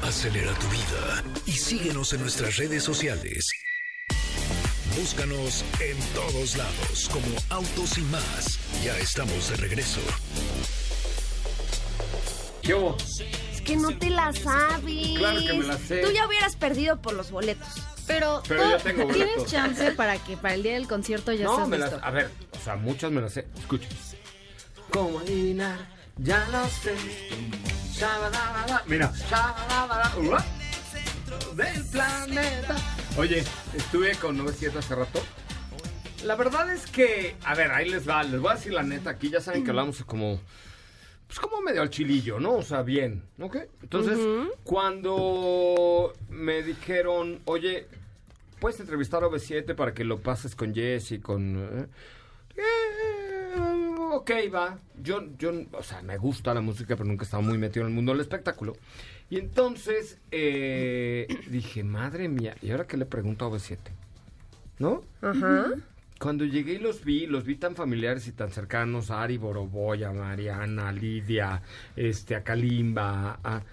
Acelera 0.03 0.53
tu 0.55 0.67
vida 0.67 1.23
y 1.45 1.53
síguenos 1.53 2.11
en 2.11 2.19
nuestras 2.19 2.57
redes 2.57 2.83
sociales. 2.83 3.49
Búscanos 4.97 5.63
en 5.79 5.97
todos 6.13 6.57
lados 6.57 7.09
como 7.13 7.37
Autos 7.47 7.97
y 7.97 8.01
más. 8.01 8.59
Ya 8.83 8.97
estamos 8.97 9.49
de 9.49 9.55
regreso. 9.55 10.01
¿Qué 12.61 12.73
hubo? 12.73 12.97
Es 13.53 13.61
que 13.61 13.77
no 13.77 13.97
te 13.97 14.09
la 14.09 14.33
sabes. 14.33 15.17
Claro 15.17 15.39
que 15.39 15.53
me 15.53 15.67
la 15.67 15.77
sé. 15.77 16.01
Tú 16.01 16.11
ya 16.11 16.27
hubieras 16.27 16.57
perdido 16.57 17.01
por 17.01 17.13
los 17.13 17.31
boletos. 17.31 17.69
Pero, 18.09 18.41
Pero 18.47 18.77
tengo 18.79 19.05
tienes 19.05 19.35
boletos. 19.35 19.51
chance 19.51 19.91
para 19.91 20.17
que 20.17 20.35
para 20.35 20.55
el 20.55 20.63
día 20.63 20.73
del 20.73 20.87
concierto 20.87 21.31
ya 21.31 21.45
No, 21.45 21.53
estés 21.57 21.67
me 21.69 21.77
las, 21.77 21.91
listo. 21.91 22.05
a 22.05 22.09
ver, 22.11 22.31
o 22.59 22.63
sea, 22.63 22.75
muchas 22.75 23.11
me 23.11 23.21
las 23.21 23.33
sé. 23.33 23.45
Escucha. 23.57 23.87
¿Cómo 24.89 25.19
adivinar? 25.19 25.77
Ya 26.17 26.45
lo 26.51 26.65
sé. 26.67 26.95
Shabadabada. 27.93 28.83
Mira. 28.87 29.13
Shabadabada. 29.29 30.11
Ua. 30.17 30.45
Del 31.55 31.85
planeta. 31.85 32.75
Oye, 33.17 33.43
estuve 33.77 34.15
con 34.15 34.37
97 34.37 34.79
hace 34.79 34.95
rato. 34.95 35.21
La 36.25 36.35
verdad 36.35 36.71
es 36.71 36.87
que, 36.87 37.35
a 37.45 37.53
ver, 37.55 37.71
ahí 37.71 37.87
les 37.89 38.09
va, 38.09 38.23
les 38.23 38.39
voy 38.41 38.51
a 38.51 38.55
decir 38.55 38.73
la 38.73 38.83
neta, 38.83 39.11
aquí 39.11 39.29
ya 39.29 39.39
saben 39.39 39.63
que 39.63 39.69
hablamos 39.69 40.03
como, 40.03 40.41
pues 41.29 41.39
como 41.39 41.61
medio 41.61 41.83
al 41.83 41.91
chilillo, 41.91 42.39
¿no? 42.39 42.55
O 42.55 42.63
sea, 42.63 42.81
bien, 42.81 43.21
¿ok? 43.39 43.57
Entonces, 43.83 44.17
cuando 44.63 46.11
me 46.27 46.63
dijeron, 46.63 47.39
oye, 47.45 47.85
puedes 48.59 48.79
entrevistar 48.79 49.23
a 49.23 49.27
OV7 49.27 49.75
para 49.75 49.93
que 49.93 50.03
lo 50.03 50.17
pases 50.17 50.55
con 50.55 50.73
Jess 50.73 51.11
y 51.11 51.19
con... 51.19 51.55
eh? 51.55 51.85
Eh, 52.57 53.55
ok, 54.11 54.31
va. 54.51 54.79
Yo, 55.03 55.21
yo, 55.37 55.51
o 55.73 55.83
sea, 55.83 56.01
me 56.01 56.17
gusta 56.17 56.51
la 56.55 56.61
música, 56.61 56.95
pero 56.95 57.07
nunca 57.07 57.21
he 57.21 57.25
estado 57.25 57.43
muy 57.43 57.59
metido 57.59 57.83
en 57.85 57.89
el 57.89 57.95
mundo 57.95 58.11
del 58.11 58.21
espectáculo. 58.21 58.75
Y 59.29 59.37
entonces 59.37 60.17
eh, 60.31 61.27
dije, 61.47 61.83
madre 61.83 62.27
mía, 62.27 62.55
¿y 62.63 62.71
ahora 62.71 62.87
qué 62.87 62.97
le 62.97 63.05
pregunto 63.05 63.45
a 63.45 63.49
OV7? 63.49 63.77
¿No? 64.79 65.03
Ajá. 65.21 65.73
Cuando 66.19 66.43
llegué 66.43 66.73
y 66.73 66.79
los 66.79 67.05
vi, 67.05 67.27
los 67.27 67.45
vi 67.45 67.55
tan 67.55 67.75
familiares 67.75 68.27
y 68.27 68.33
tan 68.33 68.51
cercanos 68.51 69.09
a 69.09 69.23
Ari 69.23 69.37
Boroboy, 69.37 70.03
a 70.03 70.11
Mariana, 70.11 70.89
a 70.89 70.91
Lidia, 70.91 71.61
este, 71.95 72.35
a 72.35 72.43
Kalimba, 72.43 73.39
a... 73.41 73.63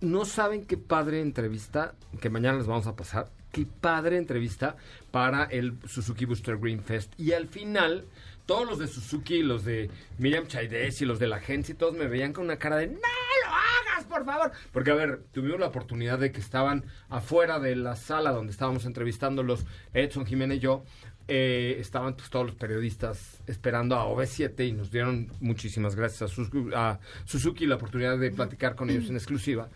No 0.00 0.24
saben 0.24 0.64
qué 0.64 0.78
padre 0.78 1.20
entrevista, 1.20 1.94
que 2.22 2.30
mañana 2.30 2.56
les 2.56 2.66
vamos 2.66 2.86
a 2.86 2.96
pasar, 2.96 3.28
qué 3.52 3.66
padre 3.66 4.16
entrevista 4.16 4.76
para 5.10 5.44
el 5.44 5.74
Suzuki 5.86 6.24
Booster 6.24 6.56
Green 6.56 6.80
Fest. 6.80 7.12
Y 7.18 7.32
al 7.32 7.48
final, 7.48 8.06
todos 8.46 8.66
los 8.66 8.78
de 8.78 8.86
Suzuki, 8.86 9.42
los 9.42 9.64
de 9.64 9.90
Miriam 10.16 10.46
Chaides 10.46 11.02
y 11.02 11.04
los 11.04 11.18
de 11.18 11.26
la 11.26 11.36
agencia 11.36 11.76
todos 11.76 11.94
me 11.94 12.06
veían 12.06 12.32
con 12.32 12.44
una 12.44 12.56
cara 12.56 12.76
de 12.76 12.86
¡No 12.86 12.94
lo 12.94 13.50
hagas, 13.92 14.06
por 14.06 14.24
favor! 14.24 14.52
Porque, 14.72 14.90
a 14.90 14.94
ver, 14.94 15.20
tuvimos 15.32 15.60
la 15.60 15.66
oportunidad 15.66 16.18
de 16.18 16.32
que 16.32 16.40
estaban 16.40 16.86
afuera 17.10 17.58
de 17.58 17.76
la 17.76 17.94
sala 17.94 18.30
donde 18.30 18.52
estábamos 18.52 18.86
entrevistándolos, 18.86 19.66
Edson 19.92 20.24
Jiménez 20.24 20.58
y 20.58 20.60
yo, 20.60 20.84
eh, 21.28 21.76
estaban 21.78 22.14
pues, 22.14 22.30
todos 22.30 22.46
los 22.46 22.54
periodistas 22.56 23.38
esperando 23.46 23.94
a 23.96 24.06
OV7 24.06 24.66
y 24.68 24.72
nos 24.72 24.90
dieron 24.90 25.30
muchísimas 25.40 25.94
gracias 25.94 26.22
a, 26.22 26.34
Suzuki- 26.34 26.72
a 26.74 26.98
Suzuki 27.26 27.66
la 27.66 27.76
oportunidad 27.76 28.18
de 28.18 28.30
platicar 28.30 28.74
con 28.74 28.90
ellos 28.90 29.08
en 29.10 29.16
exclusiva. 29.16 29.68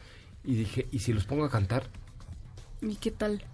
Y 0.44 0.54
dije, 0.56 0.86
¿y 0.90 0.98
si 1.00 1.12
los 1.12 1.24
pongo 1.24 1.44
a 1.44 1.50
cantar? 1.50 1.84
¿Y 2.80 2.96
qué 2.96 3.10
tal? 3.12 3.44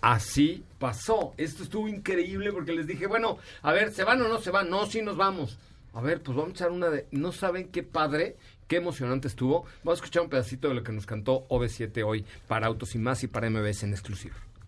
Así 0.00 0.64
pasó. 0.78 1.34
Esto 1.36 1.62
estuvo 1.62 1.88
increíble 1.88 2.52
porque 2.52 2.72
les 2.72 2.86
dije, 2.86 3.06
bueno, 3.06 3.38
a 3.62 3.72
ver, 3.72 3.92
¿se 3.92 4.04
van 4.04 4.20
o 4.22 4.28
no 4.28 4.40
se 4.40 4.50
van? 4.50 4.70
No, 4.70 4.86
sí 4.86 5.02
nos 5.02 5.16
vamos. 5.16 5.58
A 5.92 6.00
ver, 6.00 6.22
pues 6.22 6.36
vamos 6.36 6.50
a 6.52 6.54
echar 6.54 6.70
una 6.70 6.88
de... 6.88 7.06
No 7.10 7.32
saben 7.32 7.68
qué 7.68 7.82
padre, 7.82 8.36
qué 8.68 8.76
emocionante 8.76 9.28
estuvo. 9.28 9.64
Vamos 9.84 10.00
a 10.00 10.04
escuchar 10.04 10.22
un 10.22 10.30
pedacito 10.30 10.68
de 10.68 10.74
lo 10.74 10.82
que 10.82 10.92
nos 10.92 11.04
cantó 11.06 11.46
OV7 11.48 12.02
hoy 12.06 12.24
para 12.48 12.66
Autos 12.66 12.94
y 12.94 12.98
Más 12.98 13.22
y 13.24 13.26
para 13.26 13.50
MBS 13.50 13.82
en 13.82 13.90
exclusiva. 13.92 14.36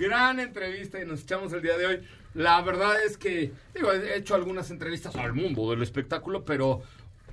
Gran 0.00 0.40
entrevista 0.40 0.98
y 0.98 1.04
nos 1.04 1.20
echamos 1.20 1.52
el 1.52 1.60
día 1.60 1.76
de 1.76 1.84
hoy. 1.84 2.00
La 2.32 2.62
verdad 2.62 3.04
es 3.04 3.18
que, 3.18 3.52
digo, 3.74 3.92
he 3.92 4.16
hecho 4.16 4.34
algunas 4.34 4.70
entrevistas 4.70 5.14
al 5.14 5.34
mundo 5.34 5.70
del 5.70 5.82
espectáculo, 5.82 6.42
pero 6.42 6.80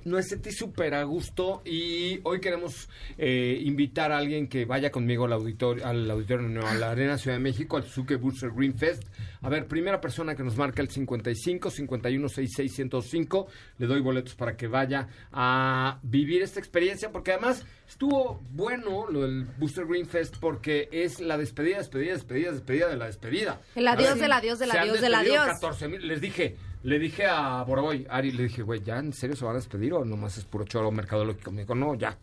no 0.04 0.22
sentí 0.22 0.52
súper 0.52 0.94
a 0.94 1.02
gusto 1.04 1.62
y 1.64 2.20
hoy 2.24 2.40
queremos 2.40 2.88
eh, 3.16 3.60
invitar 3.62 4.12
a 4.12 4.18
alguien 4.18 4.48
que 4.48 4.64
vaya 4.64 4.90
conmigo 4.90 5.24
al 5.24 5.32
auditorio, 5.32 5.86
al 5.86 6.10
auditorio, 6.10 6.48
no, 6.48 6.66
a 6.66 6.74
la 6.74 6.90
Arena 6.90 7.18
Ciudad 7.18 7.36
de 7.36 7.42
México, 7.42 7.76
al 7.76 7.84
Suzuki 7.84 8.14
Booster 8.16 8.50
Green 8.50 8.76
Fest. 8.76 9.04
A 9.40 9.48
ver, 9.48 9.66
primera 9.66 10.00
persona 10.00 10.34
que 10.34 10.42
nos 10.42 10.56
marca 10.56 10.82
el 10.82 10.90
55 10.90 11.70
51 11.70 12.28
66 12.28 12.74
105, 12.74 13.46
le 13.78 13.86
doy 13.86 14.00
boletos 14.00 14.34
para 14.34 14.56
que 14.56 14.66
vaya 14.66 15.08
a 15.32 15.98
vivir 16.02 16.42
esta 16.42 16.60
experiencia, 16.60 17.10
porque 17.10 17.32
además 17.32 17.64
estuvo 17.88 18.42
bueno 18.50 19.06
lo 19.10 19.22
del 19.22 19.44
Booster 19.58 19.86
Green 19.86 20.06
Fest, 20.06 20.36
porque 20.40 20.88
es 20.92 21.20
la 21.20 21.38
despedida, 21.38 21.78
despedida, 21.78 22.12
despedida, 22.12 22.52
despedida 22.52 22.88
de 22.88 22.96
la 22.96 23.06
despedida. 23.06 23.60
El 23.74 23.88
adiós 23.88 24.18
del 24.18 24.32
adiós 24.32 24.58
del 24.58 24.70
adiós 24.70 25.00
del 25.00 25.14
adiós. 25.14 25.46
14 25.46 25.88
mil. 25.88 26.06
Les 26.06 26.20
dije, 26.20 26.56
le 26.82 26.98
dije 26.98 27.26
a 27.26 27.62
Boroboy, 27.64 28.06
Ari, 28.08 28.32
le 28.32 28.44
dije, 28.44 28.62
güey, 28.62 28.82
¿ya 28.82 28.98
en 28.98 29.12
serio 29.12 29.36
se 29.36 29.44
van 29.44 29.54
a 29.54 29.58
despedir 29.58 29.92
o 29.94 30.04
nomás 30.04 30.38
es 30.38 30.44
puro 30.44 30.64
choro 30.64 30.90
mercadológico? 30.90 31.50
Me 31.50 31.62
dijo, 31.62 31.74
no, 31.74 31.94
ya. 31.94 32.16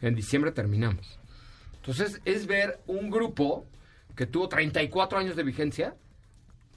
En 0.00 0.14
diciembre 0.14 0.52
terminamos. 0.52 1.18
Entonces, 1.76 2.20
es 2.24 2.46
ver 2.46 2.80
un 2.86 3.10
grupo 3.10 3.66
que 4.14 4.26
tuvo 4.26 4.48
34 4.48 5.18
años 5.18 5.36
de 5.36 5.42
vigencia, 5.42 5.94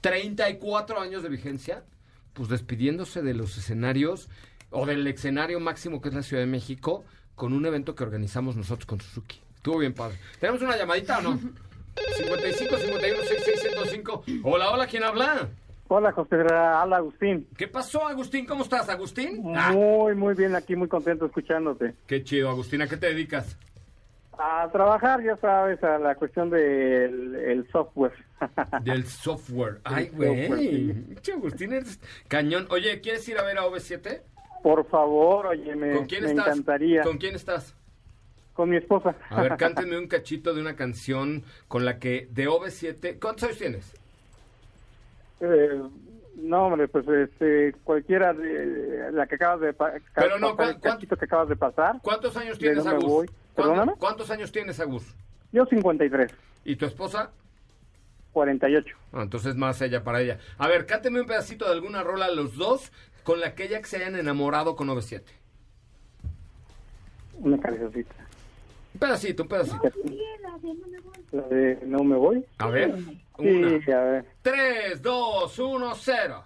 34 0.00 1.00
años 1.00 1.22
de 1.22 1.28
vigencia, 1.28 1.84
pues 2.32 2.48
despidiéndose 2.48 3.22
de 3.22 3.34
los 3.34 3.56
escenarios 3.58 4.28
o 4.70 4.86
del 4.86 5.06
escenario 5.06 5.60
máximo 5.60 6.00
que 6.00 6.08
es 6.08 6.14
la 6.14 6.22
Ciudad 6.22 6.42
de 6.42 6.46
México 6.46 7.04
con 7.34 7.52
un 7.52 7.66
evento 7.66 7.94
que 7.94 8.04
organizamos 8.04 8.56
nosotros 8.56 8.86
con 8.86 9.00
Suzuki. 9.00 9.40
Estuvo 9.56 9.78
bien 9.78 9.94
padre. 9.94 10.18
¿Tenemos 10.38 10.62
una 10.62 10.76
llamadita 10.76 11.18
o 11.18 11.22
no? 11.22 11.40
55 12.16 12.76
51 12.78 13.22
66 13.22 13.60
105. 13.62 14.24
Hola, 14.44 14.70
hola, 14.70 14.86
¿quién 14.86 15.04
habla? 15.04 15.48
Hola, 15.92 16.12
José, 16.12 16.36
habla 16.54 16.98
Agustín. 16.98 17.48
¿Qué 17.58 17.66
pasó, 17.66 18.06
Agustín? 18.06 18.46
¿Cómo 18.46 18.62
estás, 18.62 18.88
Agustín? 18.88 19.42
Muy, 19.42 20.14
muy 20.14 20.34
bien 20.34 20.54
aquí, 20.54 20.76
muy 20.76 20.86
contento 20.86 21.26
escuchándote. 21.26 21.96
qué 22.06 22.22
chido, 22.22 22.48
Agustín. 22.48 22.80
¿A 22.80 22.86
qué 22.86 22.96
te 22.96 23.08
dedicas? 23.08 23.58
A 24.38 24.68
trabajar, 24.70 25.20
ya 25.20 25.36
sabes, 25.38 25.82
a 25.82 25.98
la 25.98 26.14
cuestión 26.14 26.48
del 26.48 27.34
el 27.34 27.68
software. 27.72 28.12
Del 28.84 29.04
software. 29.04 29.80
Ay, 29.82 30.10
güey. 30.14 31.16
Agustín, 31.34 31.72
eres 31.72 31.98
cañón. 32.28 32.68
Oye, 32.70 33.00
¿quieres 33.00 33.28
ir 33.28 33.38
a 33.38 33.42
ver 33.42 33.58
a 33.58 33.64
OV7? 33.64 34.22
Por 34.62 34.88
favor, 34.88 35.46
oye, 35.48 35.74
me, 35.74 35.96
¿Con 35.96 36.06
quién 36.06 36.22
me 36.22 36.30
estás? 36.30 36.46
encantaría. 36.46 37.02
¿Con 37.02 37.18
quién 37.18 37.34
estás? 37.34 37.74
Con 38.52 38.70
mi 38.70 38.76
esposa. 38.76 39.16
A 39.28 39.42
ver, 39.42 39.56
cántenme 39.58 39.98
un 39.98 40.06
cachito 40.06 40.54
de 40.54 40.60
una 40.60 40.76
canción 40.76 41.42
con 41.66 41.84
la 41.84 41.98
que 41.98 42.28
de 42.30 42.48
OV7. 42.48 43.18
¿Cuántos 43.18 43.42
años 43.42 43.58
tienes? 43.58 43.99
Eh, 45.40 45.82
no, 46.36 46.66
hombre, 46.66 46.88
pues 46.88 47.06
este, 47.08 47.74
cualquiera 47.84 48.32
de 48.32 49.10
la 49.12 49.26
que 49.26 49.34
acabas 49.34 49.60
de 49.60 49.72
Pero 50.14 50.38
no, 50.38 50.56
pasar, 50.56 50.56
¿cuán- 50.56 50.68
el 50.76 50.80
cachito 50.80 51.16
que 51.16 51.24
acabas 51.24 51.48
de 51.48 51.56
pasar. 51.56 51.96
¿Cuántos 52.02 52.36
años 52.36 52.58
¿De 52.58 52.66
tienes, 52.68 52.86
Agus? 52.86 53.04
¿Cuánto- 53.04 53.32
¿Perdóname? 53.54 53.92
¿Cuántos 53.98 54.30
años 54.30 54.50
tienes, 54.52 54.80
Agus? 54.80 55.14
Yo 55.52 55.66
53, 55.66 56.32
¿Y 56.64 56.76
tu 56.76 56.86
esposa? 56.86 57.30
48. 58.32 58.96
Ah, 59.12 59.22
entonces 59.22 59.56
más 59.56 59.80
ella 59.82 60.04
para 60.04 60.20
ella. 60.20 60.38
A 60.58 60.68
ver, 60.68 60.86
cánteme 60.86 61.20
un 61.20 61.26
pedacito 61.26 61.64
de 61.66 61.72
alguna 61.72 62.02
rola 62.04 62.30
los 62.30 62.56
dos 62.56 62.92
con 63.24 63.40
la 63.40 63.54
que 63.54 63.64
ella 63.64 63.80
que 63.80 63.86
se 63.86 63.96
hayan 63.96 64.14
enamorado 64.16 64.76
con 64.76 64.88
OV7. 64.88 65.22
Una 67.34 67.58
cancioncita. 67.58 68.14
Un 68.94 69.00
pedacito, 69.00 69.42
un 69.42 69.48
pedacito. 69.48 69.90
La 71.32 71.42
de 71.48 71.78
No 71.86 72.04
me 72.04 72.16
voy. 72.16 72.44
A 72.58 72.68
ver. 72.68 72.94
Sí, 73.40 73.48
Una, 73.48 73.98
a 73.98 74.04
ver. 74.04 74.24
tres, 74.42 75.02
dos, 75.02 75.58
uno, 75.58 75.94
cero. 75.94 76.44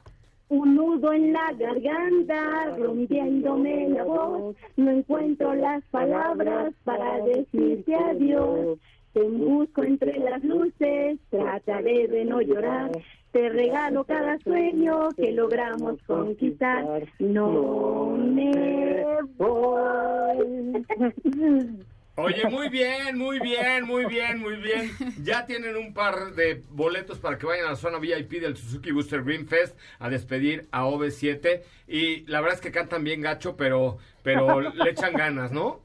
Un 0.48 0.76
nudo 0.76 1.12
en 1.12 1.32
la 1.32 1.52
garganta, 1.58 2.76
rompiéndome 2.76 3.88
la 3.88 4.04
voz. 4.04 4.56
No 4.76 4.90
encuentro 4.90 5.54
las 5.54 5.82
palabras 5.84 6.72
para 6.84 7.20
decirte 7.24 7.94
adiós. 7.94 8.78
Te 9.14 9.22
busco 9.22 9.82
entre 9.84 10.18
las 10.18 10.42
luces, 10.44 11.18
trataré 11.30 12.08
de 12.08 12.24
no 12.24 12.40
llorar. 12.40 12.90
Te 13.32 13.48
regalo 13.48 14.04
cada 14.04 14.38
sueño 14.40 15.08
que 15.16 15.32
logramos 15.32 16.00
conquistar. 16.06 16.84
No 17.18 18.16
me 18.16 19.04
voy. 19.36 20.84
Oye, 22.16 22.48
muy 22.48 22.68
bien, 22.68 23.18
muy 23.18 23.40
bien, 23.40 23.86
muy 23.86 24.06
bien, 24.06 24.38
muy 24.38 24.56
bien. 24.56 24.90
Ya 25.22 25.46
tienen 25.46 25.76
un 25.76 25.92
par 25.92 26.34
de 26.34 26.62
boletos 26.70 27.18
para 27.18 27.38
que 27.38 27.46
vayan 27.46 27.66
a 27.66 27.70
la 27.70 27.76
zona 27.76 27.98
VIP 27.98 28.40
del 28.40 28.56
Suzuki 28.56 28.92
Booster 28.92 29.24
Green 29.24 29.48
Fest 29.48 29.76
a 29.98 30.08
despedir 30.08 30.68
a 30.70 30.84
OV7. 30.84 31.62
Y 31.88 32.24
la 32.26 32.40
verdad 32.40 32.56
es 32.56 32.60
que 32.60 32.70
cantan 32.70 33.02
bien 33.02 33.20
gacho, 33.20 33.56
pero, 33.56 33.98
pero 34.22 34.60
le 34.60 34.90
echan 34.90 35.14
ganas, 35.14 35.50
¿no? 35.50 35.80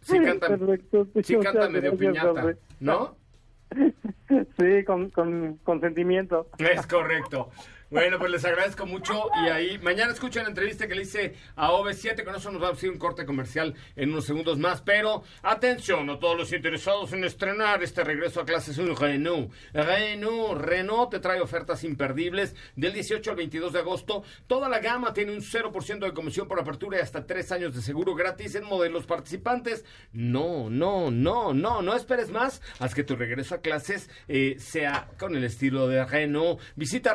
Sí 0.00 0.18
cantan, 0.20 0.58
Perfecto. 0.58 1.06
sí 1.22 1.36
cantan 1.38 1.72
medio 1.72 1.96
piñata, 1.96 2.30
hombre. 2.32 2.56
¿no? 2.80 3.16
Sí, 4.58 4.84
con, 4.84 5.10
con 5.10 5.58
consentimiento. 5.64 6.48
Es 6.58 6.86
correcto. 6.86 7.50
Bueno, 7.94 8.18
pues 8.18 8.32
les 8.32 8.44
agradezco 8.44 8.86
mucho 8.86 9.30
y 9.44 9.50
ahí 9.50 9.78
mañana 9.78 10.12
escuchan 10.12 10.42
la 10.42 10.48
entrevista 10.48 10.88
que 10.88 10.96
le 10.96 11.02
hice 11.02 11.36
a 11.54 11.70
OV7, 11.70 12.24
con 12.24 12.34
eso 12.34 12.50
nos 12.50 12.60
va 12.60 12.66
a 12.66 12.72
hacer 12.72 12.90
un 12.90 12.98
corte 12.98 13.24
comercial 13.24 13.72
en 13.94 14.10
unos 14.10 14.24
segundos 14.24 14.58
más, 14.58 14.80
pero 14.80 15.22
atención 15.44 16.10
a 16.10 16.18
todos 16.18 16.36
los 16.36 16.52
interesados 16.52 17.12
en 17.12 17.22
estrenar 17.22 17.84
este 17.84 18.02
regreso 18.02 18.40
a 18.40 18.44
clases 18.44 18.78
un 18.78 18.96
Renault. 18.96 19.52
Renault, 19.72 20.60
Renault 20.60 21.12
te 21.12 21.20
trae 21.20 21.40
ofertas 21.40 21.84
imperdibles 21.84 22.56
del 22.74 22.94
18 22.94 23.30
al 23.30 23.36
22 23.36 23.72
de 23.72 23.78
agosto. 23.78 24.24
Toda 24.48 24.68
la 24.68 24.80
gama 24.80 25.12
tiene 25.12 25.30
un 25.30 25.40
0% 25.40 26.00
de 26.00 26.12
comisión 26.12 26.48
por 26.48 26.58
apertura 26.58 26.98
y 26.98 27.00
hasta 27.00 27.24
3 27.24 27.52
años 27.52 27.76
de 27.76 27.82
seguro 27.82 28.16
gratis 28.16 28.56
en 28.56 28.64
modelos 28.64 29.06
participantes. 29.06 29.84
No, 30.12 30.68
no, 30.68 31.12
no, 31.12 31.54
no, 31.54 31.80
no 31.80 31.94
esperes 31.94 32.32
más. 32.32 32.60
Haz 32.80 32.92
que 32.92 33.04
tu 33.04 33.14
regreso 33.14 33.54
a 33.54 33.60
clases 33.60 34.10
eh, 34.26 34.56
sea 34.58 35.10
con 35.16 35.36
el 35.36 35.44
estilo 35.44 35.86
de 35.86 36.04
Renault. 36.04 36.60
Visita 36.74 37.14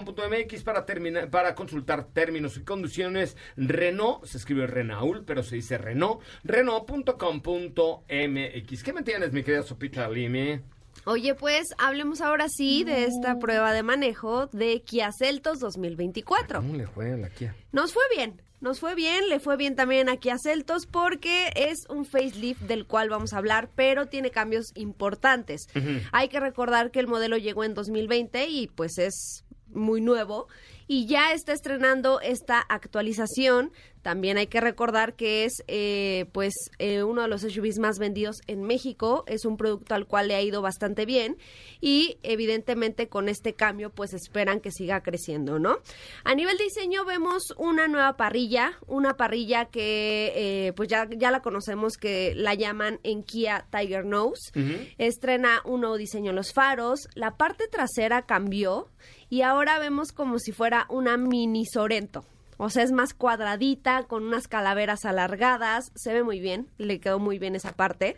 Renault.com.mx 0.00 0.62
para, 0.62 0.86
terminar, 0.86 1.30
para 1.30 1.54
consultar 1.54 2.04
términos 2.04 2.56
y 2.56 2.64
condiciones. 2.64 3.36
Renault, 3.56 4.24
se 4.24 4.38
escribe 4.38 4.66
Renault, 4.66 5.24
pero 5.26 5.42
se 5.42 5.56
dice 5.56 5.76
Renault. 5.78 6.22
Renault.com.mx. 6.44 8.82
¿Qué 8.82 8.92
me 8.92 9.02
tienes, 9.02 9.32
mi 9.32 9.42
querida 9.42 9.62
Sopita 9.62 10.08
Lime? 10.08 10.62
Oye, 11.06 11.34
pues 11.34 11.68
hablemos 11.78 12.20
ahora 12.20 12.48
sí 12.48 12.84
de 12.84 13.04
esta 13.04 13.38
prueba 13.38 13.72
de 13.72 13.82
manejo 13.82 14.48
de 14.48 14.82
Kia 14.82 15.10
Celtos 15.12 15.58
2024. 15.60 16.60
¿Cómo 16.60 16.76
le 16.76 16.86
fue 16.86 17.12
a 17.12 17.16
la 17.16 17.30
Kia? 17.30 17.56
Nos 17.72 17.94
fue 17.94 18.02
bien, 18.14 18.42
nos 18.60 18.80
fue 18.80 18.94
bien, 18.94 19.30
le 19.30 19.40
fue 19.40 19.56
bien 19.56 19.76
también 19.76 20.10
a 20.10 20.18
Kia 20.18 20.36
Celtos 20.38 20.86
porque 20.86 21.52
es 21.56 21.86
un 21.88 22.04
facelift 22.04 22.60
del 22.62 22.86
cual 22.86 23.08
vamos 23.08 23.32
a 23.32 23.38
hablar, 23.38 23.70
pero 23.74 24.06
tiene 24.06 24.30
cambios 24.30 24.72
importantes. 24.74 25.68
Hay 26.12 26.28
que 26.28 26.38
recordar 26.38 26.90
que 26.90 27.00
el 27.00 27.06
modelo 27.06 27.38
llegó 27.38 27.64
en 27.64 27.72
2020 27.72 28.48
y 28.48 28.66
pues 28.66 28.98
es 28.98 29.44
muy 29.72 30.00
nuevo 30.00 30.48
y 30.86 31.06
ya 31.06 31.32
está 31.32 31.52
estrenando 31.52 32.20
esta 32.20 32.60
actualización. 32.60 33.72
También 34.02 34.38
hay 34.38 34.46
que 34.46 34.60
recordar 34.60 35.14
que 35.14 35.44
es 35.44 35.62
eh, 35.68 36.26
pues 36.32 36.54
eh, 36.78 37.02
uno 37.02 37.22
de 37.22 37.28
los 37.28 37.42
SUVs 37.42 37.78
más 37.78 37.98
vendidos 37.98 38.40
en 38.46 38.62
México. 38.62 39.24
Es 39.26 39.44
un 39.44 39.56
producto 39.56 39.94
al 39.94 40.06
cual 40.06 40.28
le 40.28 40.34
ha 40.34 40.42
ido 40.42 40.62
bastante 40.62 41.04
bien 41.04 41.36
y 41.80 42.18
evidentemente 42.22 43.08
con 43.08 43.28
este 43.28 43.54
cambio 43.54 43.90
pues 43.90 44.14
esperan 44.14 44.60
que 44.60 44.70
siga 44.70 45.02
creciendo, 45.02 45.58
¿no? 45.58 45.78
A 46.24 46.34
nivel 46.34 46.56
diseño 46.56 47.04
vemos 47.04 47.54
una 47.58 47.88
nueva 47.88 48.16
parrilla, 48.16 48.78
una 48.86 49.16
parrilla 49.16 49.66
que 49.66 50.32
eh, 50.34 50.72
pues 50.74 50.88
ya, 50.88 51.08
ya 51.10 51.30
la 51.30 51.42
conocemos 51.42 51.96
que 51.96 52.34
la 52.34 52.54
llaman 52.54 53.00
en 53.02 53.22
Kia 53.22 53.66
Tiger 53.70 54.04
Nose. 54.04 54.52
Estrena 54.98 55.60
un 55.64 55.82
nuevo 55.82 55.96
diseño 55.96 56.30
en 56.30 56.36
los 56.36 56.52
faros. 56.52 57.08
La 57.14 57.36
parte 57.36 57.68
trasera 57.68 58.22
cambió 58.22 58.88
y 59.28 59.42
ahora 59.42 59.78
vemos 59.78 60.12
como 60.12 60.38
si 60.38 60.52
fuera 60.52 60.86
una 60.88 61.16
mini 61.16 61.66
Sorento. 61.66 62.24
O 62.62 62.68
sea, 62.68 62.82
es 62.82 62.92
más 62.92 63.14
cuadradita, 63.14 64.02
con 64.04 64.24
unas 64.24 64.46
calaveras 64.46 65.04
alargadas. 65.06 65.92
Se 65.94 66.12
ve 66.12 66.22
muy 66.22 66.40
bien, 66.40 66.68
le 66.76 67.00
quedó 67.00 67.18
muy 67.18 67.38
bien 67.38 67.54
esa 67.54 67.72
parte. 67.72 68.16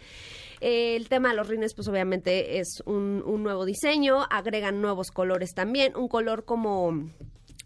Eh, 0.60 0.96
el 0.96 1.08
tema 1.08 1.28
de 1.30 1.36
los 1.36 1.46
rines, 1.48 1.74
pues 1.74 1.86
obviamente 1.86 2.58
es 2.58 2.82
un, 2.84 3.22
un 3.24 3.42
nuevo 3.44 3.64
diseño. 3.64 4.26
Agregan 4.30 4.80
nuevos 4.82 5.12
colores 5.12 5.54
también. 5.54 5.96
Un 5.96 6.08
color 6.08 6.44
como 6.44 7.04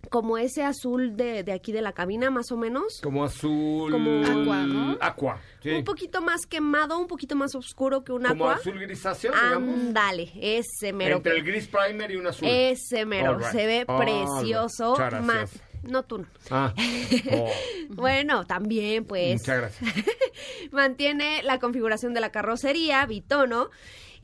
como 0.09 0.39
ese 0.39 0.63
azul 0.63 1.17
de, 1.17 1.43
de 1.43 1.51
aquí 1.53 1.73
de 1.73 1.83
la 1.83 1.91
cabina, 1.93 2.31
más 2.31 2.53
o 2.53 2.57
menos. 2.57 3.01
Como 3.03 3.25
azul. 3.25 3.91
Como- 3.91 4.21
Aqua, 4.25 4.63
¿no? 4.65 4.97
Aqua, 5.01 5.41
sí. 5.61 5.71
Un 5.71 5.83
poquito 5.85 6.21
más 6.21 6.47
quemado, 6.47 6.97
un 6.99 7.09
poquito 7.09 7.35
más 7.35 7.55
oscuro 7.57 8.05
que 8.05 8.13
un 8.13 8.23
Como 8.23 8.45
agua. 8.45 8.55
azul 8.61 8.79
grisáceo. 8.79 9.33
Ándale, 9.35 10.31
ese 10.41 10.93
mero. 10.93 11.17
Entre 11.17 11.37
el 11.37 11.43
gris 11.43 11.67
primer 11.69 12.13
y 12.13 12.17
un 12.17 12.27
azul. 12.29 12.47
Ese 12.49 13.05
mero, 13.05 13.37
right. 13.39 13.49
se 13.49 13.67
ve 13.67 13.85
precioso. 13.85 14.91
Muchas 14.91 15.11
gracias. 15.25 15.63
Tú 16.05 16.19
no. 16.19 16.27
Ah. 16.51 16.75
Oh, 17.33 17.51
Bueno, 17.89 18.47
también 18.47 19.05
pues 19.05 19.41
Muchas 19.41 19.59
gracias. 19.59 19.95
mantiene 20.73 21.43
la 21.43 21.59
configuración 21.59 22.15
de 22.15 22.21
la 22.21 22.31
carrocería, 22.31 23.05
bitono. 23.07 23.71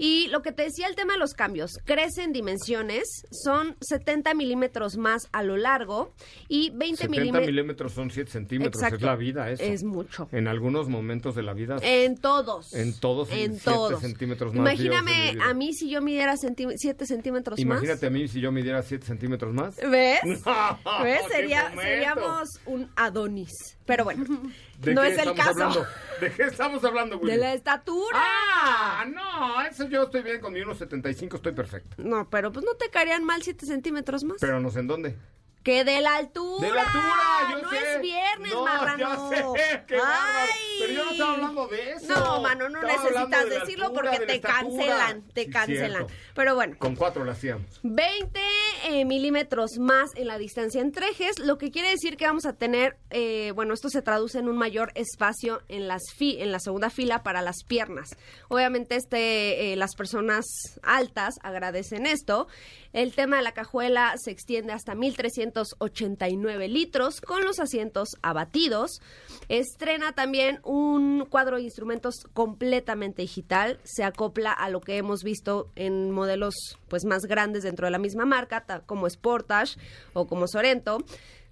Y 0.04 0.26
lo 0.30 0.42
que 0.42 0.50
te 0.50 0.64
decía 0.64 0.88
el 0.88 0.96
tema 0.96 1.12
de 1.12 1.20
los 1.20 1.32
cambios, 1.32 1.78
crece 1.84 2.24
en 2.24 2.32
dimensiones, 2.32 3.22
son 3.30 3.76
70 3.80 4.34
milímetros 4.34 4.96
más 4.96 5.28
a 5.30 5.44
lo 5.44 5.56
largo 5.56 6.12
y 6.48 6.70
20 6.70 6.96
70 7.04 7.08
milímetros. 7.08 7.46
milímetros 7.46 7.92
son 7.92 8.10
7 8.10 8.28
centímetros. 8.28 8.82
Exacto. 8.82 8.96
Es 8.96 9.02
la 9.02 9.14
vida 9.14 9.48
eso. 9.48 9.62
Es 9.62 9.84
mucho. 9.84 10.28
En 10.32 10.48
algunos 10.48 10.88
momentos 10.88 11.36
de 11.36 11.44
la 11.44 11.52
vida. 11.52 11.76
En 11.82 12.18
todos. 12.18 12.74
En 12.74 12.98
todos, 12.98 13.30
En 13.30 13.60
todos. 13.60 14.00
centímetros 14.00 14.52
más 14.54 14.74
Imagíname 14.74 15.38
a 15.40 15.54
mí 15.54 15.72
si 15.72 15.88
yo 15.88 16.02
midiera 16.02 16.36
7 16.36 17.06
centímetros 17.06 17.60
Imagínate 17.60 18.06
a 18.06 18.10
mí 18.10 18.26
si 18.26 18.40
yo 18.40 18.50
midiera 18.50 18.82
7 18.82 19.06
centímetros 19.06 19.54
más. 19.54 19.76
más. 19.76 19.76
¿Ves? 19.88 20.20
¡Qué 20.24 21.04
¿Ves? 21.04 21.22
Sería, 21.30 21.72
seríamos 21.80 22.48
un 22.66 22.90
Adonis. 22.96 23.78
Pero 23.86 24.04
bueno, 24.04 24.24
¿De 24.78 24.94
no 24.94 25.02
qué 25.02 25.08
es 25.08 25.18
el 25.18 25.28
estamos 25.28 25.36
caso. 25.38 25.50
hablando? 25.62 25.86
¿De 26.20 26.32
qué 26.32 26.42
estamos 26.44 26.84
hablando, 26.84 27.18
Willy? 27.18 27.32
De 27.32 27.38
la 27.38 27.54
estatura. 27.54 28.18
¡Ah! 28.20 29.04
No, 29.08 29.60
eso 29.62 29.88
yo 29.88 30.04
estoy 30.04 30.22
bien 30.22 30.40
con 30.40 30.52
mi 30.52 30.60
1.75, 30.60 31.34
estoy 31.36 31.52
perfecto. 31.52 31.96
No, 31.98 32.28
pero 32.30 32.52
pues 32.52 32.64
no 32.64 32.74
te 32.74 32.90
caerían 32.90 33.24
mal 33.24 33.42
7 33.42 33.66
centímetros 33.66 34.24
más. 34.24 34.38
Pero 34.40 34.60
no 34.60 34.70
sé 34.70 34.80
en 34.80 34.86
dónde. 34.88 35.16
Que 35.62 35.84
de 35.84 36.00
la 36.00 36.16
altura. 36.16 36.66
¡De 36.68 36.74
la 36.74 36.82
altura! 36.82 37.50
¡Yo 37.52 37.62
no 37.62 37.70
sé! 37.70 37.94
es 37.94 38.00
viernes, 38.02 38.52
no, 38.52 38.64
marrano. 38.64 38.98
ya 38.98 39.16
sé! 39.54 39.84
¡Qué 39.86 39.94
bárbaro! 39.96 40.18
Ay. 40.52 40.76
Pero 40.80 40.92
yo 40.92 41.04
no 41.04 41.10
estaba 41.12 41.32
hablando 41.34 41.66
de 41.68 41.92
eso. 41.92 42.06
No, 42.18 42.40
mano, 42.42 42.68
no 42.68 42.80
Estaba 42.80 43.10
necesitas 43.10 43.44
de 43.48 43.58
decirlo 43.60 43.86
altura, 43.86 44.02
porque 44.10 44.18
de 44.20 44.26
te 44.26 44.34
estatura. 44.34 44.60
cancelan, 44.60 45.22
te 45.28 45.44
Sí, 45.44 45.50
cancelan. 45.50 45.90
cierto. 45.92 46.14
Pero 46.34 46.54
bueno, 46.56 46.74
Con 46.80 46.96
cuatro 46.96 47.22
lo 47.24 47.30
hacíamos. 47.30 47.78
20 47.84 48.40
eh, 48.84 49.04
milímetros 49.04 49.78
más 49.78 50.10
en 50.16 50.26
la 50.26 50.38
distancia 50.38 50.80
entre 50.80 51.08
ejes, 51.08 51.38
lo 51.38 51.58
que 51.58 51.70
quiere 51.70 51.88
decir 51.90 52.16
que 52.16 52.26
vamos 52.26 52.44
a 52.46 52.52
tener, 52.52 52.96
eh, 53.10 53.52
bueno, 53.54 53.74
esto 53.74 53.88
se 53.88 54.02
traduce 54.02 54.38
en 54.38 54.48
un 54.48 54.56
mayor 54.56 54.92
espacio 54.94 55.60
en 55.68 55.88
las 55.88 56.02
fi- 56.14 56.40
en 56.40 56.52
la 56.52 56.58
segunda 56.60 56.90
fila 56.90 57.22
para 57.22 57.42
las 57.42 57.64
piernas. 57.66 58.16
Obviamente, 58.48 58.96
este, 58.96 59.72
eh, 59.72 59.76
las 59.76 59.94
personas 59.94 60.44
altas 60.82 61.34
agradecen 61.42 62.06
esto. 62.06 62.46
El 62.92 63.14
tema 63.14 63.36
de 63.38 63.42
la 63.42 63.52
cajuela 63.52 64.14
se 64.22 64.30
extiende 64.30 64.72
hasta 64.72 64.94
1.389 64.94 66.68
litros 66.68 67.20
con 67.20 67.42
los 67.44 67.58
asientos 67.60 68.10
abatidos. 68.22 69.00
Estrena 69.48 70.12
también 70.12 70.60
un 70.64 71.24
cuadro 71.28 71.56
de 71.56 71.62
instrumentos 71.62 72.24
completamente 72.34 73.22
digital. 73.22 73.80
Se 73.84 74.04
acopla 74.04 74.52
a 74.52 74.68
lo 74.68 74.80
que 74.80 74.96
hemos 74.98 75.22
visto 75.22 75.70
en 75.74 76.10
modelos 76.10 76.54
pues 76.92 77.06
más 77.06 77.24
grandes 77.24 77.62
dentro 77.62 77.86
de 77.86 77.90
la 77.90 77.98
misma 77.98 78.26
marca, 78.26 78.66
como 78.84 79.08
Sportage 79.08 79.78
o 80.12 80.26
como 80.26 80.46
Sorento. 80.46 80.98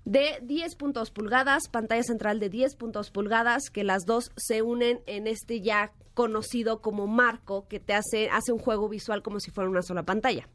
De 0.04 0.38
10.2 0.42 1.10
pulgadas, 1.10 1.70
pantalla 1.70 2.02
central 2.02 2.40
de 2.40 2.50
10.2 2.50 3.10
pulgadas, 3.10 3.70
que 3.70 3.82
las 3.82 4.04
dos 4.04 4.32
se 4.36 4.60
unen 4.60 5.00
en 5.06 5.26
este 5.26 5.62
ya 5.62 5.92
conocido 6.20 6.82
como 6.82 7.06
marco 7.06 7.66
que 7.66 7.80
te 7.80 7.94
hace, 7.94 8.28
hace 8.28 8.52
un 8.52 8.58
juego 8.58 8.90
visual 8.90 9.22
como 9.22 9.40
si 9.40 9.50
fuera 9.50 9.70
una 9.70 9.80
sola 9.80 10.02
pantalla. 10.02 10.46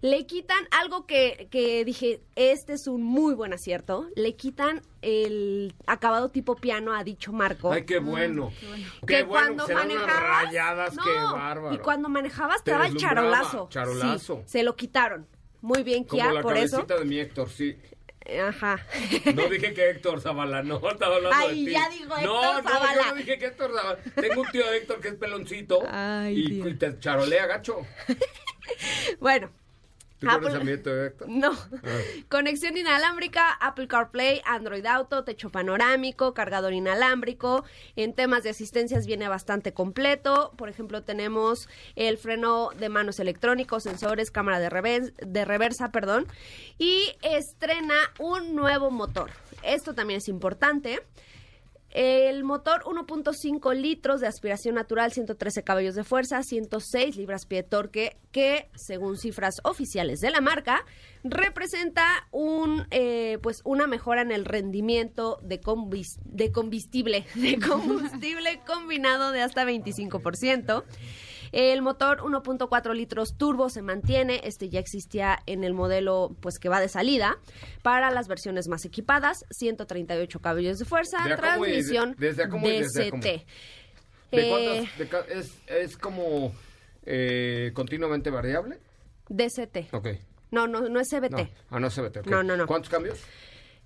Le 0.00 0.26
quitan 0.26 0.64
algo 0.72 1.06
que, 1.06 1.46
que 1.52 1.84
dije, 1.84 2.20
este 2.34 2.72
es 2.72 2.88
un 2.88 3.04
muy 3.04 3.32
buen 3.34 3.52
acierto, 3.52 4.08
le 4.16 4.34
quitan 4.34 4.82
el 5.02 5.72
acabado 5.86 6.30
tipo 6.30 6.56
piano 6.56 6.92
a 6.94 7.04
dicho 7.04 7.32
marco. 7.32 7.70
Ay, 7.70 7.84
qué 7.84 8.00
bueno. 8.00 8.50
Qué 9.06 9.18
que 9.18 9.22
bueno. 9.22 9.28
cuando 9.28 9.66
se 9.66 9.74
dan 9.74 9.86
unas 9.88 10.00
manejabas, 10.02 10.44
rayadas, 10.44 10.94
no, 10.96 11.04
qué 11.04 11.12
bárbaro. 11.12 11.74
y 11.76 11.78
cuando 11.78 12.08
manejabas 12.08 12.64
Te 12.64 12.72
daba 12.72 12.88
el 12.88 12.96
charolazo. 12.96 13.68
charolazo. 13.70 14.42
Sí, 14.46 14.50
se 14.50 14.62
lo 14.64 14.74
quitaron. 14.74 15.28
Muy 15.60 15.84
bien, 15.84 16.02
Como 16.02 16.20
Kia, 16.22 16.32
la 16.32 16.42
por 16.42 16.56
eso. 16.56 16.76
cabecita 16.78 16.98
de 16.98 17.04
mi 17.04 17.18
Héctor, 17.20 17.48
sí. 17.50 17.76
Ajá. 18.46 18.84
No 19.34 19.48
dije 19.48 19.72
que 19.72 19.90
Héctor 19.90 20.20
Zavala, 20.20 20.62
no, 20.62 20.76
estaba 20.90 21.16
hablando 21.16 21.36
Ay, 21.36 21.64
de 21.64 21.70
ti. 21.70 21.72
ya 21.72 21.88
dijo 21.88 22.08
no, 22.08 22.16
Héctor 22.18 22.64
no, 22.64 22.70
Zavala. 22.70 22.94
yo 22.94 23.08
no 23.10 23.14
dije 23.14 23.38
que 23.38 23.46
Héctor 23.46 23.72
Zavala. 23.74 23.98
Tengo 24.14 24.40
un 24.42 24.48
tío 24.50 24.72
Héctor 24.72 25.00
que 25.00 25.08
es 25.08 25.14
peloncito 25.14 25.82
Ay, 25.90 26.34
y, 26.46 26.68
y 26.68 26.74
te 26.74 26.98
charolea 26.98 27.46
gacho. 27.46 27.78
Bueno, 29.18 29.50
¿Tú 29.50 29.50
conoces 29.50 29.57
Apple- 30.26 31.06
Héctor? 31.06 31.28
no. 31.28 31.52
Ah. 31.52 31.88
Conexión 32.28 32.76
inalámbrica, 32.76 33.52
Apple 33.52 33.86
CarPlay, 33.88 34.42
Android 34.44 34.84
Auto, 34.86 35.24
techo 35.24 35.50
panorámico, 35.50 36.34
cargador 36.34 36.72
inalámbrico. 36.72 37.64
En 37.96 38.14
temas 38.14 38.42
de 38.42 38.50
asistencias 38.50 39.06
viene 39.06 39.28
bastante 39.28 39.72
completo. 39.72 40.52
Por 40.56 40.68
ejemplo, 40.68 41.02
tenemos 41.02 41.68
el 41.94 42.18
freno 42.18 42.70
de 42.78 42.88
manos 42.88 43.20
electrónicos, 43.20 43.84
sensores, 43.84 44.30
cámara 44.30 44.58
de, 44.58 45.12
de 45.16 45.44
reversa, 45.44 45.90
perdón. 45.92 46.26
Y 46.78 47.16
estrena 47.22 47.94
un 48.18 48.56
nuevo 48.56 48.90
motor. 48.90 49.30
Esto 49.62 49.94
también 49.94 50.18
es 50.18 50.28
importante. 50.28 51.00
El 51.90 52.44
motor 52.44 52.84
1.5 52.84 53.74
litros 53.74 54.20
de 54.20 54.26
aspiración 54.26 54.74
natural, 54.74 55.10
113 55.10 55.64
caballos 55.64 55.94
de 55.94 56.04
fuerza, 56.04 56.42
106 56.42 57.16
libras-pie 57.16 57.62
de 57.62 57.68
torque, 57.68 58.16
que 58.30 58.68
según 58.74 59.16
cifras 59.16 59.60
oficiales 59.64 60.20
de 60.20 60.30
la 60.30 60.42
marca, 60.42 60.84
representa 61.24 62.04
un, 62.30 62.86
eh, 62.90 63.38
pues 63.42 63.62
una 63.64 63.86
mejora 63.86 64.20
en 64.20 64.32
el 64.32 64.44
rendimiento 64.44 65.38
de, 65.42 65.60
de 66.24 66.52
combustible, 66.52 67.24
de 67.34 67.58
combustible 67.58 68.60
combinado 68.66 69.32
de 69.32 69.40
hasta 69.40 69.64
25%. 69.64 70.84
El 71.52 71.82
motor 71.82 72.20
1.4 72.22 72.94
litros 72.94 73.36
turbo 73.36 73.68
se 73.70 73.82
mantiene, 73.82 74.40
este 74.44 74.68
ya 74.68 74.80
existía 74.80 75.38
en 75.46 75.64
el 75.64 75.74
modelo 75.74 76.36
pues 76.40 76.58
que 76.58 76.68
va 76.68 76.80
de 76.80 76.88
salida. 76.88 77.38
Para 77.82 78.10
las 78.10 78.28
versiones 78.28 78.68
más 78.68 78.84
equipadas, 78.84 79.44
138 79.50 80.40
caballos 80.40 80.78
de 80.78 80.84
fuerza, 80.84 81.18
¿De 81.24 81.32
a 81.32 81.36
cómo 81.36 81.66
y 81.66 81.70
de- 81.70 81.74
transmisión 81.82 82.14
desde 82.18 82.44
y 82.44 82.80
desde? 82.80 83.04
DCT. 83.10 83.24
¿De 83.24 83.46
Eh, 84.32 84.88
cuántas- 84.98 85.28
es, 85.30 85.52
es 85.66 85.96
como 85.96 86.52
eh, 87.06 87.70
continuamente 87.74 88.30
variable? 88.30 88.78
DCT. 89.28 89.94
Ok. 89.94 90.08
No, 90.50 90.66
no, 90.66 90.80
no 90.88 91.00
es 91.00 91.08
CBT. 91.10 91.30
No. 91.32 91.48
Ah, 91.70 91.80
no 91.80 91.86
es 91.88 91.94
CBT. 91.94 92.26
No, 92.26 92.42
no, 92.42 92.56
no. 92.56 92.66
¿Cuántos 92.66 92.90
cambios? 92.90 93.18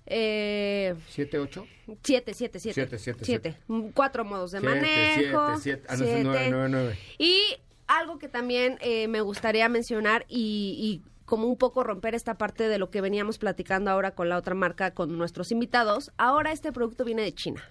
Eh, 0.05 0.95
¿Siete, 1.09 1.39
ocho? 1.39 1.65
siete, 2.03 2.33
siete, 2.33 2.59
siete. 2.59 2.73
Siete, 2.73 2.99
siete, 2.99 3.25
Siete. 3.25 3.57
Mm, 3.67 3.89
Cuatro 3.93 4.25
modos 4.25 4.51
de 4.51 4.59
Siete, 4.59 4.75
manejo. 4.75 5.47
siete, 5.59 5.61
siete. 5.61 5.83
Ah, 5.89 5.95
no, 5.95 6.03
siete. 6.05 6.23
nueve, 6.23 6.47
nueve, 6.49 6.67
nueve. 6.69 6.99
Y 7.17 7.39
algo 7.87 8.17
que 8.19 8.27
también 8.29 8.77
eh, 8.81 9.07
me 9.07 9.21
gustaría 9.21 9.67
mencionar 9.69 10.25
y, 10.27 10.75
y 10.79 11.09
como 11.25 11.47
un 11.47 11.57
poco 11.57 11.83
romper 11.83 12.15
esta 12.15 12.37
parte 12.37 12.67
de 12.67 12.77
lo 12.79 12.89
que 12.89 12.99
veníamos 13.01 13.37
platicando 13.37 13.91
ahora 13.91 14.11
con 14.11 14.27
la 14.29 14.37
otra 14.37 14.55
marca, 14.55 14.91
con 14.91 15.17
nuestros 15.17 15.51
invitados, 15.51 16.11
ahora 16.17 16.51
este 16.51 16.71
producto 16.73 17.05
viene 17.05 17.21
de 17.21 17.33
China. 17.33 17.63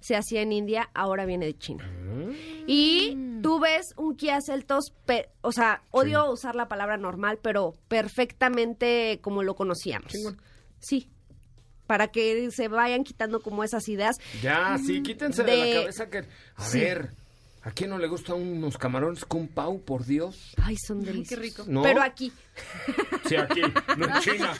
Se 0.00 0.14
hacía 0.14 0.42
en 0.42 0.52
India, 0.52 0.90
ahora 0.94 1.24
viene 1.26 1.46
de 1.46 1.58
China. 1.58 1.90
Y 2.68 3.16
tú 3.42 3.58
ves 3.58 3.94
un 3.96 4.14
Kia 4.16 4.40
Seltos, 4.40 4.92
pe- 5.06 5.28
o 5.40 5.50
sea, 5.50 5.82
odio 5.90 6.30
usar 6.30 6.54
la 6.54 6.68
palabra 6.68 6.96
normal, 6.98 7.40
pero 7.42 7.74
perfectamente 7.88 9.18
como 9.22 9.42
lo 9.42 9.56
conocíamos. 9.56 10.12
Sí. 10.78 11.08
Para 11.88 12.06
que 12.08 12.50
se 12.52 12.68
vayan 12.68 13.02
quitando 13.02 13.40
como 13.40 13.64
esas 13.64 13.88
ideas. 13.88 14.18
Ya, 14.42 14.78
sí, 14.78 15.02
quítense 15.02 15.42
de, 15.42 15.50
De- 15.50 15.74
la 15.74 15.80
cabeza 15.80 16.08
que... 16.10 16.18
A 16.54 16.64
Sí. 16.64 16.78
ver, 16.80 17.10
¿a 17.68 17.72
quién 17.72 17.90
no 17.90 17.98
le 17.98 18.06
gustan 18.08 18.36
unos 18.36 18.76
camarones 18.78 19.24
con 19.24 19.46
pau, 19.48 19.80
por 19.82 20.04
Dios? 20.04 20.54
Ay, 20.62 20.76
son 20.76 21.02
deliciosos. 21.04 21.44
rico. 21.44 21.64
¿No? 21.68 21.82
Pero 21.82 22.02
aquí. 22.02 22.32
Sí, 23.28 23.36
aquí, 23.36 23.60
no 23.96 24.06
en 24.06 24.20
China, 24.20 24.52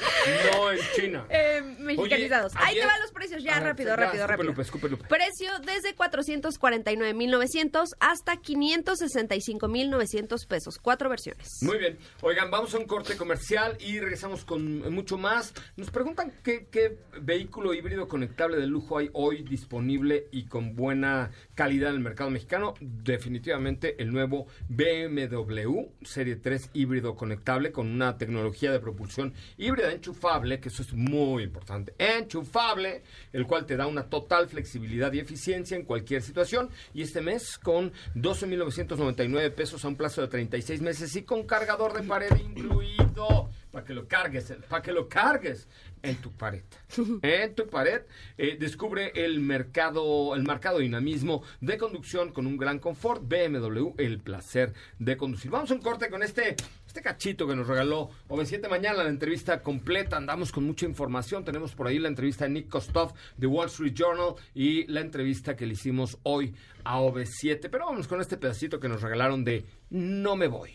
no 0.52 0.70
en 0.70 0.78
China. 0.94 1.26
Eh, 1.30 1.60
mexicanizados. 1.80 2.52
Oye, 2.54 2.64
Ahí 2.64 2.74
te 2.74 2.80
ayer- 2.82 2.86
van 2.92 3.00
los 3.00 3.10
precios, 3.10 3.42
ya 3.42 3.56
A 3.56 3.60
ver, 3.60 3.68
rápido, 3.70 3.88
ya, 3.88 3.96
rápido, 3.96 4.26
rápido. 4.28 4.48
Lupe, 4.50 4.62
escupe, 4.62 4.88
Lupe. 4.88 5.08
Precio 5.08 5.50
desde 5.66 5.96
449.900 5.96 7.96
hasta 7.98 8.36
565.900 8.36 10.46
pesos. 10.46 10.78
Cuatro 10.78 11.08
versiones. 11.08 11.48
Muy 11.62 11.78
bien. 11.78 11.98
Oigan, 12.22 12.50
vamos 12.50 12.74
a 12.74 12.78
un 12.78 12.86
corte 12.86 13.16
comercial 13.16 13.76
y 13.80 13.98
regresamos 14.00 14.44
con 14.44 14.92
mucho 14.94 15.18
más. 15.18 15.52
Nos 15.76 15.90
preguntan 15.90 16.32
qué, 16.44 16.66
qué 16.70 16.98
vehículo 17.20 17.74
híbrido 17.74 18.06
conectable 18.08 18.56
de 18.58 18.66
lujo 18.66 18.98
hay 18.98 19.10
hoy 19.12 19.42
disponible 19.42 20.26
y 20.30 20.44
con 20.46 20.76
buena 20.76 21.30
calidad 21.54 21.90
en 21.90 21.96
el 21.96 22.02
mercado 22.02 22.30
mexicano. 22.30 22.74
Definitivamente 23.04 24.00
el 24.02 24.12
nuevo 24.12 24.46
BMW 24.68 25.88
Serie 26.02 26.36
3 26.36 26.70
híbrido 26.72 27.14
conectable 27.14 27.72
con 27.72 27.88
una 27.88 28.16
tecnología 28.18 28.72
de 28.72 28.80
propulsión 28.80 29.34
híbrida 29.56 29.92
enchufable, 29.92 30.60
que 30.60 30.68
eso 30.68 30.82
es 30.82 30.92
muy 30.92 31.42
importante. 31.42 31.94
Enchufable, 31.98 33.02
el 33.32 33.46
cual 33.46 33.66
te 33.66 33.76
da 33.76 33.86
una 33.86 34.04
total 34.04 34.48
flexibilidad 34.48 35.12
y 35.12 35.20
eficiencia 35.20 35.76
en 35.76 35.84
cualquier 35.84 36.22
situación. 36.22 36.70
Y 36.94 37.02
este 37.02 37.20
mes 37.20 37.58
con 37.58 37.92
12.999 38.14 39.52
pesos 39.52 39.84
a 39.84 39.88
un 39.88 39.96
plazo 39.96 40.20
de 40.20 40.28
36 40.28 40.80
meses 40.80 41.14
y 41.16 41.22
con 41.22 41.44
cargador 41.44 41.92
de 41.92 42.06
pared 42.06 42.30
incluido. 42.36 43.48
Para 43.78 43.86
que 43.86 43.94
lo 43.94 44.08
cargues, 44.08 44.52
para 44.68 44.82
que 44.82 44.90
lo 44.90 45.08
cargues 45.08 45.68
en 46.02 46.16
tu 46.16 46.32
pared. 46.32 46.64
En 47.22 47.54
tu 47.54 47.68
pared 47.68 48.02
eh, 48.36 48.56
descubre 48.58 49.12
el 49.14 49.38
mercado, 49.38 50.34
el 50.34 50.42
marcado 50.42 50.80
dinamismo 50.80 51.44
de 51.60 51.78
conducción 51.78 52.32
con 52.32 52.48
un 52.48 52.56
gran 52.56 52.80
confort. 52.80 53.22
BMW, 53.22 53.94
el 53.98 54.18
placer 54.18 54.72
de 54.98 55.16
conducir. 55.16 55.52
Vamos 55.52 55.70
a 55.70 55.74
un 55.74 55.80
corte 55.80 56.10
con 56.10 56.24
este, 56.24 56.56
este 56.88 57.00
cachito 57.00 57.46
que 57.46 57.54
nos 57.54 57.68
regaló 57.68 58.10
OV7 58.28 58.68
mañana, 58.68 59.04
la 59.04 59.10
entrevista 59.10 59.62
completa. 59.62 60.16
Andamos 60.16 60.50
con 60.50 60.64
mucha 60.64 60.84
información. 60.84 61.44
Tenemos 61.44 61.76
por 61.76 61.86
ahí 61.86 62.00
la 62.00 62.08
entrevista 62.08 62.46
de 62.46 62.50
Nick 62.50 62.68
Kostov 62.68 63.14
de 63.36 63.46
Wall 63.46 63.68
Street 63.68 63.94
Journal 63.94 64.34
y 64.56 64.88
la 64.88 65.02
entrevista 65.02 65.54
que 65.54 65.66
le 65.66 65.74
hicimos 65.74 66.18
hoy 66.24 66.52
a 66.82 66.98
OV7. 66.98 67.68
Pero 67.70 67.86
vamos 67.86 68.08
con 68.08 68.20
este 68.20 68.38
pedacito 68.38 68.80
que 68.80 68.88
nos 68.88 69.02
regalaron 69.02 69.44
de 69.44 69.64
No 69.88 70.34
me 70.34 70.48
voy. 70.48 70.74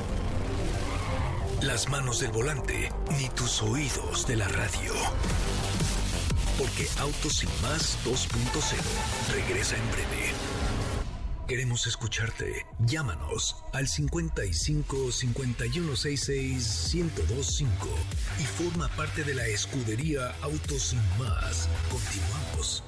las 1.63 1.89
manos 1.89 2.19
del 2.19 2.31
volante, 2.31 2.91
ni 3.17 3.29
tus 3.29 3.61
oídos 3.61 4.25
de 4.27 4.35
la 4.35 4.47
radio. 4.47 4.93
Porque 6.57 6.87
Autos 6.99 7.37
Sin 7.37 7.49
Más 7.61 7.97
2.0 8.03 9.33
regresa 9.33 9.75
en 9.75 9.91
breve. 9.91 10.33
Queremos 11.47 11.85
escucharte. 11.85 12.65
Llámanos 12.79 13.63
al 13.73 13.87
55 13.87 15.11
5166 15.11 16.93
1025 16.93 17.87
y 18.39 18.43
forma 18.43 18.87
parte 18.89 19.23
de 19.23 19.35
la 19.35 19.45
escudería 19.47 20.33
Autos 20.41 20.95
Más. 21.19 21.69
Continuamos. 21.91 22.83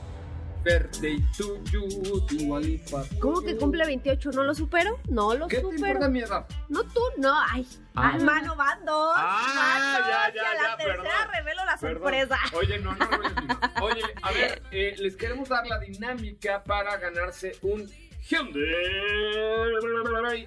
Birthday 0.64 1.18
to 1.38 1.59
you, 1.72 1.88
Dua 2.30 2.59
Lipa. 2.59 3.03
¿Cómo 3.20 3.41
que 3.41 3.55
cumple 3.57 3.86
28? 3.86 4.32
¿No 4.32 4.43
lo 4.43 4.55
supero? 4.55 4.97
No 5.09 5.34
lo 5.36 5.47
¿Qué 5.47 5.57
te 5.57 5.61
supero. 5.64 5.86
importa 5.88 6.09
mi 6.09 6.20
edad? 6.22 6.45
No 6.70 6.84
tú, 6.84 7.01
no. 7.18 7.34
Ay, 7.51 7.68
Ah. 7.95 8.14
ay, 8.16 8.24
mano, 8.24 8.55
van 8.55 8.86
dos. 8.86 9.14
Ah, 9.18 9.99
ya, 10.32 10.34
ya, 10.34 10.53
la 10.70 10.78
tercera 10.78 11.32
revelo 11.36 11.66
la 11.66 11.78
Perdón. 11.78 12.01
sorpresa. 12.01 12.38
Oye, 12.53 12.80
no, 12.80 12.95
no, 12.95 13.05
no. 13.05 13.05
Oye, 13.86 14.01
a 14.22 14.32
ver, 14.32 14.61
eh, 14.72 14.95
les 14.97 15.16
queremos 15.18 15.49
dar 15.49 15.68
la 15.68 15.80
dinámica 15.80 16.64
para 16.64 16.95
ganarse 16.97 17.57
un 17.61 17.86
Hyundai 18.30 18.64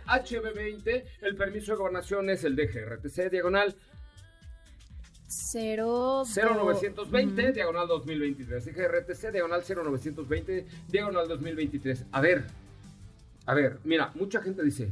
HB20. 0.07 1.05
El 1.21 1.37
permiso 1.37 1.73
de 1.73 1.79
gobernación 1.79 2.31
es 2.31 2.43
el 2.45 2.57
DGRTC 2.57 3.31
diagonal 3.31 3.77
Cero. 5.37 6.23
0920 6.25 7.53
diagonal 7.53 7.87
2023. 7.89 8.65
DGRTC 8.65 9.33
diagonal 9.33 9.63
0920 9.63 10.67
diagonal 10.89 11.29
2023. 11.29 12.07
A 12.11 12.21
ver, 12.21 12.47
a 13.45 13.55
ver, 13.55 13.79
mira, 13.85 14.11
mucha 14.15 14.41
gente 14.41 14.63
dice, 14.63 14.91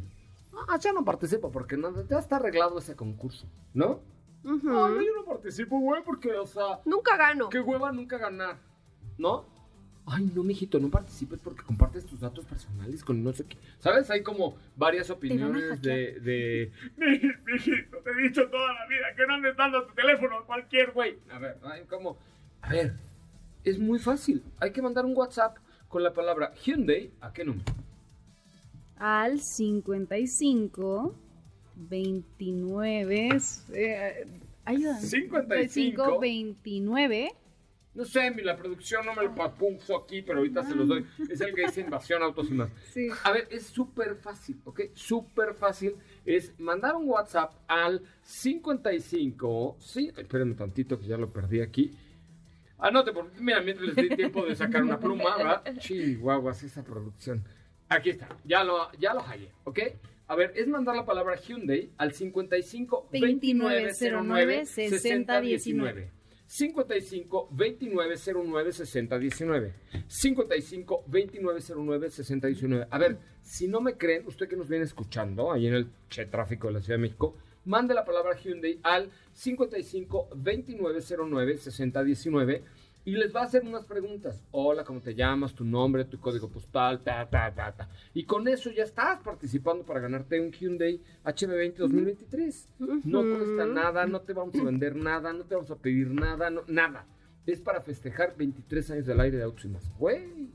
ah, 0.68 0.78
ya 0.78 0.92
no 0.92 1.05
participo 1.05 1.51
porque 1.51 1.76
no, 1.76 2.07
ya 2.07 2.18
está 2.18 2.36
arreglado 2.36 2.78
ese 2.78 2.95
concurso, 2.95 3.47
¿no? 3.72 4.01
No, 4.42 4.57
no, 4.59 5.01
yo 5.01 5.14
no 5.16 5.24
participo, 5.24 5.78
güey, 5.80 6.03
porque, 6.05 6.32
o 6.32 6.47
sea, 6.47 6.80
Nunca 6.84 7.16
gano. 7.16 7.49
qué 7.49 7.61
hueva 7.61 7.90
nunca 7.92 8.18
ganar, 8.18 8.59
¿no? 9.16 9.47
Ay, 10.07 10.30
no, 10.34 10.42
mijito, 10.42 10.78
no 10.78 10.90
participes 10.90 11.38
porque 11.42 11.62
compartes 11.62 12.05
tus 12.05 12.20
datos 12.20 12.44
personales 12.44 13.02
con 13.02 13.24
no 13.24 13.32
sé 13.32 13.44
qué. 13.44 13.57
¿Sabes? 13.78 14.11
Hay 14.11 14.22
como 14.22 14.57
varias 14.76 15.09
opiniones 15.09 15.80
de, 15.80 16.20
de... 16.20 16.72
Mijito, 17.46 17.98
te 17.98 18.11
he 18.11 18.22
dicho 18.22 18.48
toda 18.50 18.72
la 18.74 18.86
vida 18.86 19.07
que 19.16 19.26
no 19.26 19.34
andes 19.34 19.57
dando 19.57 19.86
tu 19.86 19.94
teléfono 19.94 20.38
a 20.38 20.46
cualquier 20.46 20.92
güey. 20.92 21.18
A 21.30 21.38
ver, 21.38 21.57
hay 21.62 21.84
como... 21.84 22.18
A 22.61 22.70
ver, 22.70 22.94
es 23.64 23.78
muy 23.78 23.98
fácil. 23.98 24.42
Hay 24.61 24.72
que 24.72 24.82
mandar 24.82 25.07
un 25.07 25.16
WhatsApp 25.16 25.57
con 25.88 26.02
la 26.02 26.12
palabra 26.12 26.52
Hyundai. 26.55 27.11
¿A 27.20 27.32
qué 27.32 27.44
número? 27.44 27.64
Al 28.96 29.40
55 29.40 31.14
29. 31.76 33.28
Eh, 33.72 34.26
ayuda. 34.64 35.00
55 35.00 36.20
29. 36.20 37.34
No 37.95 38.05
sé, 38.05 38.30
mi- 38.32 38.42
la 38.42 38.57
producción 38.57 39.07
no 39.07 39.14
me 39.14 39.22
lo 39.22 39.34
puso 39.55 39.97
aquí, 39.97 40.20
pero 40.22 40.38
ahorita 40.38 40.64
se 40.64 40.74
los 40.74 40.88
doy. 40.88 41.07
Es 41.30 41.40
el 41.40 41.55
que 41.55 41.62
dice 41.66 41.80
invasión 41.82 42.22
autos 42.22 42.51
y 42.51 42.55
más. 42.55 42.68
Sí. 42.92 43.09
A 43.22 43.30
ver, 43.32 43.47
es 43.51 43.66
súper 43.66 44.16
fácil, 44.16 44.61
¿ok? 44.64 44.80
Súper 44.95 45.55
fácil. 45.55 45.95
Es 46.24 46.59
mandar 46.59 46.97
un 46.97 47.09
WhatsApp 47.09 47.53
al 47.68 48.03
55. 48.22 49.76
Sí, 49.78 50.11
espérenme 50.16 50.55
tantito 50.55 50.99
que 50.99 51.07
ya 51.07 51.16
lo 51.16 51.32
perdí 51.32 51.61
aquí. 51.61 51.92
Anote, 52.78 53.12
porque 53.12 53.40
mira, 53.40 53.61
mientras 53.62 53.88
les 53.95 53.97
di 54.09 54.16
tiempo 54.16 54.45
de 54.45 54.57
sacar 54.57 54.82
una 54.82 54.99
pluma, 54.99 55.36
¿verdad? 55.36 55.62
Chihuahuas, 55.78 56.62
esa 56.64 56.82
producción. 56.82 57.45
Aquí 57.88 58.11
está, 58.11 58.28
ya 58.45 58.64
lo, 58.64 58.90
ya 58.99 59.14
lo 59.14 59.20
hallé, 59.22 59.51
¿ok? 59.64 59.78
A 60.26 60.34
ver, 60.34 60.53
es 60.57 60.66
mandar 60.66 60.97
la 60.97 61.05
palabra 61.05 61.36
Hyundai 61.36 61.90
al 61.99 62.12
55 62.12 63.09
2909 63.12 64.64
6019. 64.66 66.11
55 66.47 67.49
2909 67.51 68.72
6019. 68.72 69.72
55 70.07 71.05
2909 71.07 72.11
6019. 72.11 72.86
A 72.90 72.99
ver, 72.99 73.18
si 73.42 73.66
no 73.68 73.80
me 73.80 73.97
creen, 73.97 74.26
usted 74.26 74.49
que 74.49 74.57
nos 74.57 74.68
viene 74.68 74.84
escuchando 74.84 75.53
ahí 75.53 75.66
en 75.66 75.74
el 75.74 75.90
che 76.09 76.26
tráfico 76.26 76.68
de 76.68 76.74
la 76.74 76.80
Ciudad 76.80 76.99
de 76.99 77.03
México, 77.03 77.36
mande 77.64 77.95
la 77.95 78.05
palabra 78.05 78.36
Hyundai 78.36 78.78
al 78.82 79.11
55 79.32 80.28
2909 80.34 81.59
6019 81.59 82.62
y 83.07 83.12
les 83.12 83.34
va 83.34 83.40
a 83.40 83.44
hacer 83.44 83.62
unas 83.64 83.84
preguntas. 83.84 84.42
Hola, 84.50 84.82
¿cómo 84.84 85.00
te 85.00 85.14
llamas? 85.14 85.55
Tu 85.55 85.64
nombre, 85.64 86.05
tu 86.07 86.18
código 86.18 86.48
postal, 86.48 87.00
ta, 87.02 87.28
ta, 87.28 87.55
ta, 87.55 87.72
ta. 87.72 87.88
Y 88.14 88.24
con 88.24 88.48
eso 88.48 88.70
ya 88.70 88.84
estás 88.84 89.20
participando 89.20 89.84
para 89.84 90.00
ganarte 90.00 90.40
un 90.40 90.50
Hyundai 90.50 91.00
HB20 91.24 91.74
2023. 91.76 92.68
No 93.05 93.22
cuesta 93.22 93.66
nada, 93.66 94.07
no 94.07 94.20
te 94.20 94.32
vamos 94.32 94.55
a 94.59 94.62
vender 94.64 94.96
nada, 94.96 95.32
no 95.32 95.44
te 95.44 95.55
vamos 95.55 95.70
a 95.70 95.76
pedir 95.76 96.09
nada, 96.11 96.48
no- 96.50 96.62
nada. 96.66 97.07
Es 97.46 97.61
para 97.61 97.82
festejar 97.82 98.34
23 98.38 98.90
años 98.92 99.07
del 99.07 99.20
aire 99.20 99.36
de 99.36 99.42
autos 99.42 99.64
y 99.66 99.68
más. 99.68 99.90
Güey. 99.98 100.48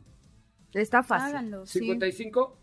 Está 0.74 1.04
fácil. 1.04 1.28
Háganlo. 1.36 1.66
sí. 1.68 1.80
55 1.80 2.58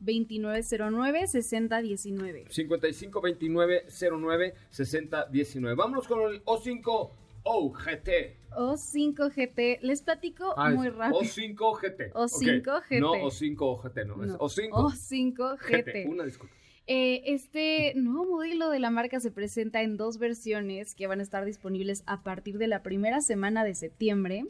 2909 0.00 1.26
6019. 1.26 2.46
55 2.50 3.20
29 3.20 3.86
09 3.88 4.54
60 4.70 5.26
19. 5.26 5.76
Vámonos 5.76 6.06
con 6.08 6.20
el 6.32 6.44
O5 6.44 7.10
O 7.50 7.72
GT. 7.72 8.36
O5 8.56 9.30
GT. 9.34 9.78
Les 9.82 10.02
platico 10.02 10.52
Ah, 10.56 10.70
muy 10.70 10.88
rápido. 10.88 11.20
O5 11.20 11.80
GT. 11.80 12.12
O5 12.12 12.76
Ok. 12.78 12.84
GT. 12.88 13.00
No 13.00 13.12
O5 13.14 13.56
OGT, 13.60 14.04
no. 14.06 14.22
Es 14.24 14.30
No, 14.32 14.38
O5 14.38 14.70
O5 14.70 15.56
GT. 15.58 15.92
GT. 16.04 16.08
Una 16.08 16.24
disculpa. 16.24 16.54
Eh, 16.86 17.22
este 17.34 17.92
nuevo 17.96 18.24
modelo 18.36 18.70
de 18.70 18.78
la 18.80 18.90
marca 18.90 19.20
se 19.20 19.30
presenta 19.30 19.82
en 19.82 19.96
dos 19.96 20.18
versiones 20.18 20.94
que 20.94 21.06
van 21.06 21.20
a 21.20 21.22
estar 21.22 21.44
disponibles 21.44 22.02
a 22.06 22.22
partir 22.22 22.56
de 22.58 22.66
la 22.66 22.82
primera 22.82 23.20
semana 23.20 23.62
de 23.64 23.74
septiembre. 23.74 24.44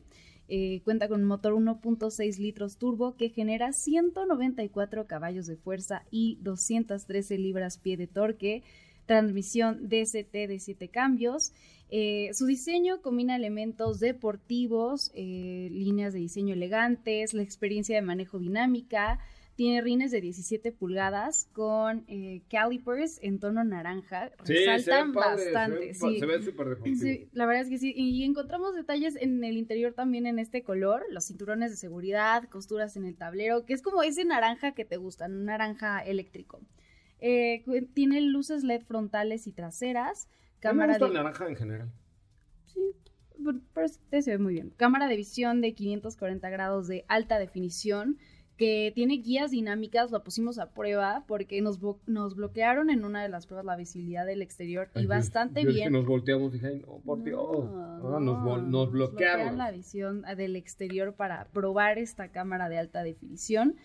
Eh, 0.48 0.80
cuenta 0.84 1.08
con 1.08 1.20
un 1.22 1.26
motor 1.28 1.52
1.6 1.54 2.38
litros 2.38 2.78
turbo 2.78 3.16
que 3.16 3.28
genera 3.28 3.72
194 3.72 5.06
caballos 5.06 5.46
de 5.46 5.56
fuerza 5.56 6.04
y 6.10 6.38
213 6.40 7.38
libras-pie 7.38 7.96
de 7.96 8.06
torque. 8.06 8.62
Transmisión 9.06 9.88
DCT 9.88 10.46
de 10.48 10.58
7 10.60 10.88
cambios. 10.88 11.52
Eh, 11.90 12.30
su 12.34 12.46
diseño 12.46 13.00
combina 13.00 13.34
elementos 13.34 13.98
deportivos, 13.98 15.10
eh, 15.14 15.68
líneas 15.70 16.12
de 16.12 16.18
diseño 16.18 16.52
elegantes, 16.52 17.32
la 17.32 17.42
experiencia 17.42 17.96
de 17.96 18.02
manejo 18.02 18.38
dinámica, 18.38 19.20
tiene 19.56 19.80
rines 19.80 20.12
de 20.12 20.20
17 20.20 20.70
pulgadas 20.70 21.48
con 21.52 22.04
eh, 22.06 22.42
calipers 22.48 23.18
en 23.22 23.40
tono 23.40 23.64
naranja. 23.64 24.30
Sí, 24.44 24.52
Resaltan 24.52 25.12
bastante. 25.12 25.94
Se 25.94 26.08
sí. 26.08 26.20
se 26.20 26.42
súper. 26.42 26.78
Sí, 26.94 27.28
la 27.32 27.46
verdad 27.46 27.62
es 27.62 27.68
que 27.68 27.78
sí. 27.78 27.92
Y 27.96 28.22
encontramos 28.22 28.76
detalles 28.76 29.16
en 29.16 29.42
el 29.42 29.56
interior 29.56 29.94
también 29.94 30.26
en 30.26 30.38
este 30.38 30.62
color, 30.62 31.04
los 31.10 31.24
cinturones 31.24 31.70
de 31.72 31.76
seguridad, 31.76 32.44
costuras 32.48 32.96
en 32.96 33.04
el 33.04 33.16
tablero, 33.16 33.64
que 33.64 33.72
es 33.72 33.82
como 33.82 34.02
ese 34.02 34.24
naranja 34.24 34.74
que 34.74 34.84
te 34.84 34.96
gusta, 34.96 35.26
un 35.26 35.46
naranja 35.46 36.00
eléctrico. 36.00 36.60
Tiene 37.18 38.20
luces 38.20 38.62
LED 38.62 38.82
frontales 38.82 39.48
y 39.48 39.52
traseras, 39.52 40.28
A 40.64 40.72
mí 40.72 40.78
me 40.78 40.84
cámara 40.86 40.92
gusta 40.94 41.04
de... 41.06 41.10
el 41.10 41.16
naranja 41.16 41.48
en 41.48 41.56
general. 41.56 41.92
Sí, 42.66 42.80
pero 43.74 43.86
este 43.86 44.22
se 44.22 44.32
ve 44.32 44.38
muy 44.38 44.54
bien. 44.54 44.70
Cámara 44.76 45.06
de 45.08 45.16
visión 45.16 45.60
de 45.60 45.74
540 45.74 46.48
grados 46.50 46.88
de 46.88 47.04
alta 47.08 47.38
definición 47.38 48.18
que 48.56 48.90
tiene 48.92 49.18
guías 49.18 49.52
dinámicas, 49.52 50.10
lo 50.10 50.24
pusimos 50.24 50.58
a 50.58 50.72
prueba 50.72 51.24
porque 51.28 51.62
nos, 51.62 51.78
nos 52.06 52.34
bloquearon 52.34 52.90
en 52.90 53.04
una 53.04 53.22
de 53.22 53.28
las 53.28 53.46
pruebas 53.46 53.64
la 53.64 53.76
visibilidad 53.76 54.26
del 54.26 54.42
exterior 54.42 54.90
y 54.96 55.02
yo- 55.02 55.08
bastante 55.08 55.62
yo 55.62 55.68
es 55.68 55.74
que 55.76 55.80
bien. 55.82 55.92
nos 55.92 56.04
volteamos 56.06 56.52
y 56.52 56.58
dije, 56.58 56.82
no, 56.84 56.98
por 57.04 57.22
Dios. 57.22 57.70
Nos 58.66 58.90
bloquearon. 58.90 59.58
la 59.58 59.70
visión 59.70 60.24
ah, 60.26 60.34
del 60.34 60.56
exterior 60.56 61.14
para 61.14 61.46
probar 61.52 61.98
esta 61.98 62.32
cámara 62.32 62.68
de 62.68 62.78
alta 62.78 63.04
definición. 63.04 63.76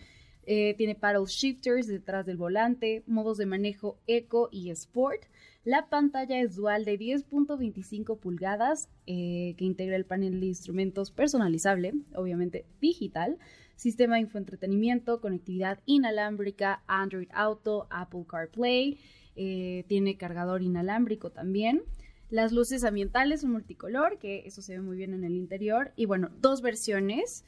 Eh, 0.46 0.74
tiene 0.76 0.96
paddle 0.96 1.26
shifters 1.28 1.86
detrás 1.88 2.26
del 2.26 2.38
volante, 2.38 3.04
modos 3.06 3.38
de 3.38 3.46
manejo 3.46 4.00
eco 4.08 4.50
y 4.52 4.72
sport. 4.72 5.22
La 5.66 5.88
pantalla 5.88 6.42
es 6.42 6.56
dual 6.56 6.84
de 6.84 7.00
10.25 7.00 8.20
pulgadas 8.20 8.90
eh, 9.08 9.56
que 9.58 9.64
integra 9.64 9.96
el 9.96 10.06
panel 10.06 10.42
de 10.42 10.48
instrumentos 10.48 11.10
personalizable, 11.10 11.94
obviamente 12.16 12.66
digital, 12.82 13.38
sistema 13.78 14.16
de 14.16 14.22
infoentretenimiento, 14.22 15.22
conectividad 15.22 15.80
inalámbrica, 15.86 16.84
Android 16.88 17.30
Auto, 17.34 17.88
Apple 17.92 18.26
CarPlay, 18.28 19.00
eh, 19.38 19.86
tiene 19.88 20.18
cargador 20.18 20.64
inalámbrico 20.64 21.32
también. 21.32 21.84
Las 22.30 22.52
luces 22.52 22.84
ambientales 22.84 23.42
son 23.42 23.52
multicolor, 23.52 24.18
que 24.20 24.46
eso 24.46 24.62
se 24.62 24.74
ve 24.74 24.82
muy 24.82 24.98
bien 24.98 25.14
en 25.14 25.24
el 25.24 25.36
interior. 25.36 25.94
Y 25.96 26.08
bueno, 26.08 26.30
dos 26.42 26.62
versiones. 26.62 27.46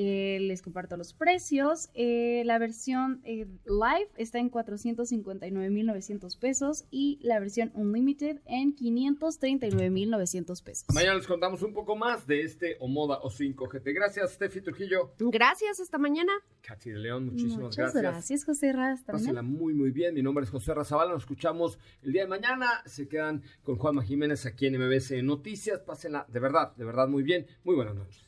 Eh, 0.00 0.38
les 0.42 0.62
comparto 0.62 0.96
los 0.96 1.12
precios. 1.12 1.90
Eh, 1.92 2.44
la 2.44 2.60
versión 2.60 3.20
eh, 3.24 3.48
Live 3.66 4.08
está 4.16 4.38
en 4.38 4.48
459.900 4.48 6.38
pesos 6.38 6.84
y 6.92 7.18
la 7.20 7.40
versión 7.40 7.72
Unlimited 7.74 8.38
en 8.46 8.76
539.900 8.76 10.62
pesos. 10.62 10.86
Mañana 10.94 11.16
les 11.16 11.26
contamos 11.26 11.64
un 11.64 11.72
poco 11.72 11.96
más 11.96 12.28
de 12.28 12.42
este 12.42 12.76
Omoda 12.78 13.20
O5 13.22 13.68
GT. 13.68 13.92
Gracias, 13.92 14.34
Steffi 14.34 14.60
Trujillo. 14.60 15.14
Gracias, 15.18 15.80
hasta 15.80 15.98
mañana. 15.98 16.30
Katy 16.62 16.90
de 16.90 16.98
León, 17.00 17.24
muchísimas 17.24 17.58
Muchas 17.58 17.92
gracias. 17.92 18.02
gracias, 18.02 18.44
José 18.44 18.72
Raz. 18.72 19.02
Pásenla 19.02 19.42
muy, 19.42 19.74
muy 19.74 19.90
bien. 19.90 20.14
Mi 20.14 20.22
nombre 20.22 20.44
es 20.44 20.50
José 20.50 20.74
Razabala. 20.74 21.14
Nos 21.14 21.22
escuchamos 21.22 21.76
el 22.02 22.12
día 22.12 22.22
de 22.22 22.28
mañana. 22.28 22.84
Se 22.86 23.08
quedan 23.08 23.42
con 23.64 23.74
Juanma 23.78 24.04
Jiménez 24.04 24.46
aquí 24.46 24.66
en 24.66 24.78
MBS 24.78 25.24
Noticias. 25.24 25.80
Pásenla 25.80 26.24
de 26.28 26.38
verdad, 26.38 26.76
de 26.76 26.84
verdad 26.84 27.08
muy 27.08 27.24
bien. 27.24 27.48
Muy 27.64 27.74
buenas 27.74 27.96
noches. 27.96 28.27